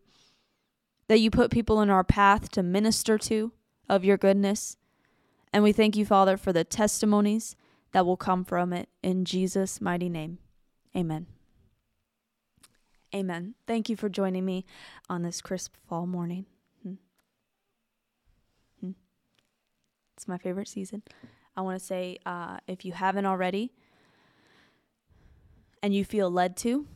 that 1.08 1.20
you 1.20 1.30
put 1.30 1.50
people 1.50 1.82
in 1.82 1.90
our 1.90 2.02
path 2.02 2.48
to 2.52 2.62
minister 2.62 3.18
to 3.18 3.52
of 3.88 4.04
your 4.04 4.16
goodness. 4.16 4.78
And 5.52 5.62
we 5.62 5.72
thank 5.72 5.96
you, 5.96 6.06
Father, 6.06 6.38
for 6.38 6.52
the 6.52 6.64
testimonies 6.64 7.54
that 7.92 8.06
will 8.06 8.16
come 8.16 8.44
from 8.44 8.72
it. 8.72 8.88
In 9.02 9.26
Jesus' 9.26 9.80
mighty 9.82 10.08
name, 10.08 10.38
amen. 10.96 11.33
Amen. 13.14 13.54
Thank 13.68 13.88
you 13.88 13.96
for 13.96 14.08
joining 14.08 14.44
me 14.44 14.66
on 15.08 15.22
this 15.22 15.40
crisp 15.40 15.76
fall 15.88 16.04
morning. 16.04 16.46
Hmm. 16.82 16.94
Hmm. 18.80 18.90
It's 20.16 20.26
my 20.26 20.36
favorite 20.36 20.66
season. 20.66 21.04
I 21.56 21.60
want 21.60 21.78
to 21.78 21.84
say 21.84 22.18
uh, 22.26 22.56
if 22.66 22.84
you 22.84 22.92
haven't 22.92 23.24
already 23.24 23.72
and 25.80 25.94
you 25.94 26.04
feel 26.04 26.28
led 26.28 26.56
to 26.58 26.88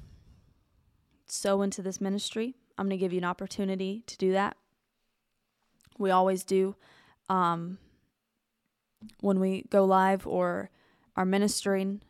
sow 1.26 1.62
into 1.62 1.82
this 1.82 2.00
ministry, 2.00 2.56
I'm 2.76 2.86
going 2.86 2.98
to 2.98 3.04
give 3.04 3.12
you 3.12 3.18
an 3.18 3.24
opportunity 3.24 4.02
to 4.08 4.16
do 4.16 4.32
that. 4.32 4.56
We 5.98 6.10
always 6.10 6.42
do 6.42 6.74
um, 7.28 7.78
when 9.20 9.38
we 9.38 9.66
go 9.70 9.84
live 9.84 10.26
or 10.26 10.70
are 11.16 11.24
ministering 11.24 12.02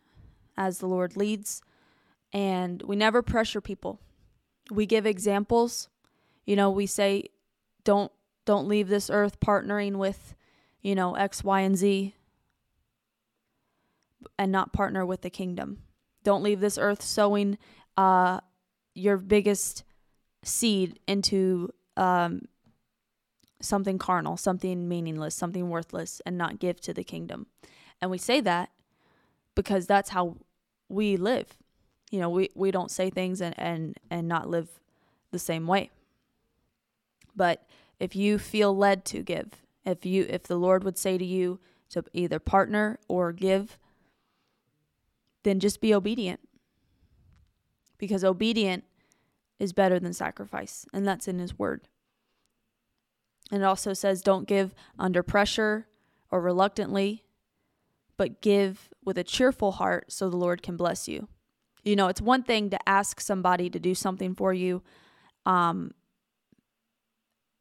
as 0.56 0.78
the 0.78 0.86
Lord 0.86 1.14
leads. 1.14 1.61
And 2.33 2.83
we 2.83 2.97
never 2.97 3.22
pressure 3.22 3.61
people. 3.61 4.01
We 4.70 4.87
give 4.87 5.07
examples. 5.07 5.89
You 6.45 6.57
know, 6.57 6.70
we 6.70 6.87
say, 6.87 7.31
don't 7.85 8.12
don't 8.45 8.68
leave 8.68 8.89
this 8.89 9.11
earth 9.11 9.41
partnering 9.41 9.97
with, 9.97 10.35
you 10.81 10.95
know, 10.95 11.14
X, 11.14 11.45
Y, 11.45 11.61
and 11.61 11.76
Z 11.76 12.14
and 14.39 14.53
not 14.53 14.72
partner 14.72 15.05
with 15.05 15.22
the 15.22 15.31
kingdom. 15.31 15.83
Don't 16.24 16.43
leave 16.43 16.61
this 16.61 16.79
earth 16.79 17.03
sowing 17.03 17.59
uh, 17.97 18.41
your 18.95 19.16
biggest 19.16 19.85
seed 20.45 20.99
into 21.07 21.70
um, 21.97 22.43
something 23.61 23.99
carnal, 23.99 24.37
something 24.37 24.89
meaningless, 24.89 25.35
something 25.35 25.68
worthless, 25.68 26.20
and 26.24 26.39
not 26.39 26.59
give 26.59 26.81
to 26.83 26.95
the 26.95 27.05
kingdom. 27.05 27.47
And 28.01 28.11
we 28.11 28.18
say 28.18 28.41
that 28.41 28.70
because 29.55 29.87
that's 29.87 30.11
how 30.11 30.37
we 30.89 31.16
live. 31.16 31.57
You 32.11 32.20
know, 32.20 32.30
we, 32.30 32.50
we 32.54 32.70
don't 32.70 32.90
say 32.90 33.11
things 33.11 33.40
and, 33.40 33.54
and, 33.59 33.98
and 34.11 34.28
not 34.28 34.48
live 34.48 34.68
the 35.30 35.38
same 35.38 35.66
way. 35.66 35.90
But 37.36 37.66
if 38.00 38.16
you 38.16 38.38
feel 38.38 38.76
led 38.76 39.04
to 39.06 39.22
give, 39.22 39.48
if 39.84 40.04
you 40.04 40.26
if 40.28 40.44
the 40.44 40.56
Lord 40.56 40.84
would 40.84 40.98
say 40.98 41.18
to 41.18 41.24
you 41.24 41.61
to 41.90 42.04
either 42.12 42.38
partner 42.38 42.98
or 43.09 43.32
give, 43.32 43.78
then 45.42 45.61
just 45.61 45.80
be 45.80 45.94
obedient. 45.94 46.40
Because 47.96 48.24
obedient 48.24 48.84
is 49.59 49.72
better 49.72 49.98
than 49.98 50.12
sacrifice, 50.12 50.86
and 50.92 51.06
that's 51.06 51.28
in 51.28 51.38
His 51.38 51.59
Word. 51.59 51.88
And 53.50 53.62
it 53.62 53.64
also 53.64 53.94
says, 53.94 54.20
don't 54.20 54.46
give 54.46 54.74
under 54.98 55.22
pressure 55.22 55.86
or 56.30 56.40
reluctantly, 56.40 57.24
but 58.16 58.42
give 58.42 58.90
with 59.04 59.16
a 59.16 59.24
cheerful 59.24 59.72
heart 59.72 60.12
so 60.12 60.28
the 60.28 60.36
Lord 60.36 60.62
can 60.62 60.76
bless 60.76 61.09
you. 61.09 61.28
You 61.85 61.97
know, 61.97 62.09
it's 62.09 62.20
one 62.20 62.43
thing 62.43 62.70
to 62.70 62.89
ask 62.89 63.20
somebody 63.20 63.70
to 63.70 63.79
do 63.79 63.95
something 63.95 64.35
for 64.35 64.53
you, 64.53 64.83
um, 65.47 65.93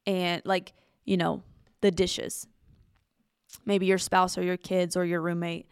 and 0.05 0.41
like, 0.45 0.73
you 1.05 1.17
know, 1.17 1.43
the 1.81 1.91
dishes. 1.91 2.47
Maybe 3.65 3.85
your 3.85 3.97
spouse 3.97 4.37
or 4.37 4.43
your 4.43 4.57
kids 4.57 4.95
or 4.95 5.05
your 5.05 5.21
roommate. 5.21 5.67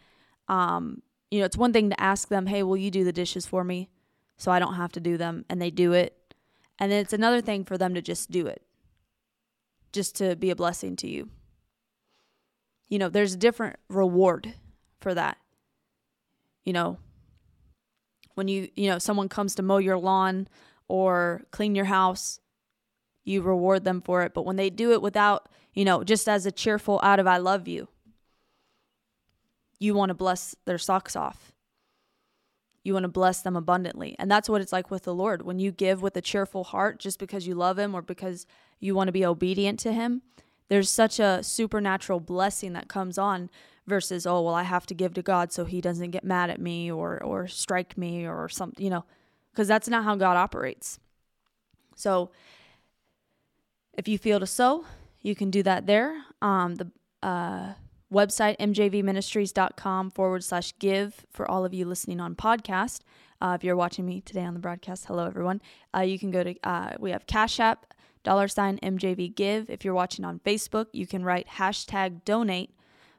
Um, 0.48 1.02
you 1.30 1.40
know, 1.40 1.46
it's 1.46 1.56
one 1.56 1.72
thing 1.72 1.90
to 1.90 2.00
ask 2.00 2.28
them, 2.28 2.46
hey, 2.46 2.62
will 2.62 2.76
you 2.76 2.90
do 2.90 3.04
the 3.04 3.12
dishes 3.12 3.46
for 3.46 3.64
me 3.64 3.88
so 4.36 4.50
I 4.52 4.58
don't 4.58 4.74
have 4.74 4.92
to 4.92 5.00
do 5.00 5.16
them? 5.16 5.44
And 5.48 5.60
they 5.60 5.70
do 5.70 5.92
it. 5.92 6.34
And 6.78 6.92
then 6.92 7.00
it's 7.00 7.12
another 7.12 7.40
thing 7.40 7.64
for 7.64 7.78
them 7.78 7.94
to 7.94 8.02
just 8.02 8.30
do 8.30 8.46
it, 8.46 8.62
just 9.92 10.14
to 10.16 10.36
be 10.36 10.50
a 10.50 10.56
blessing 10.56 10.94
to 10.96 11.08
you. 11.08 11.30
You 12.88 12.98
know, 12.98 13.08
there's 13.08 13.34
a 13.34 13.38
different 13.38 13.76
reward 13.88 14.54
for 15.00 15.14
that. 15.14 15.38
You 16.64 16.72
know, 16.72 16.98
when 18.36 18.48
you, 18.48 18.68
you 18.76 18.88
know, 18.88 18.98
someone 18.98 19.28
comes 19.28 19.54
to 19.54 19.62
mow 19.62 19.78
your 19.78 19.98
lawn 19.98 20.46
or 20.88 21.42
clean 21.50 21.74
your 21.74 21.86
house, 21.86 22.38
you 23.24 23.42
reward 23.42 23.84
them 23.84 24.00
for 24.00 24.22
it. 24.22 24.34
But 24.34 24.44
when 24.44 24.56
they 24.56 24.70
do 24.70 24.92
it 24.92 25.02
without, 25.02 25.48
you 25.72 25.84
know, 25.84 26.04
just 26.04 26.28
as 26.28 26.46
a 26.46 26.52
cheerful 26.52 27.00
out 27.02 27.18
of 27.18 27.26
I 27.26 27.38
love 27.38 27.66
you, 27.66 27.88
you 29.80 29.94
want 29.94 30.10
to 30.10 30.14
bless 30.14 30.54
their 30.66 30.78
socks 30.78 31.16
off. 31.16 31.52
You 32.84 32.92
want 32.92 33.04
to 33.04 33.08
bless 33.08 33.40
them 33.40 33.56
abundantly. 33.56 34.14
And 34.18 34.30
that's 34.30 34.48
what 34.48 34.60
it's 34.60 34.72
like 34.72 34.90
with 34.90 35.04
the 35.04 35.14
Lord. 35.14 35.42
When 35.42 35.58
you 35.58 35.72
give 35.72 36.02
with 36.02 36.16
a 36.16 36.20
cheerful 36.20 36.64
heart 36.64 36.98
just 37.00 37.18
because 37.18 37.46
you 37.46 37.54
love 37.54 37.78
Him 37.78 37.94
or 37.94 38.02
because 38.02 38.46
you 38.78 38.94
want 38.94 39.08
to 39.08 39.12
be 39.12 39.24
obedient 39.24 39.80
to 39.80 39.92
Him, 39.92 40.22
there's 40.68 40.90
such 40.90 41.18
a 41.18 41.42
supernatural 41.42 42.20
blessing 42.20 42.74
that 42.74 42.88
comes 42.88 43.16
on 43.16 43.50
versus, 43.86 44.26
oh, 44.26 44.42
well, 44.42 44.54
I 44.54 44.64
have 44.64 44.86
to 44.86 44.94
give 44.94 45.14
to 45.14 45.22
God 45.22 45.52
so 45.52 45.64
He 45.64 45.80
doesn't 45.80 46.10
get 46.10 46.24
mad 46.24 46.50
at 46.50 46.60
me 46.60 46.90
or, 46.90 47.22
or 47.22 47.46
strike 47.46 47.96
me 47.96 48.26
or 48.26 48.48
something, 48.48 48.82
you 48.82 48.90
know, 48.90 49.04
because 49.52 49.68
that's 49.68 49.88
not 49.88 50.04
how 50.04 50.16
God 50.16 50.36
operates. 50.36 50.98
So 51.94 52.30
if 53.94 54.08
you 54.08 54.18
feel 54.18 54.40
to 54.40 54.46
sow, 54.46 54.84
you 55.22 55.34
can 55.34 55.50
do 55.50 55.62
that 55.62 55.86
there. 55.86 56.22
Um, 56.42 56.74
the, 56.76 56.90
uh, 57.22 57.72
website, 58.12 58.56
mjvministries.com 58.58 60.10
forward 60.10 60.44
slash 60.44 60.72
give 60.78 61.26
for 61.30 61.50
all 61.50 61.64
of 61.64 61.74
you 61.74 61.84
listening 61.84 62.20
on 62.20 62.34
podcast. 62.34 63.00
Uh, 63.40 63.56
if 63.58 63.64
you're 63.64 63.76
watching 63.76 64.06
me 64.06 64.20
today 64.20 64.44
on 64.44 64.54
the 64.54 64.60
broadcast, 64.60 65.06
hello 65.06 65.26
everyone. 65.26 65.60
Uh, 65.94 66.00
you 66.00 66.18
can 66.18 66.30
go 66.30 66.42
to, 66.42 66.54
uh, 66.62 66.92
we 66.98 67.10
have 67.10 67.26
Cash 67.26 67.60
App, 67.60 67.92
dollar 68.22 68.48
sign 68.48 68.78
MJV 68.82 69.34
give. 69.34 69.68
If 69.68 69.84
you're 69.84 69.94
watching 69.94 70.24
on 70.24 70.40
Facebook, 70.40 70.86
you 70.92 71.06
can 71.06 71.24
write 71.24 71.46
hashtag 71.48 72.24
donate 72.24 72.70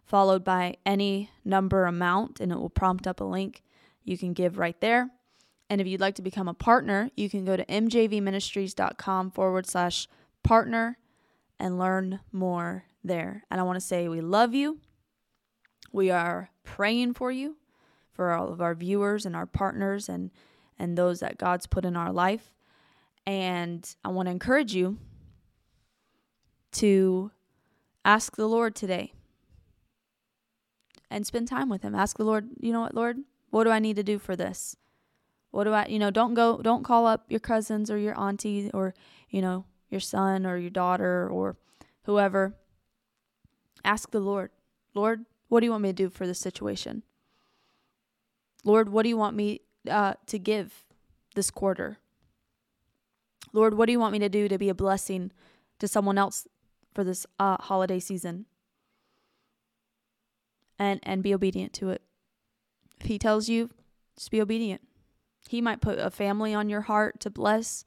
followed 0.08 0.44
by 0.44 0.78
any 0.86 1.30
number 1.44 1.86
amount 1.86 2.40
and 2.40 2.52
it 2.52 2.58
will 2.58 2.70
prompt 2.70 3.06
up 3.06 3.20
a 3.20 3.26
link. 3.26 3.62
You 4.04 4.18
can 4.18 4.34
give 4.34 4.58
right 4.58 4.80
there. 4.80 5.12
And 5.70 5.82
if 5.82 5.88
you'd 5.88 6.00
like 6.00 6.16
to 6.16 6.22
become 6.22 6.48
a 6.48 6.54
partner, 6.54 7.12
you 7.18 7.30
can 7.30 7.44
go 7.44 7.58
to 7.58 7.66
mjvministries.com 7.66 9.32
forward 9.32 9.68
slash 9.68 10.08
partner 10.44 10.98
and 11.60 11.78
learn 11.78 12.22
more 12.32 12.86
there. 13.04 13.44
And 13.52 13.60
I 13.60 13.64
want 13.64 13.76
to 13.76 13.86
say 13.86 14.08
we 14.08 14.22
love 14.22 14.54
you. 14.54 14.80
We 15.92 16.10
are 16.10 16.52
praying 16.64 17.16
for 17.16 17.30
you, 17.32 17.58
for 18.14 18.32
all 18.32 18.48
of 18.48 18.62
our 18.62 18.76
viewers 18.76 19.26
and 19.26 19.36
our 19.36 19.46
partners 19.46 20.08
and 20.08 20.32
and 20.80 20.98
those 20.98 21.20
that 21.20 21.40
God's 21.40 21.66
put 21.66 21.86
in 21.86 21.98
our 21.98 22.14
life. 22.14 22.54
And 23.26 23.96
I 24.06 24.10
want 24.10 24.28
to 24.28 24.32
encourage 24.32 24.76
you 24.76 24.98
to 26.74 27.32
ask 28.06 28.36
the 28.36 28.48
Lord 28.48 28.76
today 28.76 29.14
and 31.10 31.26
spend 31.26 31.48
time 31.48 31.70
with 31.70 31.84
him. 31.84 31.96
Ask 31.96 32.18
the 32.18 32.24
Lord, 32.24 32.50
you 32.60 32.72
know 32.72 32.82
what, 32.82 32.96
Lord, 32.96 33.18
what 33.50 33.64
do 33.64 33.70
I 33.70 33.80
need 33.80 33.96
to 33.96 34.04
do 34.04 34.20
for 34.20 34.36
this? 34.36 34.76
What 35.52 35.64
do 35.64 35.74
I, 35.74 35.86
you 35.88 36.00
know, 36.00 36.12
don't 36.12 36.34
go, 36.34 36.62
don't 36.62 36.84
call 36.84 37.08
up 37.08 37.26
your 37.30 37.40
cousins 37.40 37.90
or 37.90 37.98
your 37.98 38.20
auntie 38.20 38.70
or, 38.74 38.94
you 39.30 39.42
know, 39.42 39.66
your 39.90 40.02
son 40.02 40.46
or 40.46 40.58
your 40.58 40.70
daughter 40.70 41.30
or 41.30 41.56
whoever 42.04 42.56
Ask 43.88 44.12
the 44.12 44.20
Lord, 44.20 44.52
Lord, 44.94 45.26
what 45.48 45.62
do 45.62 45.66
you 45.66 45.72
want 45.72 45.84
me 45.84 45.90
to 45.90 45.94
do 45.94 46.10
for 46.10 46.28
this 46.28 46.40
situation? 46.40 47.04
Lord, 48.66 48.90
what 48.90 49.04
do 49.04 49.10
you 49.10 49.16
want 49.16 49.34
me 49.34 49.62
uh, 49.90 50.16
to 50.26 50.38
give 50.38 50.84
this 51.36 51.50
quarter? 51.50 52.00
Lord, 53.54 53.76
what 53.76 53.86
do 53.86 53.94
you 53.94 54.00
want 54.00 54.12
me 54.12 54.20
to 54.20 54.28
do 54.28 54.50
to 54.50 54.58
be 54.58 54.68
a 54.68 54.74
blessing 54.74 55.32
to 55.80 55.88
someone 55.88 56.18
else 56.18 56.48
for 56.94 57.06
this 57.06 57.26
uh, 57.40 57.56
holiday 57.62 58.00
season? 58.00 58.46
And 60.80 61.00
and 61.04 61.24
be 61.24 61.34
obedient 61.34 61.74
to 61.74 61.90
it. 61.90 62.02
If 63.00 63.08
he 63.08 63.18
tells 63.18 63.50
you, 63.50 63.70
just 64.16 64.32
be 64.32 64.42
obedient. 64.42 64.82
He 65.50 65.62
might 65.62 65.82
put 65.82 65.98
a 66.00 66.12
family 66.12 66.54
on 66.54 66.70
your 66.70 66.82
heart 66.82 67.20
to 67.22 67.30
bless. 67.30 67.86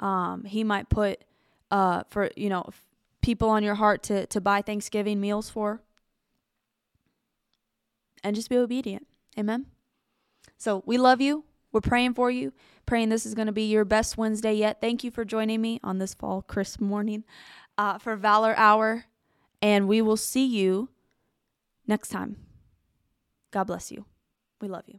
Um, 0.00 0.44
he 0.44 0.64
might 0.64 0.88
put 0.88 1.24
uh, 1.70 2.02
for 2.10 2.30
you 2.36 2.48
know 2.48 2.68
people 3.22 3.48
on 3.48 3.62
your 3.62 3.76
heart 3.76 4.02
to, 4.02 4.26
to 4.26 4.40
buy 4.40 4.60
Thanksgiving 4.60 5.20
meals 5.20 5.48
for. 5.48 5.80
And 8.22 8.36
just 8.36 8.50
be 8.50 8.56
obedient. 8.56 9.06
Amen. 9.38 9.66
So 10.58 10.82
we 10.84 10.98
love 10.98 11.20
you. 11.20 11.44
We're 11.72 11.80
praying 11.80 12.14
for 12.14 12.30
you, 12.30 12.52
praying 12.84 13.08
this 13.08 13.24
is 13.24 13.34
going 13.34 13.46
to 13.46 13.52
be 13.52 13.64
your 13.64 13.86
best 13.86 14.18
Wednesday 14.18 14.52
yet. 14.52 14.80
Thank 14.82 15.02
you 15.02 15.10
for 15.10 15.24
joining 15.24 15.62
me 15.62 15.80
on 15.82 15.98
this 15.98 16.12
fall 16.12 16.42
crisp 16.42 16.80
morning 16.80 17.24
uh, 17.78 17.96
for 17.96 18.14
Valor 18.14 18.54
Hour. 18.58 19.06
And 19.62 19.88
we 19.88 20.02
will 20.02 20.18
see 20.18 20.44
you 20.44 20.90
next 21.92 22.08
time. 22.08 22.36
God 23.52 23.64
bless 23.64 23.92
you. 23.92 24.06
We 24.62 24.68
love 24.68 24.84
you. 24.86 24.98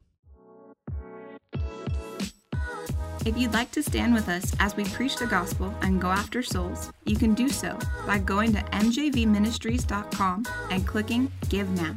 If 3.25 3.37
you'd 3.37 3.53
like 3.53 3.71
to 3.71 3.81
stand 3.81 4.13
with 4.13 4.27
us 4.29 4.53
as 4.59 4.75
we 4.75 4.83
preach 4.83 5.15
the 5.15 5.25
gospel 5.25 5.73
and 5.81 5.99
go 5.99 6.09
after 6.09 6.43
souls, 6.43 6.91
you 7.05 7.15
can 7.15 7.33
do 7.33 7.47
so 7.49 7.79
by 8.05 8.19
going 8.19 8.53
to 8.53 8.61
mjvministries.com 8.85 10.45
and 10.69 10.85
clicking 10.85 11.31
Give 11.49 11.69
Now. 11.81 11.95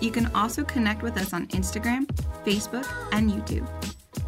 You 0.00 0.10
can 0.10 0.26
also 0.34 0.64
connect 0.64 1.02
with 1.02 1.16
us 1.16 1.32
on 1.32 1.46
Instagram, 1.58 2.04
Facebook, 2.44 2.86
and 3.12 3.30
YouTube. 3.30 3.66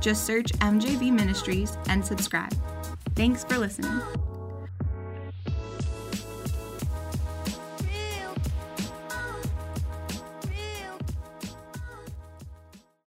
Just 0.01 0.24
search 0.24 0.53
MJV 0.70 1.12
Ministries 1.12 1.77
and 1.89 2.03
subscribe. 2.05 2.55
Thanks 3.14 3.45
for 3.45 3.59
listening. 3.59 4.01